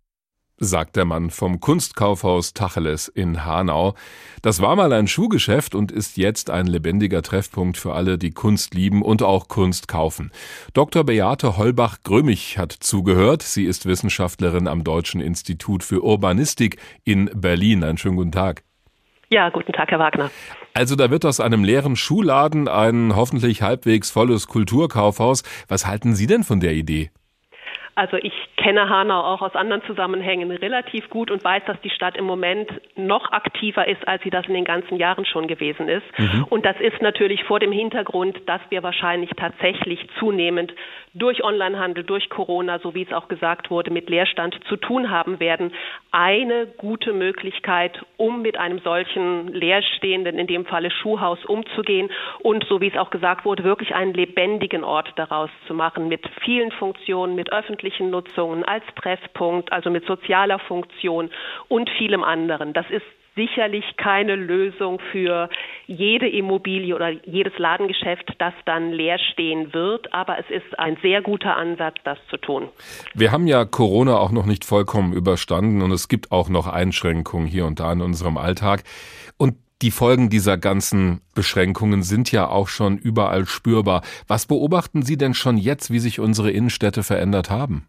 sagt 0.58 0.96
der 0.96 1.04
Mann 1.04 1.30
vom 1.30 1.60
Kunstkaufhaus 1.60 2.54
Tacheles 2.54 3.08
in 3.08 3.44
Hanau. 3.44 3.94
Das 4.42 4.60
war 4.60 4.76
mal 4.76 4.92
ein 4.92 5.06
Schuhgeschäft 5.06 5.74
und 5.74 5.92
ist 5.92 6.16
jetzt 6.16 6.50
ein 6.50 6.66
lebendiger 6.66 7.22
Treffpunkt 7.22 7.76
für 7.76 7.94
alle, 7.94 8.18
die 8.18 8.30
Kunst 8.30 8.74
lieben 8.74 9.02
und 9.02 9.22
auch 9.22 9.48
Kunst 9.48 9.88
kaufen. 9.88 10.30
Dr. 10.72 11.04
Beate 11.04 11.56
Holbach-Grömich 11.56 12.58
hat 12.58 12.72
zugehört. 12.72 13.42
Sie 13.42 13.64
ist 13.64 13.86
Wissenschaftlerin 13.86 14.68
am 14.68 14.84
Deutschen 14.84 15.20
Institut 15.20 15.84
für 15.84 16.02
Urbanistik 16.02 16.78
in 17.04 17.30
Berlin. 17.34 17.84
Einen 17.84 17.98
schönen 17.98 18.16
guten 18.16 18.32
Tag. 18.32 18.62
Ja, 19.28 19.48
guten 19.50 19.72
Tag, 19.72 19.90
Herr 19.90 19.98
Wagner. 19.98 20.30
Also 20.72 20.94
da 20.94 21.10
wird 21.10 21.24
aus 21.24 21.40
einem 21.40 21.64
leeren 21.64 21.96
Schuhladen 21.96 22.68
ein 22.68 23.16
hoffentlich 23.16 23.62
halbwegs 23.62 24.10
volles 24.10 24.46
Kulturkaufhaus. 24.46 25.42
Was 25.68 25.86
halten 25.86 26.14
Sie 26.14 26.26
denn 26.26 26.44
von 26.44 26.60
der 26.60 26.74
Idee? 26.74 27.10
Also 27.96 28.18
ich 28.18 28.34
kenne 28.58 28.90
Hanau 28.90 29.20
auch 29.20 29.40
aus 29.40 29.54
anderen 29.54 29.82
Zusammenhängen 29.84 30.50
relativ 30.50 31.08
gut 31.08 31.30
und 31.30 31.42
weiß, 31.42 31.62
dass 31.66 31.80
die 31.80 31.88
Stadt 31.88 32.14
im 32.18 32.26
Moment 32.26 32.68
noch 32.94 33.32
aktiver 33.32 33.88
ist, 33.88 34.06
als 34.06 34.22
sie 34.22 34.28
das 34.28 34.46
in 34.46 34.52
den 34.52 34.64
ganzen 34.64 34.98
Jahren 34.98 35.24
schon 35.24 35.48
gewesen 35.48 35.88
ist. 35.88 36.04
Mhm. 36.18 36.44
Und 36.50 36.66
das 36.66 36.78
ist 36.78 37.00
natürlich 37.00 37.42
vor 37.44 37.58
dem 37.58 37.72
Hintergrund, 37.72 38.38
dass 38.44 38.60
wir 38.68 38.82
wahrscheinlich 38.82 39.30
tatsächlich 39.30 40.06
zunehmend 40.18 40.74
durch 41.16 41.42
Onlinehandel, 41.42 42.04
durch 42.04 42.28
Corona, 42.28 42.78
so 42.78 42.94
wie 42.94 43.02
es 43.02 43.12
auch 43.12 43.28
gesagt 43.28 43.70
wurde, 43.70 43.90
mit 43.90 44.10
Leerstand 44.10 44.58
zu 44.68 44.76
tun 44.76 45.10
haben 45.10 45.40
werden. 45.40 45.72
Eine 46.10 46.66
gute 46.66 47.12
Möglichkeit, 47.12 47.98
um 48.16 48.42
mit 48.42 48.58
einem 48.58 48.78
solchen 48.80 49.48
leerstehenden, 49.48 50.38
in 50.38 50.46
dem 50.46 50.66
Falle 50.66 50.90
Schuhhaus, 50.90 51.42
umzugehen 51.46 52.10
und, 52.40 52.64
so 52.64 52.80
wie 52.80 52.88
es 52.88 52.96
auch 52.96 53.10
gesagt 53.10 53.44
wurde, 53.44 53.64
wirklich 53.64 53.94
einen 53.94 54.12
lebendigen 54.12 54.84
Ort 54.84 55.12
daraus 55.16 55.50
zu 55.66 55.74
machen, 55.74 56.08
mit 56.08 56.22
vielen 56.44 56.70
Funktionen, 56.72 57.34
mit 57.34 57.52
öffentlichen 57.52 58.10
Nutzungen, 58.10 58.64
als 58.64 58.84
Treffpunkt, 58.96 59.72
also 59.72 59.90
mit 59.90 60.04
sozialer 60.06 60.58
Funktion 60.58 61.30
und 61.68 61.88
vielem 61.90 62.22
anderen. 62.22 62.72
Das 62.74 62.88
ist 62.90 63.06
sicherlich 63.36 63.84
keine 63.96 64.34
Lösung 64.34 64.98
für 65.12 65.48
jede 65.86 66.28
Immobilie 66.28 66.94
oder 66.94 67.10
jedes 67.24 67.56
Ladengeschäft, 67.58 68.34
das 68.38 68.54
dann 68.64 68.92
leer 68.92 69.18
stehen 69.32 69.72
wird, 69.72 70.12
aber 70.12 70.38
es 70.38 70.46
ist 70.50 70.78
ein 70.78 70.96
sehr 71.02 71.22
guter 71.22 71.56
Ansatz, 71.56 71.96
das 72.04 72.18
zu 72.28 72.36
tun. 72.36 72.68
Wir 73.14 73.32
haben 73.32 73.46
ja 73.46 73.64
Corona 73.64 74.18
auch 74.18 74.32
noch 74.32 74.46
nicht 74.46 74.64
vollkommen 74.64 75.12
überstanden 75.12 75.82
und 75.82 75.92
es 75.92 76.08
gibt 76.08 76.32
auch 76.32 76.48
noch 76.48 76.66
Einschränkungen 76.66 77.46
hier 77.46 77.66
und 77.66 77.80
da 77.80 77.92
in 77.92 78.02
unserem 78.02 78.36
Alltag. 78.36 78.82
Und 79.36 79.54
Die 79.82 79.90
Folgen 79.90 80.30
dieser 80.30 80.56
ganzen 80.56 81.20
Beschränkungen 81.34 82.02
sind 82.02 82.32
ja 82.32 82.48
auch 82.48 82.68
schon 82.68 82.96
überall 82.96 83.44
spürbar. 83.44 84.00
Was 84.26 84.46
beobachten 84.46 85.02
Sie 85.02 85.18
denn 85.18 85.34
schon 85.34 85.58
jetzt, 85.58 85.90
wie 85.90 85.98
sich 85.98 86.18
unsere 86.18 86.50
Innenstädte 86.50 87.02
verändert 87.02 87.50
haben? 87.50 87.86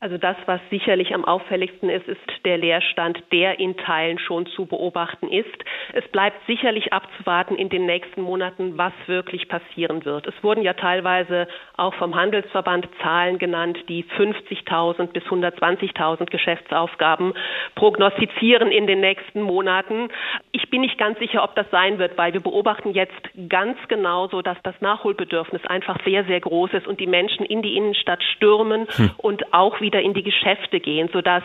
Also 0.00 0.16
das, 0.16 0.36
was 0.46 0.60
sicherlich 0.70 1.12
am 1.12 1.24
auffälligsten 1.24 1.90
ist, 1.90 2.06
ist 2.06 2.20
der 2.44 2.56
Leerstand, 2.56 3.20
der 3.32 3.58
in 3.58 3.76
Teilen 3.76 4.20
schon 4.20 4.46
zu 4.46 4.64
beobachten 4.64 5.26
ist. 5.28 5.48
Es 5.92 6.06
bleibt 6.12 6.36
sicherlich 6.46 6.92
abzuwarten 6.92 7.56
in 7.56 7.68
den 7.68 7.84
nächsten 7.84 8.22
Monaten, 8.22 8.78
was 8.78 8.92
wirklich 9.06 9.48
passieren 9.48 10.04
wird. 10.04 10.28
Es 10.28 10.34
wurden 10.44 10.62
ja 10.62 10.74
teilweise 10.74 11.48
auch 11.76 11.94
vom 11.94 12.14
Handelsverband 12.14 12.88
Zahlen 13.02 13.38
genannt, 13.38 13.76
die 13.88 14.04
50.000 14.04 15.08
bis 15.08 15.24
120.000 15.24 16.26
Geschäftsaufgaben 16.26 17.34
prognostizieren 17.74 18.70
in 18.70 18.86
den 18.86 19.00
nächsten 19.00 19.42
Monaten. 19.42 20.10
Ich 20.52 20.70
bin 20.70 20.82
nicht 20.82 20.98
ganz 20.98 21.18
sicher, 21.18 21.42
ob 21.42 21.56
das 21.56 21.68
sein 21.72 21.98
wird, 21.98 22.16
weil 22.16 22.32
wir 22.32 22.40
beobachten 22.40 22.92
jetzt 22.94 23.18
ganz 23.48 23.76
genauso, 23.88 24.42
dass 24.42 24.58
das 24.62 24.80
Nachholbedürfnis 24.80 25.64
einfach 25.66 25.98
sehr, 26.04 26.24
sehr 26.26 26.38
groß 26.38 26.74
ist 26.74 26.86
und 26.86 27.00
die 27.00 27.08
Menschen 27.08 27.44
in 27.44 27.62
die 27.62 27.76
Innenstadt 27.76 28.22
stürmen 28.22 28.86
hm. 28.90 29.10
und 29.18 29.52
auch 29.52 29.80
wieder 29.80 29.87
wieder 29.88 30.02
in 30.02 30.12
die 30.12 30.22
Geschäfte 30.22 30.80
gehen, 30.80 31.08
sodass 31.12 31.42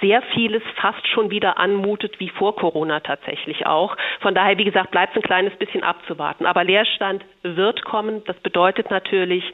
sehr 0.00 0.22
vieles 0.34 0.62
fast 0.76 1.06
schon 1.08 1.30
wieder 1.30 1.58
anmutet 1.58 2.18
wie 2.20 2.28
vor 2.28 2.54
Corona 2.56 3.00
tatsächlich 3.00 3.66
auch. 3.66 3.96
Von 4.20 4.34
daher, 4.34 4.58
wie 4.58 4.64
gesagt, 4.64 4.90
bleibt 4.90 5.12
es 5.12 5.22
ein 5.22 5.26
kleines 5.26 5.56
bisschen 5.56 5.82
abzuwarten. 5.82 6.46
Aber 6.46 6.64
Leerstand 6.64 7.24
wird 7.42 7.84
kommen. 7.84 8.22
Das 8.26 8.36
bedeutet 8.38 8.90
natürlich, 8.90 9.44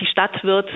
die 0.00 0.06
Stadt 0.06 0.42
wird 0.44 0.68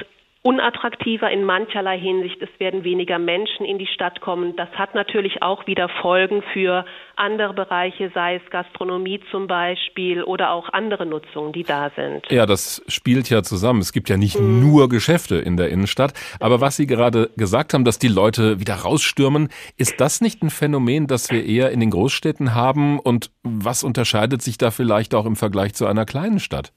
unattraktiver 0.49 1.31
in 1.31 1.45
mancherlei 1.45 1.99
Hinsicht. 1.99 2.41
Es 2.41 2.49
werden 2.59 2.83
weniger 2.83 3.19
Menschen 3.19 3.67
in 3.67 3.79
die 3.79 3.87
Stadt 3.87 4.23
kommen. 4.23 4.57
Das 4.57 4.71
hat 4.71 4.95
natürlich 4.95 5.43
auch 5.43 5.67
wieder 5.67 5.91
Folgen 6.01 6.43
für 6.55 6.87
andere 7.17 7.53
Bereiche, 7.53 8.11
sei 8.15 8.37
es 8.37 8.51
Gastronomie 8.51 9.21
zum 9.31 9.47
Beispiel 9.47 10.23
oder 10.23 10.53
auch 10.53 10.71
andere 10.73 11.05
Nutzungen, 11.05 11.53
die 11.53 11.65
da 11.65 11.91
sind. 11.95 12.25
Ja, 12.31 12.47
das 12.47 12.83
spielt 12.89 13.29
ja 13.29 13.43
zusammen. 13.43 13.81
Es 13.81 13.93
gibt 13.93 14.09
ja 14.09 14.17
nicht 14.17 14.41
mhm. 14.41 14.61
nur 14.61 14.89
Geschäfte 14.89 15.37
in 15.37 15.59
der 15.59 15.69
Innenstadt. 15.69 16.15
Aber 16.41 16.63
was 16.63 16.77
Sie 16.77 16.87
gerade 16.87 17.29
gesagt 17.37 17.75
haben, 17.75 17.85
dass 17.85 17.99
die 17.99 18.09
Leute 18.09 18.59
wieder 18.59 18.77
rausstürmen, 18.77 19.51
ist 19.77 20.01
das 20.01 20.23
nicht 20.23 20.43
ein 20.43 20.49
Phänomen, 20.49 21.09
das 21.09 21.31
wir 21.31 21.45
eher 21.45 21.73
in 21.73 21.81
den 21.81 21.91
Großstädten 21.91 22.55
haben? 22.55 22.99
Und 22.99 23.33
was 23.43 23.85
unterscheidet 23.85 24.41
sich 24.41 24.57
da 24.57 24.71
vielleicht 24.71 25.15
auch 25.15 25.27
im 25.27 25.37
Vergleich 25.37 25.75
zu 25.75 25.85
einer 25.85 26.07
kleinen 26.07 26.41
Stadt? 26.41 26.73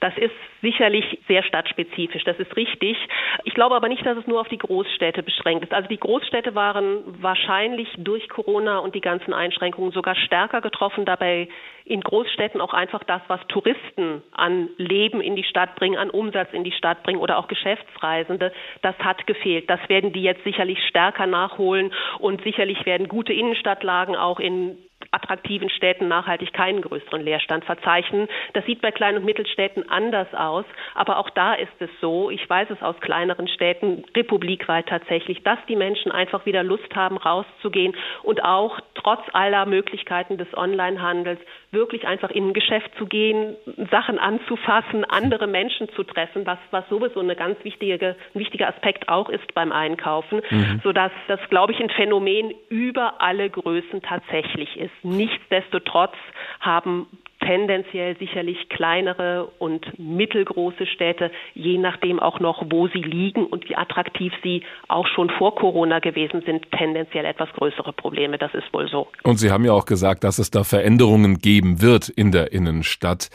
Das 0.00 0.16
ist 0.16 0.34
sicherlich 0.62 1.18
sehr 1.28 1.42
stadtspezifisch, 1.42 2.24
das 2.24 2.38
ist 2.38 2.56
richtig. 2.56 2.96
Ich 3.44 3.54
glaube 3.54 3.74
aber 3.74 3.88
nicht, 3.88 4.04
dass 4.06 4.16
es 4.16 4.26
nur 4.26 4.40
auf 4.40 4.48
die 4.48 4.58
Großstädte 4.58 5.22
beschränkt 5.22 5.64
ist. 5.64 5.74
Also 5.74 5.88
die 5.88 5.98
Großstädte 5.98 6.54
waren 6.54 7.02
wahrscheinlich 7.20 7.88
durch 7.98 8.28
Corona 8.28 8.78
und 8.78 8.94
die 8.94 9.00
ganzen 9.00 9.32
Einschränkungen 9.32 9.92
sogar 9.92 10.14
stärker 10.14 10.60
getroffen. 10.60 11.04
Dabei 11.04 11.48
in 11.84 12.00
Großstädten 12.00 12.60
auch 12.60 12.74
einfach 12.74 13.02
das, 13.04 13.22
was 13.28 13.40
Touristen 13.48 14.22
an 14.32 14.68
Leben 14.76 15.20
in 15.20 15.36
die 15.36 15.44
Stadt 15.44 15.74
bringen, 15.76 15.96
an 15.96 16.10
Umsatz 16.10 16.52
in 16.52 16.64
die 16.64 16.72
Stadt 16.72 17.02
bringen 17.02 17.20
oder 17.20 17.38
auch 17.38 17.48
Geschäftsreisende, 17.48 18.52
das 18.82 18.98
hat 18.98 19.26
gefehlt. 19.26 19.68
Das 19.68 19.80
werden 19.88 20.12
die 20.12 20.22
jetzt 20.22 20.44
sicherlich 20.44 20.78
stärker 20.86 21.26
nachholen 21.26 21.92
und 22.18 22.42
sicherlich 22.42 22.84
werden 22.86 23.08
gute 23.08 23.32
Innenstadtlagen 23.32 24.16
auch 24.16 24.38
in 24.38 24.78
attraktiven 25.10 25.70
Städten 25.70 26.08
nachhaltig 26.08 26.52
keinen 26.52 26.82
größeren 26.82 27.22
Leerstand 27.22 27.64
verzeichnen. 27.64 28.28
Das 28.52 28.64
sieht 28.66 28.80
bei 28.80 28.90
kleinen 28.90 29.18
und 29.18 29.24
Mittelstädten 29.24 29.88
anders 29.88 30.32
aus, 30.34 30.64
aber 30.94 31.18
auch 31.18 31.30
da 31.30 31.54
ist 31.54 31.72
es 31.80 31.90
so, 32.00 32.30
ich 32.30 32.48
weiß 32.48 32.70
es 32.70 32.82
aus 32.82 32.98
kleineren 33.00 33.48
Städten 33.48 34.04
republikweit 34.14 34.86
tatsächlich, 34.88 35.42
dass 35.42 35.58
die 35.68 35.76
Menschen 35.76 36.12
einfach 36.12 36.46
wieder 36.46 36.62
Lust 36.62 36.94
haben, 36.94 37.16
rauszugehen 37.16 37.94
und 38.22 38.44
auch 38.44 38.80
trotz 38.94 39.22
aller 39.32 39.66
Möglichkeiten 39.66 40.38
des 40.38 40.48
Onlinehandels 40.56 41.40
wirklich 41.70 42.06
einfach 42.06 42.30
in 42.30 42.48
ein 42.48 42.52
Geschäft 42.54 42.90
zu 42.96 43.06
gehen, 43.06 43.56
Sachen 43.90 44.18
anzufassen, 44.18 45.04
andere 45.04 45.46
Menschen 45.46 45.88
zu 45.90 46.02
treffen, 46.02 46.46
was, 46.46 46.58
was 46.70 46.88
sowieso 46.88 47.20
eine 47.20 47.36
ganz 47.36 47.62
wichtige, 47.64 48.16
ein 48.34 48.38
wichtiger 48.38 48.68
Aspekt 48.68 49.08
auch 49.08 49.28
ist 49.28 49.54
beim 49.54 49.72
Einkaufen, 49.72 50.40
mhm. 50.50 50.80
sodass 50.82 51.12
das, 51.28 51.40
glaube 51.50 51.72
ich, 51.72 51.80
ein 51.80 51.90
Phänomen 51.90 52.54
über 52.70 53.20
alle 53.20 53.50
Größen 53.50 54.02
tatsächlich 54.02 54.78
ist. 54.78 54.92
Nichtsdestotrotz 55.02 56.14
haben 56.60 57.06
tendenziell 57.40 58.16
sicherlich 58.18 58.68
kleinere 58.68 59.50
und 59.58 59.98
mittelgroße 59.98 60.86
Städte, 60.86 61.30
je 61.54 61.78
nachdem 61.78 62.20
auch 62.20 62.40
noch, 62.40 62.64
wo 62.70 62.88
sie 62.88 63.02
liegen 63.02 63.46
und 63.46 63.68
wie 63.68 63.76
attraktiv 63.76 64.32
sie 64.42 64.62
auch 64.88 65.06
schon 65.06 65.30
vor 65.30 65.54
Corona 65.54 65.98
gewesen 66.00 66.42
sind, 66.44 66.66
tendenziell 66.72 67.24
etwas 67.24 67.48
größere 67.52 67.92
Probleme. 67.92 68.38
Das 68.38 68.54
ist 68.54 68.72
wohl 68.72 68.88
so. 68.88 69.08
Und 69.22 69.36
Sie 69.36 69.50
haben 69.50 69.64
ja 69.64 69.72
auch 69.72 69.86
gesagt, 69.86 70.24
dass 70.24 70.38
es 70.38 70.50
da 70.50 70.64
Veränderungen 70.64 71.38
geben 71.38 71.80
wird 71.80 72.08
in 72.08 72.32
der 72.32 72.52
Innenstadt. 72.52 73.28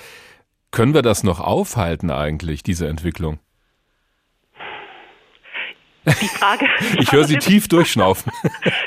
Können 0.72 0.94
wir 0.94 1.02
das 1.02 1.24
noch 1.24 1.40
aufhalten 1.40 2.10
eigentlich, 2.10 2.64
diese 2.64 2.88
Entwicklung? 2.88 3.40
Die 6.06 6.28
Frage. 6.28 6.68
ich 7.00 7.12
höre 7.12 7.24
Sie 7.24 7.38
tief 7.38 7.68
durchschnaufen. 7.68 8.32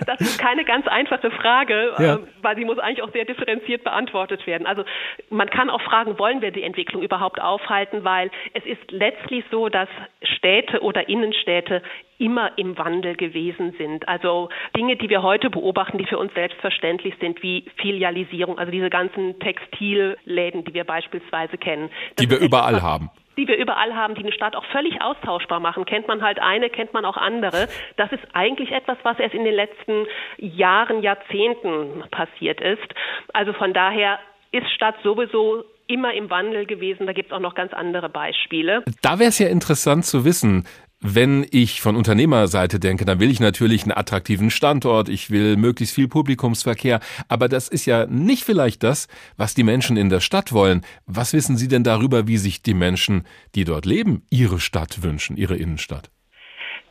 Das 0.06 0.20
ist 0.20 0.38
keine 0.38 0.64
ganz 0.64 0.86
einfache 0.86 1.30
Frage, 1.30 1.92
ja. 1.98 2.14
Ähm, 2.14 2.28
weil 2.40 2.56
sie 2.56 2.64
muss 2.64 2.78
eigentlich 2.78 3.02
auch 3.02 3.12
sehr 3.12 3.24
differenziert 3.24 3.82
beantwortet 3.82 4.46
werden. 4.46 4.66
Also 4.66 4.84
man 5.30 5.50
kann 5.50 5.68
auch 5.68 5.80
fragen, 5.82 6.18
wollen 6.18 6.40
wir 6.40 6.52
die 6.52 6.62
Entwicklung 6.62 7.02
überhaupt 7.02 7.40
aufhalten, 7.40 8.04
weil 8.04 8.30
es 8.54 8.64
ist 8.64 8.90
letztlich 8.90 9.44
so, 9.50 9.68
dass 9.68 9.88
Städte 10.22 10.80
oder 10.80 11.08
Innenstädte 11.08 11.82
immer 12.18 12.56
im 12.56 12.78
Wandel 12.78 13.16
gewesen 13.16 13.74
sind. 13.78 14.06
Also 14.08 14.48
Dinge, 14.76 14.96
die 14.96 15.08
wir 15.10 15.22
heute 15.22 15.50
beobachten, 15.50 15.98
die 15.98 16.06
für 16.06 16.18
uns 16.18 16.32
selbstverständlich 16.34 17.14
sind, 17.20 17.42
wie 17.42 17.64
Filialisierung, 17.76 18.58
also 18.58 18.70
diese 18.70 18.90
ganzen 18.90 19.38
Textilläden, 19.40 20.64
die 20.64 20.74
wir 20.74 20.84
beispielsweise 20.84 21.58
kennen. 21.58 21.90
Die 22.18 22.30
wir 22.30 22.38
überall 22.38 22.80
haben 22.80 23.10
die 23.37 23.47
wir 23.49 23.57
überall 23.57 23.95
haben, 23.95 24.14
die 24.14 24.22
eine 24.22 24.32
Stadt 24.32 24.57
auch 24.57 24.64
völlig 24.66 25.01
austauschbar 25.03 25.61
machen. 25.61 25.84
Kennt 25.84 26.09
man 26.09 26.22
halt 26.22 26.41
eine, 26.41 26.70
kennt 26.70 26.93
man 26.93 27.05
auch 27.05 27.16
andere. 27.16 27.68
Das 27.97 28.11
ist 28.12 28.22
eigentlich 28.32 28.72
etwas, 28.72 28.99
was 29.03 29.18
erst 29.18 29.34
in 29.34 29.45
den 29.45 29.55
letzten 29.55 30.07
Jahren, 30.39 31.03
Jahrzehnten 31.03 32.05
passiert 32.11 32.61
ist. 32.61 32.95
Also 33.32 33.53
von 33.53 33.72
daher 33.72 34.18
ist 34.53 34.70
Stadt 34.70 34.97
sowieso 35.03 35.64
immer 35.89 36.14
im 36.14 36.30
Wandel 36.30 36.66
gewesen. 36.66 37.07
Da 37.07 37.12
gibt 37.12 37.30
es 37.30 37.37
auch 37.37 37.41
noch 37.41 37.55
ganz 37.55 37.72
andere 37.72 38.09
Beispiele. 38.09 38.82
Da 39.03 39.18
wäre 39.18 39.28
es 39.28 39.39
ja 39.39 39.49
interessant 39.49 40.05
zu 40.05 40.24
wissen, 40.24 40.66
wenn 41.01 41.47
ich 41.51 41.80
von 41.80 41.94
Unternehmerseite 41.94 42.80
denke, 42.80 43.05
dann 43.05 43.20
will 43.20 43.30
ich 43.30 43.40
natürlich 43.40 43.82
einen 43.82 43.92
attraktiven 43.92 44.51
Standort, 44.51 45.09
ich 45.09 45.30
will 45.30 45.57
möglichst 45.57 45.94
viel 45.94 46.09
Publikumsverkehr, 46.09 47.01
aber 47.28 47.49
das 47.49 47.68
ist 47.68 47.84
ja 47.84 48.07
nicht 48.07 48.44
vielleicht 48.44 48.82
das, 48.82 49.07
was 49.36 49.55
die 49.55 49.62
Menschen 49.62 49.97
in 49.97 50.09
der 50.09 50.20
Stadt 50.20 50.53
wollen. 50.53 50.82
Was 51.05 51.32
wissen 51.32 51.57
Sie 51.57 51.68
denn 51.68 51.84
darüber, 51.84 52.26
wie 52.26 52.38
sich 52.38 52.62
die 52.62 52.74
Menschen, 52.74 53.24
die 53.55 53.64
dort 53.64 53.84
leben, 53.84 54.22
ihre 54.30 54.59
Stadt 54.59 55.03
wünschen, 55.03 55.36
ihre 55.36 55.57
Innenstadt? 55.57 56.11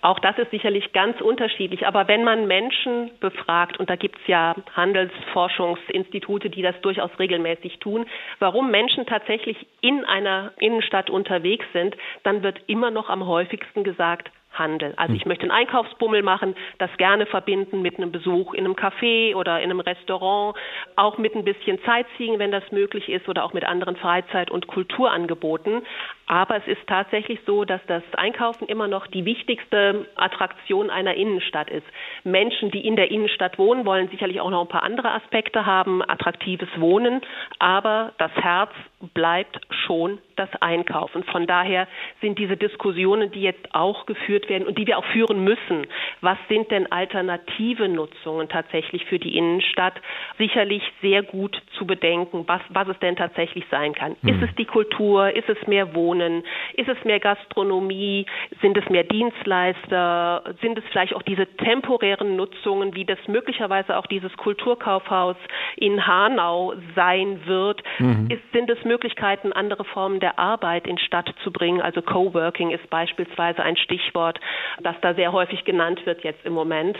Auch 0.06 0.20
das 0.20 0.38
ist 0.38 0.52
sicherlich 0.52 0.94
ganz 0.94 1.20
unterschiedlich. 1.20 1.88
Aber 1.88 2.08
wenn 2.08 2.24
man 2.24 2.46
Menschen 2.46 3.10
befragt, 3.20 3.80
und 3.80 3.90
da 3.90 3.96
gibt 3.96 4.20
es 4.20 4.28
ja 4.28 4.54
Handelsforschungsinstitute, 4.76 6.52
die 6.52 6.62
das 6.62 6.80
durchaus 6.82 7.10
regelmäßig 7.18 7.80
tun, 7.80 8.06
warum 8.38 8.70
Menschen 8.70 9.08
tatsächlich 9.08 9.58
in 9.82 10.06
einer 10.06 10.54
Innenstadt 10.60 11.10
unterwegs 11.10 11.66
sind, 11.74 11.98
dann 12.22 12.44
wird 12.44 12.60
immer 12.68 12.92
noch 12.92 13.10
am 13.10 13.26
häufigsten 13.26 13.84
gesagt, 13.84 14.30
Handel. 14.58 14.94
Also 14.98 15.12
hm. 15.12 15.18
ich 15.18 15.26
möchte 15.26 15.44
einen 15.44 15.52
Einkaufsbummel 15.52 16.24
machen, 16.24 16.56
das 16.78 16.90
gerne 16.98 17.26
verbinden 17.26 17.82
mit 17.82 17.98
einem 17.98 18.12
Besuch 18.12 18.54
in 18.54 18.66
einem 18.66 18.76
Café 18.76 19.36
oder 19.36 19.60
in 19.60 19.70
einem 19.70 19.80
Restaurant, 19.80 20.56
auch 20.96 21.18
mit 21.18 21.36
ein 21.36 21.44
bisschen 21.44 21.80
Sightseeing, 21.86 22.40
wenn 22.40 22.52
das 22.52 22.72
möglich 22.72 23.10
ist, 23.10 23.28
oder 23.30 23.44
auch 23.44 23.54
mit 23.54 23.64
anderen 23.64 23.96
Freizeit- 23.96 24.52
und 24.52 24.68
Kulturangeboten. 24.68 25.82
Aber 26.28 26.58
es 26.58 26.68
ist 26.68 26.88
tatsächlich 26.88 27.40
so, 27.46 27.66
dass 27.66 27.82
das 27.88 28.04
Einkaufen 28.14 28.68
immer 28.68 28.88
noch 28.88 29.08
die 29.08 29.26
wichtigste 29.26 30.08
Attraktion 30.16 30.90
einer 30.90 31.14
Innenstadt 31.14 31.70
ist. 31.70 31.86
Menschen, 32.24 32.72
die 32.72 32.86
in 32.86 32.96
der 32.96 33.12
Innenstadt 33.12 33.60
wohnen, 33.60 33.86
wollen 33.86 34.10
sicherlich 34.10 34.42
auch 34.42 34.50
noch 34.50 34.62
ein 34.62 34.68
paar 34.68 34.84
andere 34.84 35.12
Aspekte 35.12 35.66
haben, 35.66 36.02
attraktives 36.02 36.70
Wohnen, 36.78 37.22
aber 37.60 38.14
das 38.18 38.32
Herz 38.32 38.72
bleibt 39.14 39.60
schon 39.86 40.20
das 40.36 40.50
Einkaufen. 40.62 41.24
Von 41.24 41.48
daher 41.48 41.88
sind 42.22 42.40
diese 42.40 42.58
Diskussionen, 42.58 43.32
die 43.32 43.42
jetzt 43.42 43.74
auch 43.74 44.06
geführt 44.06 44.50
werden 44.50 44.68
und 44.68 44.78
die 44.78 44.88
wir 44.88 44.98
auch 44.98 45.06
führen 45.06 45.44
müssen, 45.44 45.88
was 46.22 46.38
sind 46.50 46.72
denn 46.72 46.92
alternative 46.92 47.88
Nutzungen 47.88 48.50
tatsächlich 48.50 49.06
für 49.06 49.20
die 49.20 49.38
Innenstadt, 49.38 49.94
sicherlich 50.38 50.84
sehr 51.02 51.24
gut 51.24 51.62
zu 51.78 51.86
bedenken, 51.86 52.44
was, 52.48 52.62
was 52.70 52.88
es 52.88 53.00
denn 53.00 53.16
tatsächlich 53.16 53.66
sein 53.70 53.94
kann. 53.94 54.16
Mhm. 54.22 54.30
Ist 54.30 54.50
es 54.50 54.56
die 54.56 54.66
Kultur? 54.66 55.36
Ist 55.36 55.50
es 55.50 55.68
mehr 55.68 55.94
Wohnen? 55.94 56.44
Ist 56.74 56.90
es 56.90 57.04
mehr 57.04 57.20
Gastronomie? 57.20 58.26
Sind 58.62 58.78
es 58.78 58.88
mehr 58.90 59.04
Dienstleister? 59.04 60.56
Sind 60.62 60.78
es 60.78 60.84
vielleicht 60.92 61.16
auch 61.16 61.24
diese 61.24 61.46
temporären 61.58 62.36
Nutzungen, 62.36 62.96
wie 62.96 63.06
das 63.06 63.20
möglicherweise 63.28 63.98
auch 63.98 64.08
dieses 64.08 64.36
Kulturkaufhaus 64.38 65.38
in 65.76 66.06
Hanau 66.06 66.74
sein 66.96 67.46
wird? 67.46 67.82
Mhm. 68.00 68.28
Ist, 68.30 68.42
sind 68.54 68.70
es 68.70 68.84
Möglichkeiten, 68.86 69.52
andere 69.52 69.84
Formen 69.84 70.20
der 70.20 70.40
Arbeit 70.40 70.88
in 70.88 70.98
Stadt 70.98 71.34
zu 71.44 71.52
bringen. 71.52 71.82
Also 71.82 72.02
Coworking 72.02 72.72
ist 72.72 72.90
beispielsweise 72.90 73.64
ein 73.64 73.76
Stichwort, 73.76 74.40
das 74.82 74.96
da 75.02 75.14
sehr 75.14 75.32
häufig 75.32 75.66
genannt 75.66 76.06
wird 76.06 76.24
jetzt 76.24 76.46
im 76.46 76.54
Moment. 76.54 76.98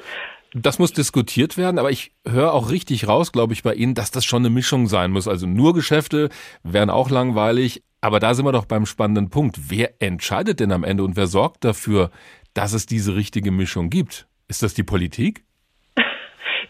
Das 0.54 0.80
muss 0.80 0.94
diskutiert 0.94 1.58
werden, 1.58 1.80
aber 1.80 1.92
ich 1.92 2.12
höre 2.26 2.54
auch 2.54 2.72
richtig 2.72 3.08
raus, 3.08 3.32
glaube 3.32 3.54
ich, 3.54 3.62
bei 3.62 3.74
Ihnen, 3.74 3.94
dass 3.94 4.12
das 4.12 4.24
schon 4.24 4.42
eine 4.42 4.50
Mischung 4.50 4.88
sein 4.88 5.12
muss. 5.12 5.28
Also 5.28 5.48
nur 5.48 5.74
Geschäfte 5.74 6.30
wären 6.64 6.90
auch 6.90 7.10
langweilig, 7.10 7.84
aber 8.00 8.20
da 8.20 8.34
sind 8.34 8.46
wir 8.46 8.54
doch 8.54 8.66
beim 8.66 8.86
spannenden 8.86 9.30
Punkt. 9.30 9.70
Wer 9.70 10.02
entscheidet 10.02 10.60
denn 10.60 10.72
am 10.72 10.84
Ende 10.84 11.04
und 11.04 11.18
wer 11.18 11.28
sorgt 11.28 11.66
dafür, 11.66 12.10
dass 12.54 12.74
es 12.74 12.86
diese 12.86 13.16
richtige 13.16 13.52
Mischung 13.52 13.90
gibt? 13.90 14.28
Ist 14.48 14.64
das 14.64 14.74
die 14.74 14.84
Politik? 14.84 15.44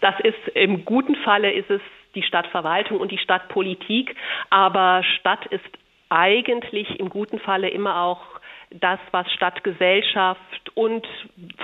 Das 0.02 0.16
ist 0.24 0.56
im 0.56 0.86
guten 0.86 1.16
Falle 1.24 1.52
ist 1.52 1.70
es 1.70 1.82
die 2.16 2.24
Stadtverwaltung 2.24 3.00
und 3.00 3.12
die 3.12 3.18
Stadtpolitik, 3.18 4.16
aber 4.50 5.04
Stadt 5.20 5.46
ist 5.48 5.64
eigentlich 6.10 7.00
im 7.00 7.10
guten 7.10 7.40
Falle 7.40 7.70
immer 7.70 8.02
auch 8.02 8.35
das, 8.72 9.00
was 9.12 9.32
Stadtgesellschaft 9.32 10.72
und 10.76 11.08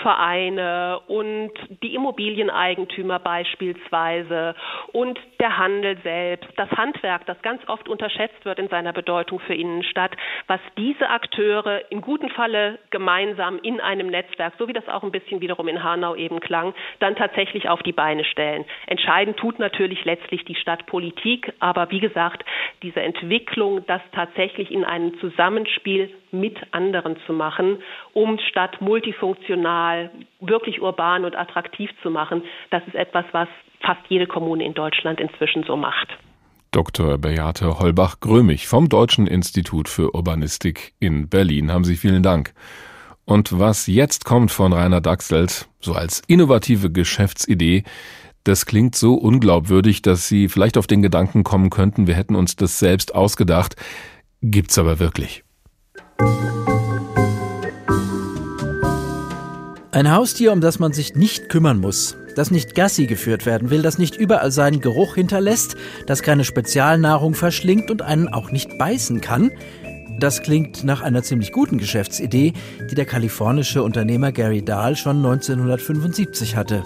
Vereine 0.02 1.00
und 1.08 1.52
die 1.84 1.96
Immobilieneigentümer 1.96 3.20
beispielsweise 3.20 4.56
und 4.94 5.20
der 5.40 5.58
Handel 5.58 5.98
selbst, 6.04 6.50
das 6.58 6.70
Handwerk, 6.72 7.26
das 7.26 7.42
ganz 7.42 7.62
oft 7.68 7.90
unterschätzt 7.90 8.46
wird 8.46 8.60
in 8.60 8.70
seiner 8.70 8.94
Bedeutung 8.94 9.40
für 9.40 9.54
Innenstadt, 9.54 10.16
was 10.48 10.60
diese 10.78 11.10
Akteure 11.10 11.92
im 11.92 12.02
guten 12.02 12.30
Falle 12.30 12.80
gemeinsam 12.90 13.60
in 13.62 13.82
einem 13.82 14.08
Netzwerk, 14.08 14.54
so 14.58 14.68
wie 14.68 14.74
das 14.74 14.88
auch 14.88 15.04
ein 15.04 15.12
bisschen 15.12 15.42
wiederum 15.42 15.68
in 15.68 15.84
Hanau 15.84 16.16
eben 16.16 16.40
klang, 16.40 16.74
dann 17.00 17.16
tatsächlich 17.16 17.70
auf 17.70 17.84
die 17.84 17.92
Beine 17.92 18.24
stellen. 18.24 18.66
Entscheidend 18.88 19.38
tut 19.38 19.60
natürlich 19.60 20.06
letztlich 20.06 20.46
die 20.46 20.56
Stadtpolitik, 20.56 21.54
aber 21.60 21.92
wie 21.92 22.00
gesagt, 22.00 22.46
diese 22.82 23.02
Entwicklung, 23.02 23.86
das 23.88 24.02
tatsächlich 24.14 24.72
in 24.72 24.86
einem 24.86 25.20
Zusammenspiel 25.20 26.10
mit 26.32 26.58
anderen 26.72 27.18
zu 27.26 27.34
machen, 27.34 27.78
um 28.14 28.40
Stadt 28.50 28.82
multifunktional, 28.82 30.12
wirklich 30.40 30.82
urban 30.82 31.26
und 31.26 31.36
attraktiv 31.36 31.90
zu 32.02 32.10
machen. 32.10 32.44
Das 32.70 32.86
ist 32.88 32.96
etwas, 32.96 33.26
was 33.32 33.48
fast 33.82 34.02
jede 34.10 34.28
Kommune 34.28 34.66
in 34.66 34.74
Deutschland 34.74 35.20
inzwischen 35.20 35.64
so 35.64 35.76
macht. 35.76 36.08
Dr. 36.72 37.18
Beate 37.18 37.80
Holbach-Grömig 37.80 38.68
vom 38.68 38.88
Deutschen 38.88 39.28
Institut 39.28 39.90
für 39.90 40.16
Urbanistik 40.16 40.94
in 41.00 41.28
Berlin. 41.28 41.72
Haben 41.72 41.84
Sie 41.84 41.98
vielen 41.98 42.24
Dank. 42.24 42.54
Und 43.26 43.60
was 43.60 43.88
jetzt 43.88 44.24
kommt 44.24 44.52
von 44.52 44.72
Rainer 44.72 45.02
Dachselt, 45.02 45.68
so 45.82 45.94
als 45.94 46.22
innovative 46.28 46.92
Geschäftsidee, 46.92 47.84
das 48.44 48.66
klingt 48.66 48.96
so 48.96 49.16
unglaubwürdig, 49.16 50.02
dass 50.02 50.28
Sie 50.28 50.48
vielleicht 50.48 50.78
auf 50.78 50.88
den 50.88 51.02
Gedanken 51.02 51.44
kommen 51.44 51.70
könnten, 51.70 52.08
wir 52.08 52.16
hätten 52.16 52.36
uns 52.36 52.56
das 52.56 52.80
selbst 52.80 53.14
ausgedacht. 53.14 53.76
Gibt's 54.42 54.80
aber 54.80 55.00
wirklich. 55.00 55.44
Ein 60.02 60.12
Haustier, 60.12 60.52
um 60.52 60.62
das 60.62 60.80
man 60.80 60.94
sich 60.94 61.16
nicht 61.16 61.50
kümmern 61.50 61.80
muss, 61.80 62.16
das 62.36 62.50
nicht 62.50 62.74
Gassi 62.76 63.06
geführt 63.06 63.46
werden 63.46 63.70
will, 63.70 63.82
das 63.82 63.98
nicht 63.98 64.16
überall 64.16 64.52
seinen 64.52 64.80
Geruch 64.80 65.16
hinterlässt, 65.16 65.76
das 66.08 66.24
keine 66.24 66.44
Spezialnahrung 66.44 67.36
verschlingt 67.36 67.92
und 67.92 68.02
einen 68.02 68.28
auch 68.28 68.52
nicht 68.52 68.78
beißen 68.78 69.22
kann. 69.22 69.52
Das 70.18 70.42
klingt 70.42 70.84
nach 70.84 71.02
einer 71.02 71.24
ziemlich 71.24 71.52
guten 71.52 71.78
Geschäftsidee, 71.78 72.54
die 72.90 72.96
der 72.96 73.06
kalifornische 73.06 73.84
Unternehmer 73.84 74.32
Gary 74.32 74.64
Dahl 74.64 74.96
schon 74.96 75.18
1975 75.18 76.56
hatte. 76.56 76.84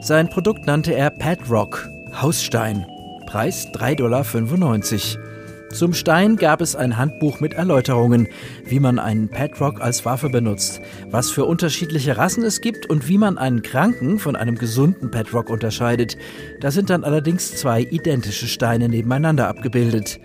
Sein 0.00 0.28
Produkt 0.28 0.66
nannte 0.66 0.94
er 0.94 1.10
Pet 1.10 1.48
Rock, 1.48 1.88
Hausstein. 2.20 2.84
Preis 3.26 3.68
3,95 3.72 5.14
Dollar. 5.14 5.27
Zum 5.72 5.92
Stein 5.92 6.36
gab 6.36 6.60
es 6.62 6.74
ein 6.74 6.96
Handbuch 6.96 7.40
mit 7.40 7.52
Erläuterungen, 7.52 8.28
wie 8.64 8.80
man 8.80 8.98
einen 8.98 9.28
Petrock 9.28 9.80
als 9.80 10.04
Waffe 10.04 10.30
benutzt, 10.30 10.80
was 11.10 11.30
für 11.30 11.44
unterschiedliche 11.44 12.16
Rassen 12.16 12.42
es 12.42 12.60
gibt 12.60 12.86
und 12.86 13.06
wie 13.06 13.18
man 13.18 13.36
einen 13.36 13.62
kranken 13.62 14.18
von 14.18 14.34
einem 14.34 14.56
gesunden 14.56 15.10
Petrock 15.10 15.50
unterscheidet. 15.50 16.16
Da 16.60 16.70
sind 16.70 16.88
dann 16.90 17.04
allerdings 17.04 17.54
zwei 17.54 17.82
identische 17.82 18.46
Steine 18.46 18.88
nebeneinander 18.88 19.46
abgebildet. 19.46 20.20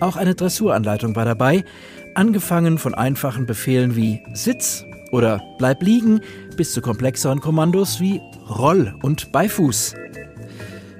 Auch 0.00 0.16
eine 0.16 0.34
Dressuranleitung 0.34 1.16
war 1.16 1.24
dabei, 1.24 1.64
angefangen 2.14 2.76
von 2.76 2.94
einfachen 2.94 3.46
Befehlen 3.46 3.96
wie 3.96 4.20
Sitz 4.34 4.84
oder 5.10 5.40
Bleib 5.58 5.82
liegen 5.82 6.20
bis 6.56 6.72
zu 6.72 6.82
komplexeren 6.82 7.40
Kommandos 7.40 7.98
wie 7.98 8.20
Roll 8.48 8.94
und 9.02 9.32
Beifuß. 9.32 9.94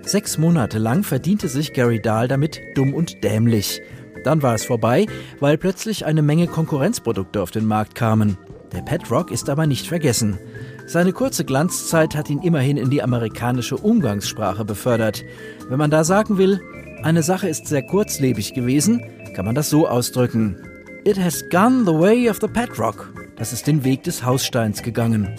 Sechs 0.05 0.37
Monate 0.37 0.79
lang 0.79 1.05
verdiente 1.05 1.49
sich 1.49 1.73
Gary 1.73 2.01
Dahl 2.01 2.29
damit 2.29 2.61
dumm 2.75 2.93
und 2.93 3.23
dämlich. 3.23 3.81
Dann 4.25 4.43
war 4.43 4.55
es 4.55 4.65
vorbei, 4.65 5.07
weil 5.41 5.59
plötzlich 5.59 6.05
eine 6.05 6.23
Menge 6.23 6.47
Konkurrenzprodukte 6.47 7.41
auf 7.41 7.51
den 7.51 7.67
Markt 7.67 7.95
kamen. 7.95 8.37
Der 8.73 8.83
Pet 8.83 9.11
Rock 9.11 9.31
ist 9.31 9.49
aber 9.49 9.67
nicht 9.67 9.87
vergessen. 9.87 10.39
Seine 10.87 11.13
kurze 11.13 11.45
Glanzzeit 11.45 12.17
hat 12.17 12.31
ihn 12.31 12.43
immerhin 12.43 12.77
in 12.77 12.91
die 12.91 13.03
amerikanische 13.03 13.77
Umgangssprache 13.77 14.65
befördert. 14.65 15.25
Wenn 15.69 15.79
man 15.79 15.91
da 15.91 16.05
sagen 16.05 16.37
will, 16.39 16.61
eine 17.03 17.23
Sache 17.23 17.49
ist 17.49 17.67
sehr 17.67 17.83
kurzlebig 17.83 18.55
gewesen, 18.55 19.03
kann 19.35 19.45
man 19.45 19.55
das 19.55 19.71
so 19.71 19.89
ausdrücken. 19.89 20.57
It 21.05 21.19
has 21.19 21.45
gone 21.51 21.85
the 21.85 21.93
way 21.93 22.29
of 22.29 22.39
the 22.41 22.49
Pet 22.49 22.79
Rock. 22.79 23.13
Das 23.37 23.53
ist 23.53 23.67
den 23.67 23.85
Weg 23.85 24.03
des 24.05 24.25
Haussteins 24.25 24.83
gegangen. 24.83 25.37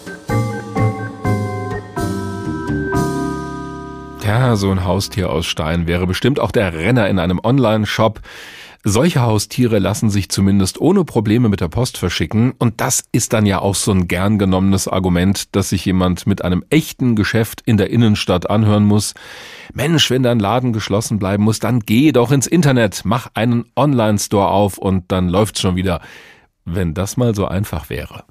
Ja, 4.24 4.56
so 4.56 4.70
ein 4.70 4.84
Haustier 4.84 5.28
aus 5.28 5.44
Stein 5.44 5.86
wäre 5.86 6.06
bestimmt 6.06 6.40
auch 6.40 6.50
der 6.50 6.72
Renner 6.72 7.10
in 7.10 7.18
einem 7.18 7.40
Online-Shop. 7.42 8.20
Solche 8.82 9.20
Haustiere 9.20 9.78
lassen 9.78 10.08
sich 10.08 10.30
zumindest 10.30 10.80
ohne 10.80 11.04
Probleme 11.04 11.50
mit 11.50 11.60
der 11.60 11.68
Post 11.68 11.98
verschicken 11.98 12.52
und 12.58 12.80
das 12.80 13.04
ist 13.12 13.34
dann 13.34 13.44
ja 13.44 13.58
auch 13.58 13.74
so 13.74 13.92
ein 13.92 14.08
gern 14.08 14.38
genommenes 14.38 14.88
Argument, 14.88 15.54
dass 15.54 15.68
sich 15.68 15.84
jemand 15.84 16.26
mit 16.26 16.42
einem 16.42 16.64
echten 16.70 17.16
Geschäft 17.16 17.60
in 17.66 17.76
der 17.76 17.90
Innenstadt 17.90 18.48
anhören 18.48 18.86
muss. 18.86 19.12
Mensch, 19.74 20.10
wenn 20.10 20.22
dein 20.22 20.38
Laden 20.38 20.72
geschlossen 20.72 21.18
bleiben 21.18 21.44
muss, 21.44 21.58
dann 21.58 21.80
geh 21.80 22.10
doch 22.10 22.32
ins 22.32 22.46
Internet, 22.46 23.02
mach 23.04 23.28
einen 23.34 23.66
Online-Store 23.76 24.48
auf 24.48 24.78
und 24.78 25.12
dann 25.12 25.28
läuft's 25.28 25.60
schon 25.60 25.76
wieder. 25.76 26.00
Wenn 26.64 26.94
das 26.94 27.18
mal 27.18 27.34
so 27.34 27.46
einfach 27.46 27.90
wäre. 27.90 28.24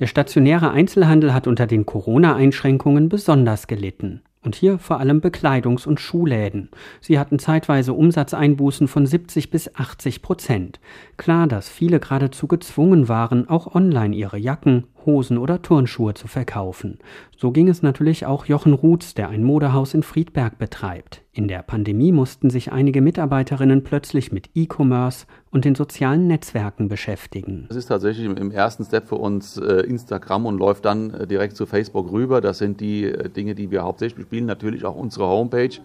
Der 0.00 0.08
stationäre 0.08 0.72
Einzelhandel 0.72 1.32
hat 1.32 1.46
unter 1.46 1.68
den 1.68 1.86
Corona-Einschränkungen 1.86 3.08
besonders 3.08 3.68
gelitten. 3.68 4.22
Und 4.42 4.54
hier 4.54 4.78
vor 4.78 5.00
allem 5.00 5.20
Bekleidungs- 5.20 5.86
und 5.86 6.00
Schuhläden. 6.00 6.70
Sie 7.02 7.18
hatten 7.18 7.38
zeitweise 7.38 7.92
Umsatzeinbußen 7.92 8.88
von 8.88 9.04
70 9.04 9.50
bis 9.50 9.74
80 9.74 10.22
Prozent. 10.22 10.80
Klar, 11.18 11.46
dass 11.46 11.68
viele 11.68 12.00
geradezu 12.00 12.46
gezwungen 12.46 13.08
waren, 13.08 13.50
auch 13.50 13.74
online 13.74 14.16
ihre 14.16 14.38
Jacken, 14.38 14.84
Hosen 15.06 15.38
oder 15.38 15.62
Turnschuhe 15.62 16.14
zu 16.14 16.28
verkaufen. 16.28 16.98
So 17.36 17.50
ging 17.50 17.68
es 17.68 17.82
natürlich 17.82 18.26
auch 18.26 18.46
Jochen 18.46 18.72
Ruths, 18.72 19.14
der 19.14 19.28
ein 19.28 19.42
Modehaus 19.42 19.94
in 19.94 20.02
Friedberg 20.02 20.58
betreibt. 20.58 21.22
In 21.32 21.48
der 21.48 21.62
Pandemie 21.62 22.12
mussten 22.12 22.50
sich 22.50 22.72
einige 22.72 23.00
Mitarbeiterinnen 23.00 23.84
plötzlich 23.84 24.32
mit 24.32 24.50
E-Commerce 24.54 25.26
und 25.50 25.64
den 25.64 25.74
sozialen 25.74 26.26
Netzwerken 26.26 26.88
beschäftigen. 26.88 27.66
Das 27.68 27.76
ist 27.76 27.86
tatsächlich 27.86 28.26
im 28.26 28.50
ersten 28.50 28.84
Step 28.84 29.08
für 29.08 29.16
uns 29.16 29.56
äh, 29.56 29.86
Instagram 29.86 30.46
und 30.46 30.58
läuft 30.58 30.84
dann 30.84 31.14
äh, 31.14 31.26
direkt 31.26 31.56
zu 31.56 31.66
Facebook 31.66 32.10
rüber. 32.12 32.40
Das 32.40 32.58
sind 32.58 32.80
die 32.80 33.04
äh, 33.04 33.28
Dinge, 33.28 33.54
die 33.54 33.70
wir 33.70 33.82
hauptsächlich 33.82 34.16
bespielen. 34.16 34.46
Natürlich 34.46 34.84
auch 34.84 34.96
unsere 34.96 35.26
Homepage 35.26 35.78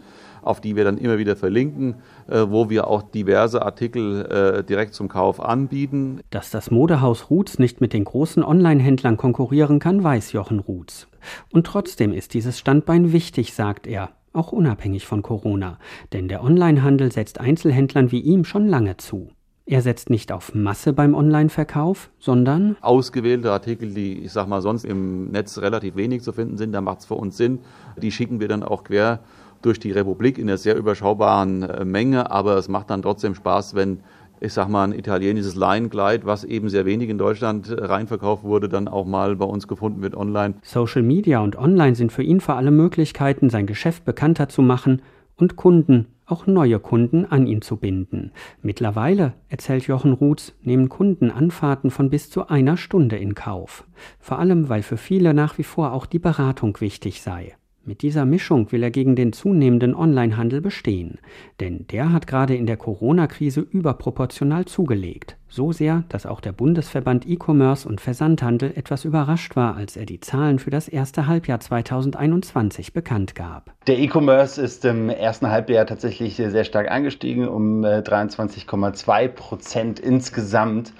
auf 0.45 0.61
die 0.61 0.75
wir 0.75 0.83
dann 0.83 0.97
immer 0.97 1.17
wieder 1.17 1.35
verlinken, 1.35 1.95
äh, 2.27 2.45
wo 2.47 2.69
wir 2.69 2.87
auch 2.87 3.01
diverse 3.01 3.61
Artikel 3.63 4.25
äh, 4.25 4.63
direkt 4.63 4.93
zum 4.93 5.07
Kauf 5.07 5.41
anbieten. 5.41 6.21
Dass 6.29 6.51
das 6.51 6.71
Modehaus 6.71 7.29
Ruths 7.29 7.59
nicht 7.59 7.81
mit 7.81 7.93
den 7.93 8.05
großen 8.05 8.43
Online-Händlern 8.43 9.17
konkurrieren 9.17 9.79
kann, 9.79 10.03
weiß 10.03 10.31
Jochen 10.31 10.59
Ruths. 10.59 11.07
Und 11.51 11.65
trotzdem 11.65 12.13
ist 12.13 12.33
dieses 12.33 12.59
Standbein 12.59 13.11
wichtig, 13.11 13.53
sagt 13.53 13.87
er 13.87 14.11
auch 14.33 14.51
unabhängig 14.51 15.05
von 15.05 15.21
Corona. 15.21 15.79
Denn 16.13 16.27
der 16.27 16.43
Onlinehandel 16.43 17.11
setzt 17.11 17.39
Einzelhändlern 17.39 18.11
wie 18.11 18.19
ihm 18.19 18.45
schon 18.45 18.67
lange 18.67 18.97
zu. 18.97 19.29
Er 19.67 19.81
setzt 19.81 20.11
nicht 20.11 20.31
auf 20.31 20.53
Masse 20.53 20.93
beim 20.93 21.15
Online-Verkauf, 21.15 22.11
sondern 22.19 22.77
ausgewählte 22.81 23.51
Artikel, 23.51 23.95
die 23.95 24.19
ich 24.19 24.31
sag 24.31 24.47
mal 24.47 24.61
sonst 24.61 24.85
im 24.85 25.31
Netz 25.31 25.57
relativ 25.57 25.95
wenig 25.95 26.21
zu 26.21 26.33
finden 26.33 26.57
sind, 26.57 26.71
da 26.71 26.81
macht 26.81 26.99
es 26.99 27.05
für 27.05 27.15
uns 27.15 27.35
Sinn. 27.35 27.59
Die 27.97 28.11
schicken 28.11 28.39
wir 28.39 28.47
dann 28.47 28.61
auch 28.61 28.83
quer 28.83 29.21
durch 29.65 29.79
die 29.79 29.91
Republik 29.91 30.37
in 30.37 30.47
einer 30.47 30.57
sehr 30.57 30.75
überschaubaren 30.75 31.63
äh, 31.63 31.85
Menge, 31.85 32.31
aber 32.31 32.57
es 32.57 32.69
macht 32.69 32.89
dann 32.89 33.01
trotzdem 33.01 33.35
Spaß, 33.35 33.75
wenn 33.75 33.99
ich 34.39 34.53
sag 34.53 34.67
mal, 34.67 34.83
ein 34.83 34.93
italienisches 34.93 35.55
Laiengleit, 35.55 36.25
was 36.25 36.43
eben 36.43 36.69
sehr 36.69 36.85
wenig 36.85 37.09
in 37.09 37.17
Deutschland 37.17 37.69
äh, 37.69 37.83
reinverkauft 37.83 38.43
wurde, 38.43 38.69
dann 38.69 38.87
auch 38.87 39.05
mal 39.05 39.35
bei 39.35 39.45
uns 39.45 39.67
gefunden 39.67 40.01
wird 40.01 40.15
online. 40.15 40.55
Social 40.61 41.01
Media 41.01 41.39
und 41.39 41.57
Online 41.57 41.95
sind 41.95 42.11
für 42.11 42.23
ihn 42.23 42.41
vor 42.41 42.55
allem 42.55 42.75
Möglichkeiten, 42.75 43.49
sein 43.49 43.65
Geschäft 43.65 44.05
bekannter 44.05 44.49
zu 44.49 44.61
machen 44.61 45.01
und 45.37 45.55
Kunden, 45.55 46.07
auch 46.25 46.47
neue 46.47 46.79
Kunden 46.79 47.25
an 47.25 47.45
ihn 47.45 47.61
zu 47.61 47.77
binden. 47.77 48.31
Mittlerweile, 48.61 49.33
erzählt 49.47 49.87
Jochen 49.87 50.13
Ruths, 50.13 50.53
nehmen 50.63 50.89
Kunden 50.89 51.29
Anfahrten 51.29 51.91
von 51.91 52.09
bis 52.09 52.29
zu 52.29 52.47
einer 52.47 52.77
Stunde 52.77 53.17
in 53.17 53.35
Kauf. 53.35 53.85
Vor 54.19 54.39
allem, 54.39 54.69
weil 54.69 54.81
für 54.81 54.97
viele 54.97 55.33
nach 55.33 55.57
wie 55.57 55.63
vor 55.63 55.93
auch 55.93 56.05
die 56.05 56.19
Beratung 56.19 56.79
wichtig 56.81 57.21
sei. 57.21 57.55
Mit 57.87 58.01
dieser 58.01 58.25
Mischung 58.25 58.71
will 58.71 58.81
er 58.81 58.89
gegen 58.89 59.15
den 59.15 59.31
zunehmenden 59.31 59.93
Onlinehandel 59.93 60.59
bestehen. 60.59 61.19
Denn 61.59 61.85
der 61.91 62.11
hat 62.11 62.25
gerade 62.25 62.55
in 62.55 62.65
der 62.65 62.77
Corona-Krise 62.77 63.61
überproportional 63.61 64.65
zugelegt. 64.65 65.37
So 65.47 65.71
sehr, 65.71 66.03
dass 66.09 66.25
auch 66.25 66.41
der 66.41 66.51
Bundesverband 66.51 67.27
E-Commerce 67.27 67.87
und 67.87 68.01
Versandhandel 68.01 68.73
etwas 68.75 69.05
überrascht 69.05 69.55
war, 69.55 69.75
als 69.75 69.97
er 69.97 70.07
die 70.07 70.19
Zahlen 70.19 70.57
für 70.57 70.71
das 70.71 70.87
erste 70.87 71.27
Halbjahr 71.27 71.59
2021 71.59 72.91
bekannt 72.91 73.35
gab. 73.35 73.71
Der 73.85 73.99
E-Commerce 73.99 74.59
ist 74.59 74.83
im 74.83 75.09
ersten 75.09 75.51
Halbjahr 75.51 75.85
tatsächlich 75.85 76.37
sehr 76.37 76.63
stark 76.63 76.89
angestiegen, 76.89 77.47
um 77.47 77.85
23,2 77.85 79.21
äh, 79.21 79.29
Prozent 79.29 79.99
insgesamt 79.99 80.91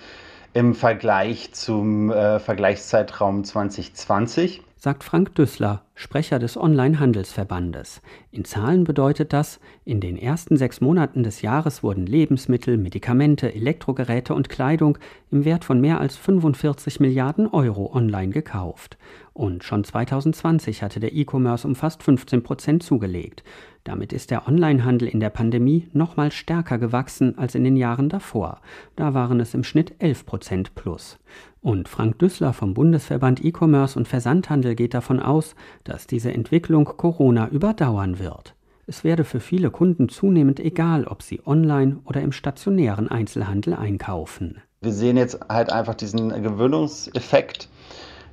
im 0.54 0.76
Vergleich 0.76 1.52
zum 1.52 2.12
äh, 2.12 2.40
Vergleichszeitraum 2.40 3.44
2020 3.44 4.62
sagt 4.86 5.04
Frank 5.04 5.34
Düssler, 5.34 5.82
Sprecher 5.96 6.38
des 6.38 6.58
Online-Handelsverbandes. 6.58 8.04
In 8.30 8.46
Zahlen 8.46 8.84
bedeutet 8.84 9.34
das, 9.34 9.60
in 9.84 10.00
den 10.00 10.16
ersten 10.16 10.58
sechs 10.58 10.80
Monaten 10.80 11.24
des 11.24 11.42
Jahres 11.42 11.82
wurden 11.82 12.06
Lebensmittel, 12.06 12.78
Medikamente, 12.78 13.52
Elektrogeräte 13.52 14.36
und 14.36 14.48
Kleidung 14.48 15.00
im 15.32 15.44
Wert 15.44 15.66
von 15.66 15.82
mehr 15.82 16.00
als 16.00 16.18
45 16.18 17.00
Milliarden 17.00 17.48
Euro 17.48 17.96
online 17.96 18.32
gekauft. 18.32 19.00
Und 19.34 19.64
schon 19.64 19.84
2020 19.84 20.84
hatte 20.84 21.00
der 21.00 21.14
E-Commerce 21.14 21.68
um 21.68 21.74
fast 21.74 22.04
15 22.04 22.44
Prozent 22.44 22.84
zugelegt. 22.84 23.44
Damit 23.84 24.14
ist 24.14 24.32
der 24.32 24.48
Onlinehandel 24.48 25.08
in 25.08 25.20
der 25.20 25.30
Pandemie 25.30 25.90
noch 25.94 26.16
mal 26.16 26.32
stärker 26.32 26.78
gewachsen 26.78 27.38
als 27.38 27.56
in 27.56 27.64
den 27.64 27.76
Jahren 27.76 28.10
davor. 28.10 28.62
Da 28.96 29.14
waren 29.14 29.40
es 29.40 29.56
im 29.56 29.64
Schnitt 29.64 29.96
11 30.00 30.26
Prozent 30.26 30.76
plus. 30.76 31.18
Und 31.66 31.89
Frank 31.89 32.20
Düssler 32.20 32.53
vom 32.53 32.76
Bundesverband 32.76 33.43
E-Commerce 33.43 33.97
und 33.97 34.07
Versandhandel 34.07 34.76
geht 34.76 34.93
davon 34.93 35.20
aus, 35.20 35.55
dass 35.84 36.05
diese 36.05 36.32
Entwicklung 36.32 36.86
Corona 36.86 37.47
überdauern 37.49 38.20
wird. 38.20 38.53
Es 38.86 39.03
werde 39.03 39.24
für 39.24 39.39
viele 39.39 39.72
Kunden 39.72 40.07
zunehmend 40.07 40.59
egal, 40.59 41.05
ob 41.05 41.24
sie 41.24 41.41
online 41.43 41.97
oder 42.05 42.22
im 42.22 42.32
stationären 42.32 43.09
Einzelhandel 43.09 43.74
einkaufen. 43.74 44.61
Wir 44.82 44.91
sehen 44.91 45.18
jetzt 45.18 45.39
halt 45.49 45.72
einfach 45.72 45.95
diesen 45.95 46.30
Gewöhnungseffekt 46.43 47.68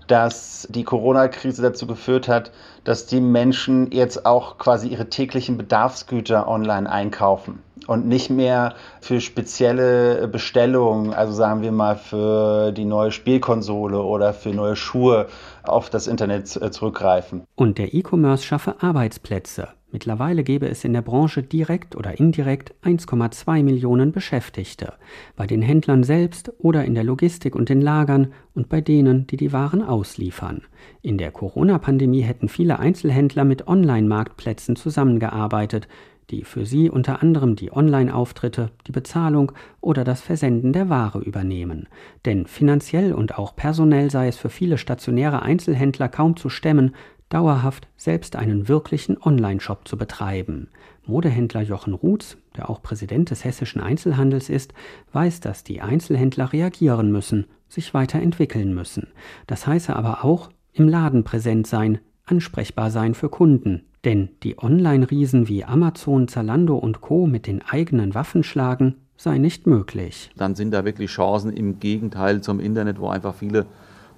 dass 0.06 0.66
die 0.70 0.84
Corona-Krise 0.84 1.62
dazu 1.62 1.86
geführt 1.86 2.28
hat, 2.28 2.50
dass 2.84 3.06
die 3.06 3.20
Menschen 3.20 3.90
jetzt 3.92 4.26
auch 4.26 4.58
quasi 4.58 4.88
ihre 4.88 5.08
täglichen 5.08 5.56
Bedarfsgüter 5.56 6.48
online 6.48 6.90
einkaufen 6.90 7.62
und 7.86 8.06
nicht 8.06 8.30
mehr 8.30 8.74
für 9.00 9.20
spezielle 9.20 10.28
Bestellungen, 10.28 11.12
also 11.12 11.32
sagen 11.32 11.62
wir 11.62 11.72
mal 11.72 11.96
für 11.96 12.72
die 12.72 12.84
neue 12.84 13.10
Spielkonsole 13.10 14.00
oder 14.00 14.32
für 14.32 14.50
neue 14.50 14.76
Schuhe 14.76 15.26
auf 15.64 15.90
das 15.90 16.06
Internet 16.06 16.48
zurückgreifen. 16.48 17.42
Und 17.54 17.78
der 17.78 17.94
E-Commerce 17.94 18.44
schaffe 18.44 18.76
Arbeitsplätze. 18.80 19.68
Mittlerweile 19.92 20.42
gäbe 20.42 20.68
es 20.68 20.84
in 20.84 20.94
der 20.94 21.02
Branche 21.02 21.42
direkt 21.42 21.94
oder 21.96 22.18
indirekt 22.18 22.74
1,2 22.82 23.62
Millionen 23.62 24.10
Beschäftigte, 24.10 24.94
bei 25.36 25.46
den 25.46 25.60
Händlern 25.60 26.02
selbst 26.02 26.50
oder 26.58 26.86
in 26.86 26.94
der 26.94 27.04
Logistik 27.04 27.54
und 27.54 27.68
den 27.68 27.82
Lagern 27.82 28.32
und 28.54 28.70
bei 28.70 28.80
denen, 28.80 29.26
die 29.26 29.36
die 29.36 29.52
Waren 29.52 29.82
ausliefern. 29.82 30.62
In 31.02 31.18
der 31.18 31.30
Corona-Pandemie 31.30 32.22
hätten 32.22 32.48
viele 32.48 32.78
Einzelhändler 32.78 33.44
mit 33.44 33.68
Online-Marktplätzen 33.68 34.76
zusammengearbeitet, 34.76 35.88
die 36.30 36.44
für 36.44 36.64
sie 36.64 36.88
unter 36.88 37.22
anderem 37.22 37.56
die 37.56 37.72
Online-Auftritte, 37.72 38.70
die 38.86 38.92
Bezahlung 38.92 39.52
oder 39.82 40.04
das 40.04 40.22
Versenden 40.22 40.72
der 40.72 40.88
Ware 40.88 41.20
übernehmen. 41.20 41.88
Denn 42.24 42.46
finanziell 42.46 43.12
und 43.12 43.38
auch 43.38 43.54
personell 43.54 44.10
sei 44.10 44.28
es 44.28 44.38
für 44.38 44.48
viele 44.48 44.78
stationäre 44.78 45.42
Einzelhändler 45.42 46.08
kaum 46.08 46.36
zu 46.36 46.48
stemmen, 46.48 46.94
dauerhaft 47.32 47.88
selbst 47.96 48.36
einen 48.36 48.68
wirklichen 48.68 49.16
Online-Shop 49.20 49.88
zu 49.88 49.96
betreiben. 49.96 50.68
Modehändler 51.06 51.62
Jochen 51.62 51.94
Ruths, 51.94 52.36
der 52.56 52.68
auch 52.68 52.82
Präsident 52.82 53.30
des 53.30 53.44
hessischen 53.44 53.80
Einzelhandels 53.80 54.50
ist, 54.50 54.74
weiß, 55.12 55.40
dass 55.40 55.64
die 55.64 55.80
Einzelhändler 55.80 56.52
reagieren 56.52 57.10
müssen, 57.10 57.46
sich 57.68 57.94
weiterentwickeln 57.94 58.74
müssen. 58.74 59.08
Das 59.46 59.66
heiße 59.66 59.96
aber 59.96 60.24
auch 60.24 60.50
im 60.74 60.88
Laden 60.88 61.24
präsent 61.24 61.66
sein, 61.66 61.98
ansprechbar 62.26 62.90
sein 62.90 63.14
für 63.14 63.30
Kunden. 63.30 63.84
Denn 64.04 64.30
die 64.42 64.58
Online-Riesen 64.58 65.48
wie 65.48 65.64
Amazon, 65.64 66.28
Zalando 66.28 66.76
und 66.76 67.00
Co. 67.00 67.26
mit 67.26 67.46
den 67.46 67.62
eigenen 67.62 68.14
Waffen 68.14 68.42
schlagen, 68.42 68.96
sei 69.16 69.38
nicht 69.38 69.66
möglich. 69.66 70.30
Dann 70.36 70.54
sind 70.54 70.72
da 70.72 70.84
wirklich 70.84 71.10
Chancen 71.10 71.52
im 71.52 71.78
Gegenteil 71.78 72.42
zum 72.42 72.60
Internet, 72.60 72.98
wo 72.98 73.08
einfach 73.08 73.34
viele 73.34 73.66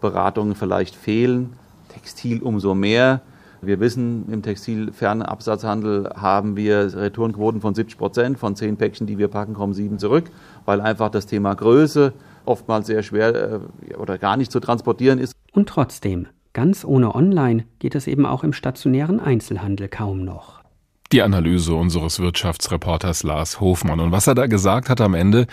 Beratungen 0.00 0.54
vielleicht 0.54 0.96
fehlen 0.96 1.54
Textil 1.94 2.42
umso 2.42 2.74
mehr. 2.74 3.22
Wir 3.62 3.80
wissen, 3.80 4.26
im 4.30 4.42
Textilfernabsatzhandel 4.42 6.10
haben 6.16 6.56
wir 6.56 6.94
Returnquoten 6.94 7.60
von 7.60 7.74
70 7.74 7.96
Prozent. 7.96 8.38
Von 8.38 8.56
zehn 8.56 8.76
Päckchen, 8.76 9.06
die 9.06 9.16
wir 9.16 9.28
packen, 9.28 9.54
kommen 9.54 9.72
sieben 9.72 9.98
zurück, 9.98 10.30
weil 10.66 10.80
einfach 10.80 11.08
das 11.08 11.26
Thema 11.26 11.54
Größe 11.54 12.12
oftmals 12.44 12.86
sehr 12.86 13.02
schwer 13.02 13.60
äh, 13.90 13.94
oder 13.94 14.18
gar 14.18 14.36
nicht 14.36 14.52
zu 14.52 14.60
transportieren 14.60 15.18
ist. 15.18 15.34
Und 15.52 15.68
trotzdem, 15.68 16.26
ganz 16.52 16.84
ohne 16.84 17.14
Online 17.14 17.64
geht 17.78 17.94
es 17.94 18.06
eben 18.06 18.26
auch 18.26 18.44
im 18.44 18.52
stationären 18.52 19.20
Einzelhandel 19.20 19.88
kaum 19.88 20.24
noch. 20.24 20.64
Die 21.12 21.22
Analyse 21.22 21.74
unseres 21.74 22.18
Wirtschaftsreporters 22.18 23.22
Lars 23.22 23.60
Hofmann. 23.60 24.00
Und 24.00 24.10
was 24.10 24.26
er 24.26 24.34
da 24.34 24.46
gesagt 24.46 24.88
hat 24.88 25.00
am 25.00 25.14
Ende, 25.14 25.46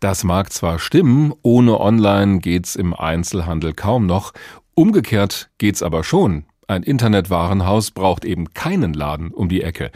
das 0.00 0.24
mag 0.24 0.52
zwar 0.52 0.78
stimmen, 0.78 1.34
ohne 1.42 1.78
Online 1.80 2.38
geht's 2.38 2.76
im 2.76 2.94
Einzelhandel 2.94 3.74
kaum 3.74 4.06
noch. 4.06 4.32
Umgekehrt 4.74 5.50
geht's 5.58 5.82
aber 5.82 6.02
schon. 6.02 6.44
Ein 6.66 6.82
Internetwarenhaus 6.82 7.90
braucht 7.90 8.24
eben 8.24 8.54
keinen 8.54 8.94
Laden 8.94 9.30
um 9.30 9.48
die 9.48 9.62
Ecke. 9.62 9.90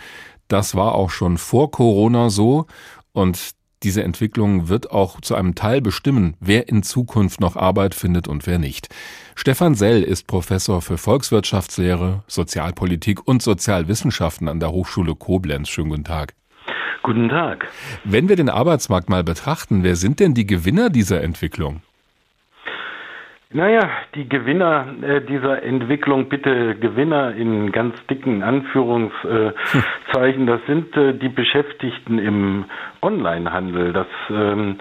Das 0.49 0.75
war 0.75 0.95
auch 0.95 1.11
schon 1.11 1.39
vor 1.39 1.71
Corona 1.71 2.29
so 2.29 2.67
und 3.13 3.57
diese 3.83 4.03
Entwicklung 4.03 4.69
wird 4.69 4.91
auch 4.91 5.21
zu 5.21 5.35
einem 5.35 5.55
Teil 5.55 5.81
bestimmen, 5.81 6.37
wer 6.41 6.69
in 6.69 6.83
Zukunft 6.83 7.41
noch 7.41 7.57
Arbeit 7.57 7.95
findet 7.95 8.27
und 8.27 8.47
wer 8.47 8.59
nicht. 8.59 8.89
Stefan 9.35 9.75
Sell 9.75 10.03
ist 10.03 10.27
Professor 10.27 10.83
für 10.83 10.99
Volkswirtschaftslehre, 10.99 12.23
Sozialpolitik 12.27 13.27
und 13.27 13.43
Sozialwissenschaften 13.43 14.49
an 14.49 14.61
der 14.61 14.73
Hochschule 14.73 15.15
Koblenz. 15.15 15.69
Schönen 15.69 15.91
guten 15.91 16.05
Tag. 16.05 16.35
Guten 17.03 17.29
Tag. 17.29 17.69
Wenn 18.05 18.29
wir 18.29 18.37
den 18.37 18.49
Arbeitsmarkt 18.49 19.09
mal 19.09 19.23
betrachten, 19.23 19.83
wer 19.83 19.97
sind 19.97 20.21
denn 20.21 20.35
die 20.35 20.47
Gewinner 20.47 20.91
dieser 20.91 21.23
Entwicklung? 21.23 21.83
Naja, 23.53 23.89
die 24.17 24.29
Gewinner 24.29 24.87
äh, 25.03 25.21
dieser 25.21 25.63
Entwicklung, 25.63 26.29
bitte 26.29 26.75
Gewinner 26.75 27.33
in 27.37 27.71
ganz 27.71 27.95
dicken 28.11 28.43
Anführungszeichen, 28.43 30.49
das 30.49 30.61
sind 30.67 30.97
äh, 30.97 31.15
die 31.15 31.29
Beschäftigten 31.29 32.19
im 32.19 32.65
Onlinehandel. 33.03 33.93
Das 33.93 34.09
ähm, 34.31 34.79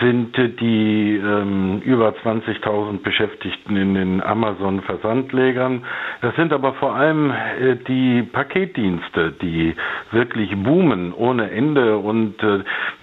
sind 0.00 0.36
die 0.60 1.16
ähm, 1.16 1.80
über 1.84 2.08
20.000 2.08 3.04
Beschäftigten 3.04 3.76
in 3.76 3.94
den 3.94 4.20
Amazon-Versandlägern. 4.20 5.84
Das 6.20 6.34
sind 6.34 6.52
aber 6.52 6.74
vor 6.74 6.96
allem 6.96 7.30
äh, 7.30 7.76
die 7.86 8.24
Paketdienste, 8.24 9.30
die 9.40 9.76
wirklich 10.10 10.56
boomen 10.56 11.12
ohne 11.12 11.52
Ende. 11.52 11.98
Und 11.98 12.34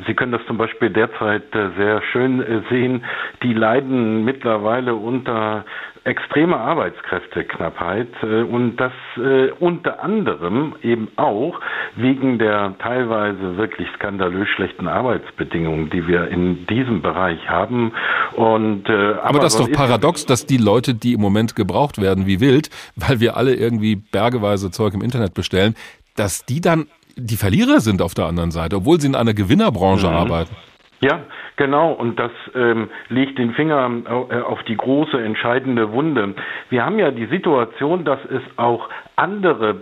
Sie 0.05 0.13
können 0.13 0.33
das 0.33 0.45
zum 0.45 0.57
Beispiel 0.57 0.89
derzeit 0.89 1.55
äh, 1.55 1.69
sehr 1.77 2.01
schön 2.11 2.41
äh, 2.41 2.61
sehen. 2.69 3.05
Die 3.43 3.53
leiden 3.53 4.25
mittlerweile 4.25 4.93
unter 4.95 5.63
extreme 6.03 6.57
Arbeitskräfteknappheit 6.57 8.09
äh, 8.21 8.41
und 8.41 8.75
das 8.77 8.91
unter 9.59 10.03
anderem 10.03 10.75
eben 10.83 11.07
auch 11.15 11.59
wegen 11.95 12.37
der 12.37 12.75
teilweise 12.79 13.55
wirklich 13.57 13.87
skandalös 13.95 14.47
schlechten 14.49 14.89
Arbeitsbedingungen, 14.89 15.89
die 15.89 16.05
wir 16.05 16.27
in 16.27 16.67
diesem 16.67 17.01
Bereich 17.01 17.47
haben. 17.47 17.93
Und, 18.33 18.89
aber, 18.89 19.23
aber 19.23 19.39
das 19.39 19.55
ist 19.55 19.61
doch 19.61 19.71
paradox, 19.71 20.25
dass 20.25 20.45
die 20.45 20.57
Leute, 20.57 20.93
die 20.93 21.13
im 21.13 21.21
Moment 21.21 21.55
gebraucht 21.55 21.99
werden 22.01 22.27
wie 22.27 22.41
wild, 22.41 22.69
weil 22.97 23.21
wir 23.21 23.37
alle 23.37 23.55
irgendwie 23.55 23.95
bergeweise 23.95 24.69
Zeug 24.69 24.93
im 24.93 25.01
Internet 25.01 25.33
bestellen, 25.33 25.75
dass 26.16 26.45
die 26.45 26.61
dann 26.61 26.88
die 27.18 27.38
Verlierer 27.38 27.80
sind 27.80 28.01
auf 28.01 28.13
der 28.13 28.26
anderen 28.26 28.51
Seite, 28.51 28.78
obwohl 28.78 28.99
sie 28.99 29.07
in 29.07 29.16
einer 29.16 29.34
Gewinnerbranche 29.34 30.07
mhm. 30.07 30.16
arbeiten. 30.16 30.55
Ja, 31.01 31.22
genau. 31.55 31.91
Und 31.91 32.20
das 32.20 32.32
ähm, 32.55 32.89
legt 33.09 33.38
den 33.38 33.53
Finger 33.53 33.89
äh, 34.30 34.41
auf 34.41 34.63
die 34.63 34.76
große, 34.76 35.22
entscheidende 35.22 35.91
Wunde. 35.91 36.36
Wir 36.70 36.86
haben 36.86 36.99
ja 36.99 37.11
die 37.11 37.28
Situation, 37.28 38.05
dass 38.05 38.20
es 38.26 38.41
auch 38.57 38.89
andere 39.16 39.76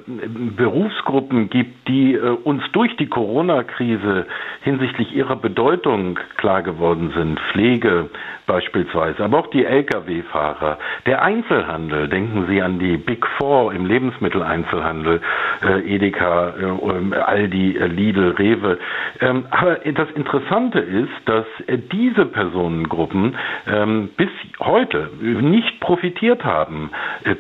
Berufsgruppen 0.56 1.50
gibt, 1.50 1.88
die 1.88 2.14
äh, 2.14 2.20
uns 2.44 2.64
durch 2.74 2.96
die 2.98 3.08
Corona-Krise 3.08 4.28
hinsichtlich 4.62 5.14
ihrer 5.16 5.36
Bedeutung 5.36 6.20
klar 6.38 6.62
geworden 6.62 7.12
sind. 7.16 7.40
Pflege 7.52 8.10
beispielsweise, 8.46 9.24
aber 9.24 9.40
auch 9.40 9.48
die 9.48 9.66
Lkw-Fahrer, 9.66 10.78
der 11.06 11.22
Einzelhandel. 11.24 12.10
Denken 12.10 12.46
Sie 12.48 12.62
an 12.62 12.78
die 12.80 12.98
Big 12.98 13.26
Four 13.38 13.74
im 13.74 13.86
Lebensmitteleinzelhandel, 13.86 15.22
äh, 15.66 15.96
Edeka, 15.96 16.50
äh, 16.50 17.16
Aldi, 17.16 17.78
äh, 17.78 17.88
Lidl, 17.88 18.36
Rewe. 18.38 18.78
Ähm, 19.22 19.46
aber 19.50 19.76
das 19.76 20.10
Interessante 20.12 20.80
ist, 20.80 21.10
dass 21.26 21.46
diese 21.92 22.26
Personengruppen 22.26 23.36
ähm, 23.68 24.10
bis 24.18 24.30
heute 24.60 25.10
nicht 25.22 25.80
profitiert 25.80 26.44
haben, 26.44 26.92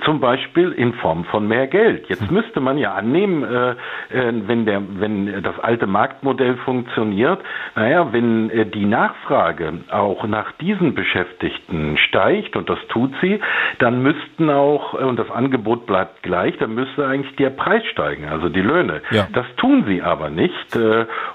zum 0.05 0.19
Beispiel 0.19 0.71
in 0.71 0.93
Form 0.93 1.25
von 1.25 1.47
mehr 1.47 1.67
Geld. 1.67 1.82
Geld. 1.83 2.07
Jetzt 2.07 2.31
müsste 2.31 2.61
man 2.61 2.77
ja 2.77 2.93
annehmen, 2.93 3.43
äh, 3.43 3.71
äh, 4.09 4.33
wenn, 4.47 4.65
der, 4.65 4.81
wenn 4.99 5.43
das 5.43 5.59
alte 5.59 5.85
Marktmodell 5.85 6.55
funktioniert, 6.63 7.39
naja, 7.75 8.13
wenn 8.13 8.49
äh, 8.49 8.65
die 8.65 8.85
Nachfrage 8.85 9.73
auch 9.91 10.25
nach 10.25 10.53
diesen 10.53 10.95
Beschäftigten 10.95 11.97
steigt, 11.97 12.55
und 12.55 12.69
das 12.69 12.79
tut 12.87 13.11
sie, 13.21 13.39
dann 13.79 14.01
müssten 14.01 14.49
auch, 14.49 14.93
äh, 14.93 15.03
und 15.03 15.19
das 15.19 15.29
Angebot 15.29 15.85
bleibt 15.85 16.23
gleich, 16.23 16.57
dann 16.57 16.73
müsste 16.73 17.05
eigentlich 17.05 17.35
der 17.35 17.49
Preis 17.49 17.83
steigen, 17.91 18.29
also 18.29 18.47
die 18.47 18.61
Löhne. 18.61 19.01
Ja. 19.11 19.27
Das 19.33 19.45
tun 19.57 19.83
sie 19.87 20.01
aber 20.01 20.29
nicht. 20.29 20.53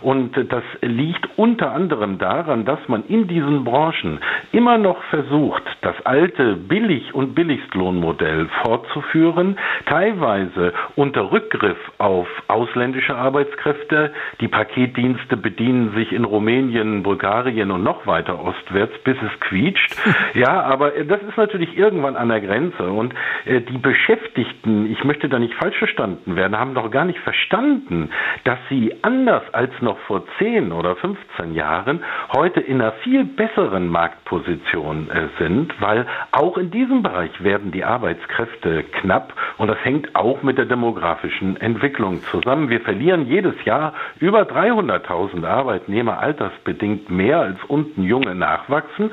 Äh, 0.01 0.05
und 0.05 0.33
das 0.53 0.63
liegt 0.81 1.29
unter 1.37 1.73
anderem 1.73 2.19
daran, 2.19 2.65
dass 2.65 2.81
man 2.89 3.05
in 3.07 3.29
diesen 3.29 3.65
Branchen 3.65 4.21
immer 4.53 4.79
noch 4.79 5.03
versucht, 5.05 5.63
das 5.83 5.95
alte 6.05 6.57
Billig- 6.57 7.15
und 7.15 7.35
Billigstlohnmodell 7.35 8.49
fortzuführen, 8.63 9.59
teilweise 9.87 10.73
unter 10.97 11.33
Rückgriff 11.33 11.79
auf 11.99 12.27
ausländische 12.49 13.15
Arbeitskräfte. 13.15 14.13
Die 14.41 14.49
Paketdienste 14.49 15.37
bedienen 15.37 15.95
sich 15.95 16.13
in 16.13 16.25
Rumänien, 16.25 17.03
Bulgarien 17.03 17.71
und 17.71 17.83
noch 17.83 18.07
weiter 18.07 18.43
ostwärts, 18.43 18.97
bis 19.05 19.17
es 19.23 19.41
quietscht. 19.41 19.97
Ja, 20.35 20.63
aber 20.63 20.91
das 20.91 21.21
ist 21.23 21.37
natürlich 21.37 21.77
irgendwann 21.77 22.15
an 22.15 22.29
der 22.29 22.41
Grenze. 22.41 22.91
Und 22.91 23.15
äh, 23.45 23.61
die 23.61 23.79
Beschäftigten, 23.79 24.91
ich 24.91 25.03
möchte 25.05 25.29
da 25.29 25.39
nicht 25.39 25.55
falsch 25.55 25.77
verstanden 25.79 26.37
werden, 26.37 26.59
haben 26.59 26.75
noch 26.75 26.91
gar 26.91 27.05
nicht 27.05 27.19
verstanden, 27.21 28.11
dass 28.45 28.59
sie 28.69 28.93
anders 29.03 29.43
als 29.53 29.73
noch 29.89 29.99
vor 30.07 30.23
10 30.39 30.71
oder 30.71 30.97
15 30.97 31.55
Jahren 31.55 32.05
heute 32.35 32.61
in 32.61 32.81
einer 32.81 32.93
viel 33.05 33.25
besseren 33.25 33.89
Marktposition 33.89 35.11
äh, 35.11 35.29
sind, 35.39 35.73
weil 35.81 36.07
auch 36.33 36.59
in 36.59 36.71
diesem 36.71 37.03
Bereich 37.03 37.43
werden 37.43 37.73
die 37.73 37.85
Arbeitskräfte 37.85 38.85
knapp 39.01 39.33
und 39.57 39.69
das 39.69 39.79
hängt 39.83 40.15
auch 40.15 40.43
mit 40.43 40.59
der 40.59 40.67
demografischen 40.67 41.57
Entwicklung 41.61 42.23
zusammen. 42.31 42.69
Wir 42.69 42.81
verlieren 42.81 43.27
jedes 43.27 43.55
Jahr 43.65 43.95
über 44.21 44.43
300.000 44.43 45.47
Arbeitnehmer 45.47 46.19
altersbedingt 46.19 47.09
mehr 47.11 47.41
als 47.41 47.59
unten 47.67 48.03
junge 48.03 48.35
nachwachsen. 48.35 49.11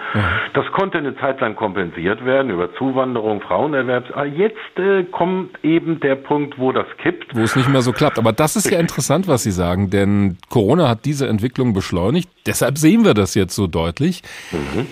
Das 0.54 0.66
konnte 0.74 0.98
eine 0.98 1.16
Zeit 1.18 1.40
lang 1.40 1.56
kompensiert 1.56 2.26
werden 2.26 2.52
über 2.52 2.74
Zuwanderung, 2.76 3.42
Frauenerwerbs. 3.42 4.12
Aber 4.12 4.26
jetzt 4.26 4.78
äh, 4.78 5.04
kommt 5.04 5.64
eben 5.64 6.00
der 6.02 6.16
Punkt, 6.16 6.60
wo 6.60 6.72
das 6.72 6.88
kippt. 6.98 7.36
Wo 7.36 7.42
es 7.42 7.56
nicht 7.56 7.70
mehr 7.70 7.82
so 7.82 7.94
klappt. 7.94 8.20
Aber 8.20 8.34
das 8.34 8.56
ist 8.56 8.70
ja 8.70 8.80
interessant, 8.80 9.28
was 9.28 9.44
Sie 9.44 9.52
sagen, 9.52 9.90
denn 9.90 10.38
Corona 10.50 10.65
hat 10.88 11.06
diese 11.06 11.28
Entwicklung 11.28 11.74
beschleunigt. 11.74 12.30
Deshalb 12.46 12.78
sehen 12.78 13.04
wir 13.04 13.14
das 13.14 13.34
jetzt 13.34 13.56
so 13.56 13.68
deutlich. 13.68 14.22
Mhm 14.52 14.88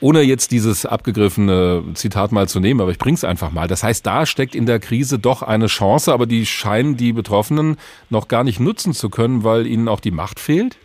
ohne 0.00 0.22
jetzt 0.22 0.50
dieses 0.50 0.86
abgegriffene 0.86 1.82
Zitat 1.94 2.32
mal 2.32 2.48
zu 2.48 2.60
nehmen, 2.60 2.80
aber 2.80 2.90
ich 2.90 2.98
bring's 2.98 3.24
einfach 3.24 3.52
mal. 3.52 3.68
Das 3.68 3.82
heißt, 3.82 4.06
da 4.06 4.26
steckt 4.26 4.54
in 4.54 4.66
der 4.66 4.80
Krise 4.80 5.18
doch 5.18 5.42
eine 5.42 5.66
Chance, 5.66 6.12
aber 6.12 6.26
die 6.26 6.46
scheinen 6.46 6.96
die 6.96 7.12
Betroffenen 7.12 7.76
noch 8.08 8.28
gar 8.28 8.44
nicht 8.44 8.60
nutzen 8.60 8.94
zu 8.94 9.10
können, 9.10 9.44
weil 9.44 9.66
ihnen 9.66 9.88
auch 9.88 10.00
die 10.00 10.10
Macht 10.10 10.40
fehlt? 10.40 10.78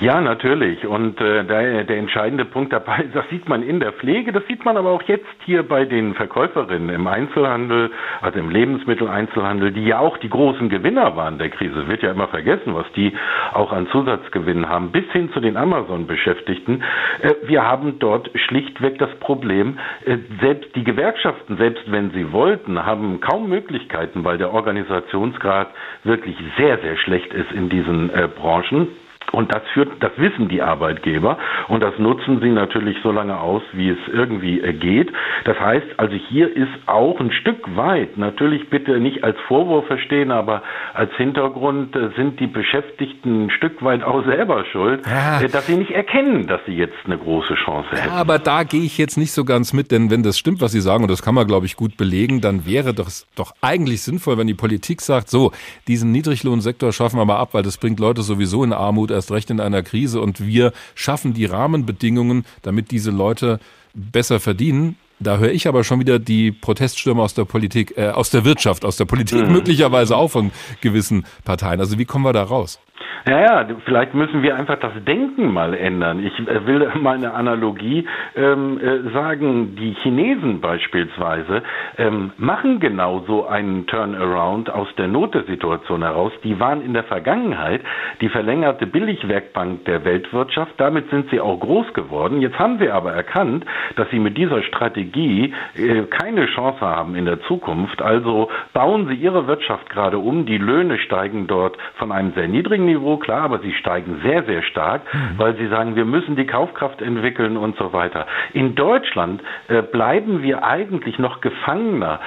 Ja, 0.00 0.20
natürlich. 0.20 0.86
Und 0.86 1.20
äh, 1.20 1.44
der, 1.44 1.84
der 1.84 1.96
entscheidende 1.98 2.44
Punkt 2.44 2.72
dabei, 2.72 3.04
das 3.14 3.28
sieht 3.30 3.48
man 3.48 3.62
in 3.62 3.80
der 3.80 3.92
Pflege, 3.92 4.32
das 4.32 4.46
sieht 4.46 4.64
man 4.64 4.76
aber 4.76 4.90
auch 4.90 5.02
jetzt 5.02 5.26
hier 5.44 5.62
bei 5.62 5.84
den 5.84 6.14
Verkäuferinnen 6.14 6.88
im 6.90 7.06
Einzelhandel, 7.06 7.90
also 8.20 8.38
im 8.38 8.50
Lebensmitteleinzelhandel, 8.50 9.72
die 9.72 9.84
ja 9.84 9.98
auch 9.98 10.18
die 10.18 10.28
großen 10.28 10.68
Gewinner 10.68 11.16
waren 11.16 11.38
der 11.38 11.50
Krise. 11.50 11.86
Wird 11.88 12.02
ja 12.02 12.10
immer 12.10 12.28
vergessen, 12.28 12.74
was 12.74 12.86
die 12.96 13.12
auch 13.52 13.72
an 13.72 13.86
Zusatzgewinnen 13.88 14.68
haben, 14.68 14.90
bis 14.90 15.04
hin 15.12 15.32
zu 15.32 15.40
den 15.40 15.56
Amazon-Beschäftigten. 15.56 16.82
Äh, 17.22 17.34
wir 17.46 17.62
haben 17.62 17.98
dort 17.98 18.30
schlichtweg 18.34 18.98
das 18.98 19.14
Problem, 19.20 19.78
äh, 20.04 20.18
selbst 20.40 20.74
die 20.74 20.84
Gewerkschaften, 20.84 21.56
selbst 21.56 21.90
wenn 21.90 22.10
sie 22.10 22.32
wollten, 22.32 22.84
haben 22.84 23.20
kaum 23.20 23.48
Möglichkeiten, 23.48 24.24
weil 24.24 24.38
der 24.38 24.52
Organisationsgrad 24.52 25.68
wirklich 26.02 26.36
sehr, 26.56 26.78
sehr 26.78 26.96
schlecht 26.96 27.32
ist 27.32 27.52
in 27.52 27.68
diesen 27.68 28.10
äh, 28.10 28.28
Branchen. 28.28 28.88
Und 29.32 29.52
das 29.52 29.62
führt, 29.72 29.90
das 30.00 30.12
wissen 30.16 30.48
die 30.48 30.62
Arbeitgeber 30.62 31.38
und 31.68 31.82
das 31.82 31.98
nutzen 31.98 32.40
sie 32.40 32.50
natürlich 32.50 32.96
so 33.02 33.10
lange 33.10 33.38
aus, 33.38 33.62
wie 33.72 33.90
es 33.90 33.98
irgendwie 34.12 34.60
äh, 34.60 34.72
geht. 34.72 35.12
Das 35.44 35.58
heißt, 35.58 35.86
also 35.96 36.14
hier 36.14 36.54
ist 36.54 36.72
auch 36.86 37.18
ein 37.20 37.32
Stück 37.32 37.76
weit, 37.76 38.16
natürlich 38.16 38.70
bitte 38.70 39.00
nicht 39.00 39.24
als 39.24 39.36
Vorwurf 39.48 39.86
verstehen, 39.86 40.30
aber 40.30 40.62
als 40.92 41.12
Hintergrund 41.16 41.96
äh, 41.96 42.10
sind 42.16 42.38
die 42.40 42.46
Beschäftigten 42.46 43.46
ein 43.46 43.50
Stück 43.50 43.82
weit 43.82 44.02
auch 44.02 44.24
selber 44.24 44.64
schuld, 44.66 45.04
ja. 45.06 45.40
Äh, 45.40 45.48
dass 45.48 45.66
sie 45.66 45.76
nicht 45.76 45.90
erkennen, 45.90 46.46
dass 46.46 46.60
sie 46.66 46.76
jetzt 46.76 46.96
eine 47.04 47.18
große 47.18 47.54
Chance 47.54 47.88
hätten. 47.90 48.08
Ja, 48.08 48.14
aber 48.14 48.38
da 48.38 48.62
gehe 48.64 48.82
ich 48.82 48.98
jetzt 48.98 49.16
nicht 49.16 49.32
so 49.32 49.44
ganz 49.44 49.72
mit, 49.72 49.90
denn 49.90 50.10
wenn 50.10 50.22
das 50.22 50.38
stimmt, 50.38 50.60
was 50.60 50.72
Sie 50.72 50.80
sagen, 50.80 51.04
und 51.04 51.10
das 51.10 51.22
kann 51.22 51.34
man, 51.34 51.46
glaube 51.46 51.66
ich, 51.66 51.76
gut 51.76 51.96
belegen, 51.96 52.40
dann 52.40 52.66
wäre 52.66 52.94
das 52.94 53.26
doch 53.36 53.52
eigentlich 53.60 54.02
sinnvoll, 54.02 54.38
wenn 54.38 54.46
die 54.46 54.54
Politik 54.54 55.00
sagt, 55.00 55.28
so, 55.28 55.52
diesen 55.88 56.12
Niedriglohnsektor 56.12 56.92
schaffen 56.92 57.18
wir 57.18 57.24
mal 57.24 57.36
ab, 57.38 57.50
weil 57.52 57.62
das 57.62 57.78
bringt 57.78 58.00
Leute 58.00 58.22
sowieso 58.22 58.64
in 58.64 58.72
Armut 58.72 59.10
erst 59.14 59.30
recht 59.30 59.50
in 59.50 59.60
einer 59.60 59.82
Krise 59.82 60.20
und 60.20 60.44
wir 60.44 60.72
schaffen 60.94 61.34
die 61.34 61.46
Rahmenbedingungen, 61.46 62.44
damit 62.62 62.90
diese 62.90 63.10
Leute 63.10 63.60
besser 63.94 64.40
verdienen. 64.40 64.96
Da 65.20 65.38
höre 65.38 65.52
ich 65.52 65.68
aber 65.68 65.84
schon 65.84 66.00
wieder 66.00 66.18
die 66.18 66.50
Proteststürme 66.50 67.22
aus 67.22 67.34
der 67.34 67.44
Politik, 67.44 67.96
äh, 67.96 68.08
aus 68.08 68.30
der 68.30 68.44
Wirtschaft, 68.44 68.84
aus 68.84 68.96
der 68.96 69.04
Politik 69.04 69.46
mhm. 69.46 69.52
möglicherweise 69.52 70.16
auch 70.16 70.28
von 70.28 70.50
gewissen 70.80 71.24
Parteien. 71.44 71.80
Also 71.80 71.98
wie 71.98 72.04
kommen 72.04 72.24
wir 72.24 72.32
da 72.32 72.42
raus? 72.42 72.78
Ja, 73.26 73.40
ja, 73.40 73.66
vielleicht 73.86 74.14
müssen 74.14 74.42
wir 74.42 74.54
einfach 74.54 74.78
das 74.78 74.92
Denken 75.06 75.52
mal 75.52 75.74
ändern. 75.74 76.24
Ich 76.24 76.38
äh, 76.46 76.66
will 76.66 76.90
mal 77.00 77.16
eine 77.16 77.32
Analogie 77.32 78.06
ähm, 78.36 78.78
äh, 78.78 79.10
sagen. 79.12 79.76
Die 79.76 79.94
Chinesen 80.02 80.60
beispielsweise 80.60 81.62
ähm, 81.96 82.32
machen 82.36 82.80
genau 82.80 83.24
so 83.26 83.46
einen 83.46 83.86
Turnaround 83.86 84.70
aus 84.70 84.88
der 84.96 85.08
Notesituation 85.08 86.02
heraus. 86.02 86.32
Die 86.44 86.60
waren 86.60 86.82
in 86.82 86.92
der 86.92 87.04
Vergangenheit 87.04 87.80
die 88.20 88.28
verlängerte 88.28 88.86
Billigwerkbank 88.86 89.86
der 89.86 90.04
Weltwirtschaft. 90.04 90.74
Damit 90.76 91.08
sind 91.10 91.30
sie 91.30 91.40
auch 91.40 91.58
groß 91.58 91.94
geworden. 91.94 92.42
Jetzt 92.42 92.58
haben 92.58 92.78
sie 92.78 92.90
aber 92.90 93.12
erkannt, 93.12 93.64
dass 93.96 94.08
sie 94.10 94.18
mit 94.18 94.36
dieser 94.36 94.62
Strategie 94.62 95.52
äh, 95.76 96.02
keine 96.10 96.46
Chance 96.46 96.80
haben 96.82 97.16
in 97.16 97.24
der 97.24 97.40
Zukunft. 97.42 98.02
Also 98.02 98.50
bauen 98.72 99.08
sie 99.08 99.14
ihre 99.14 99.46
Wirtschaft 99.46 99.88
gerade 99.90 100.18
um. 100.18 100.46
Die 100.46 100.58
Löhne 100.58 100.98
steigen 100.98 101.46
dort 101.46 101.76
von 101.96 102.12
einem 102.12 102.32
sehr 102.34 102.48
niedrigen 102.48 102.83
Niveau 102.84 103.16
klar, 103.16 103.42
aber 103.42 103.58
sie 103.60 103.72
steigen 103.74 104.20
sehr, 104.22 104.44
sehr 104.44 104.62
stark, 104.62 105.02
mhm. 105.12 105.38
weil 105.38 105.56
sie 105.56 105.68
sagen, 105.68 105.96
wir 105.96 106.04
müssen 106.04 106.36
die 106.36 106.46
Kaufkraft 106.46 107.02
entwickeln 107.02 107.56
und 107.56 107.76
so 107.76 107.92
weiter. 107.92 108.26
In 108.52 108.74
Deutschland 108.74 109.42
äh, 109.68 109.82
bleiben 109.82 110.42
wir 110.42 110.64
eigentlich 110.64 111.18
noch 111.18 111.40
Gefangener 111.40 112.20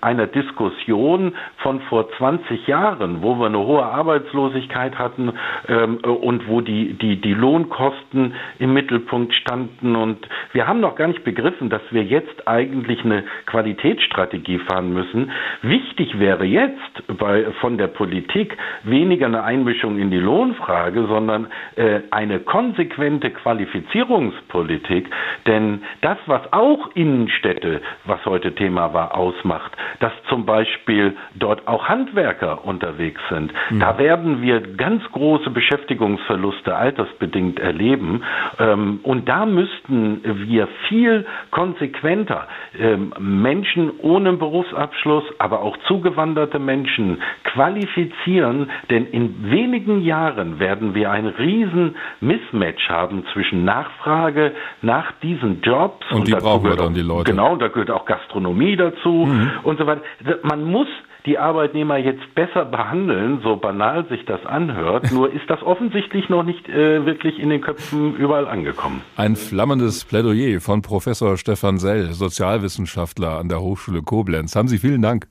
einer 0.00 0.26
Diskussion 0.26 1.34
von 1.58 1.80
vor 1.82 2.10
20 2.12 2.66
Jahren, 2.66 3.22
wo 3.22 3.36
wir 3.36 3.46
eine 3.46 3.58
hohe 3.58 3.84
Arbeitslosigkeit 3.84 4.98
hatten 4.98 5.32
ähm, 5.68 5.96
und 5.98 6.48
wo 6.48 6.60
die, 6.60 6.94
die, 6.94 7.20
die 7.20 7.34
Lohnkosten 7.34 8.34
im 8.58 8.72
Mittelpunkt 8.72 9.34
standen. 9.34 9.96
Und 9.96 10.26
wir 10.52 10.66
haben 10.66 10.80
noch 10.80 10.96
gar 10.96 11.08
nicht 11.08 11.24
begriffen, 11.24 11.70
dass 11.70 11.82
wir 11.90 12.04
jetzt 12.04 12.46
eigentlich 12.48 13.04
eine 13.04 13.24
Qualitätsstrategie 13.46 14.58
fahren 14.60 14.92
müssen. 14.92 15.30
Wichtig 15.62 16.18
wäre 16.18 16.44
jetzt 16.44 17.18
bei, 17.18 17.46
von 17.60 17.78
der 17.78 17.88
Politik 17.88 18.56
weniger 18.84 19.26
eine 19.26 19.42
Einmischung 19.42 19.95
in 19.98 20.10
die 20.10 20.18
Lohnfrage, 20.18 21.06
sondern 21.06 21.48
äh, 21.76 22.00
eine 22.10 22.40
konsequente 22.40 23.30
Qualifizierungspolitik. 23.30 25.08
Denn 25.46 25.82
das, 26.00 26.18
was 26.26 26.52
auch 26.52 26.90
Innenstädte, 26.94 27.80
was 28.04 28.24
heute 28.26 28.54
Thema 28.54 28.92
war, 28.94 29.16
ausmacht, 29.16 29.72
dass 30.00 30.12
zum 30.28 30.46
Beispiel 30.46 31.16
dort 31.34 31.66
auch 31.68 31.88
Handwerker 31.88 32.64
unterwegs 32.64 33.20
sind, 33.28 33.52
mhm. 33.70 33.80
da 33.80 33.98
werden 33.98 34.42
wir 34.42 34.60
ganz 34.76 35.02
große 35.12 35.50
Beschäftigungsverluste 35.50 36.74
altersbedingt 36.74 37.58
erleben. 37.58 38.22
Ähm, 38.58 39.00
und 39.02 39.28
da 39.28 39.46
müssten 39.46 40.20
wir 40.48 40.68
viel 40.88 41.26
konsequenter 41.50 42.48
ähm, 42.78 43.12
Menschen 43.18 43.92
ohne 44.00 44.32
Berufsabschluss, 44.34 45.24
aber 45.38 45.60
auch 45.60 45.76
zugewanderte 45.88 46.58
Menschen 46.58 47.22
qualifizieren, 47.44 48.70
denn 48.90 49.06
in 49.06 49.50
wenigen 49.50 49.85
Jahren 50.02 50.16
Jahren 50.36 50.58
werden 50.58 50.94
wir 50.94 51.10
ein 51.10 51.26
riesen 51.26 51.96
Mismatch 52.20 52.88
haben 52.88 53.24
zwischen 53.32 53.64
Nachfrage 53.64 54.52
nach 54.82 55.12
diesen 55.22 55.60
Jobs. 55.62 56.04
Und, 56.10 56.20
und 56.20 56.28
die 56.28 56.32
brauchen 56.32 56.68
wir 56.68 56.76
dann, 56.76 56.94
die 56.94 57.02
Leute. 57.02 57.30
Genau, 57.30 57.56
da 57.56 57.68
gehört 57.68 57.90
auch 57.90 58.06
Gastronomie 58.06 58.76
dazu 58.76 59.26
mhm. 59.26 59.50
und 59.62 59.78
so 59.78 59.86
weiter. 59.86 60.02
Man 60.42 60.64
muss 60.64 60.88
die 61.26 61.38
Arbeitnehmer 61.38 61.96
jetzt 61.96 62.34
besser 62.36 62.64
behandeln, 62.64 63.40
so 63.42 63.56
banal 63.56 64.06
sich 64.08 64.24
das 64.26 64.44
anhört. 64.46 65.10
Nur 65.12 65.32
ist 65.32 65.48
das 65.48 65.62
offensichtlich 65.62 66.28
noch 66.28 66.44
nicht 66.44 66.68
äh, 66.68 67.04
wirklich 67.04 67.38
in 67.38 67.50
den 67.50 67.60
Köpfen 67.60 68.16
überall 68.16 68.46
angekommen. 68.46 69.02
Ein 69.16 69.34
flammendes 69.36 70.04
Plädoyer 70.04 70.60
von 70.60 70.82
Professor 70.82 71.36
Stefan 71.36 71.78
Sell, 71.78 72.12
Sozialwissenschaftler 72.12 73.38
an 73.38 73.48
der 73.48 73.60
Hochschule 73.60 74.02
Koblenz. 74.02 74.54
Haben 74.54 74.68
Sie 74.68 74.78
vielen 74.78 75.02
Dank. 75.02 75.26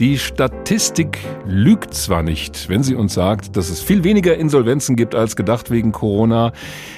Die 0.00 0.18
Statistik 0.18 1.18
lügt 1.46 1.92
zwar 1.92 2.22
nicht, 2.22 2.70
wenn 2.70 2.82
sie 2.82 2.94
uns 2.94 3.12
sagt, 3.12 3.56
dass 3.58 3.68
es 3.68 3.82
viel 3.82 4.04
weniger 4.04 4.36
Insolvenzen 4.36 4.96
gibt 4.96 5.14
als 5.14 5.36
gedacht 5.36 5.70
wegen 5.70 5.92
Corona, 5.92 6.52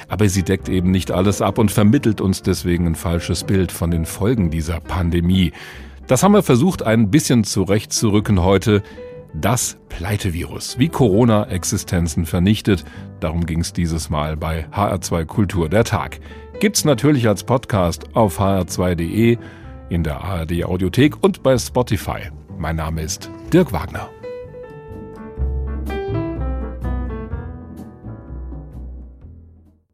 aber 0.09 0.29
sie 0.29 0.45
deckt 0.45 0.69
eben 0.69 0.93
nicht 0.93 1.11
alles 1.11 1.43
ab 1.43 1.59
und 1.59 1.73
vermittelt 1.73 2.21
uns 2.21 2.43
deswegen 2.43 2.87
ein 2.87 2.95
falsches 2.95 3.43
Bild 3.45 3.73
von 3.73 3.91
den 3.91 4.07
Folgen 4.07 4.51
dieser 4.51 4.79
Pandemie. 4.79 5.53
Das 6.07 6.23
haben 6.23 6.33
wir 6.33 6.45
versucht, 6.45 6.85
ein 6.85 7.11
bisschen 7.11 7.43
zurechtzurücken 7.43 8.45
heute. 8.45 8.83
Das 9.35 9.77
Pleitevirus, 9.89 10.79
wie 10.79 10.89
Corona 10.89 11.49
Existenzen 11.49 12.25
vernichtet. 12.27 12.85
Darum 13.19 13.45
ging 13.45 13.61
es 13.61 13.73
dieses 13.73 14.09
Mal 14.09 14.37
bei 14.37 14.69
HR2 14.69 15.25
Kultur 15.25 15.69
der 15.69 15.83
Tag. 15.83 16.21
Gibt's 16.61 16.85
natürlich 16.85 17.27
als 17.27 17.43
Podcast 17.43 18.15
auf 18.15 18.39
hr2.de, 18.39 19.37
in 19.89 20.05
der 20.05 20.23
ARD 20.23 20.65
Audiothek 20.65 21.23
und 21.23 21.43
bei 21.43 21.59
Spotify. 21.59 22.31
Mein 22.59 22.77
Name 22.77 23.03
ist 23.03 23.31
Dirk 23.53 23.73
Wagner. 23.73 24.09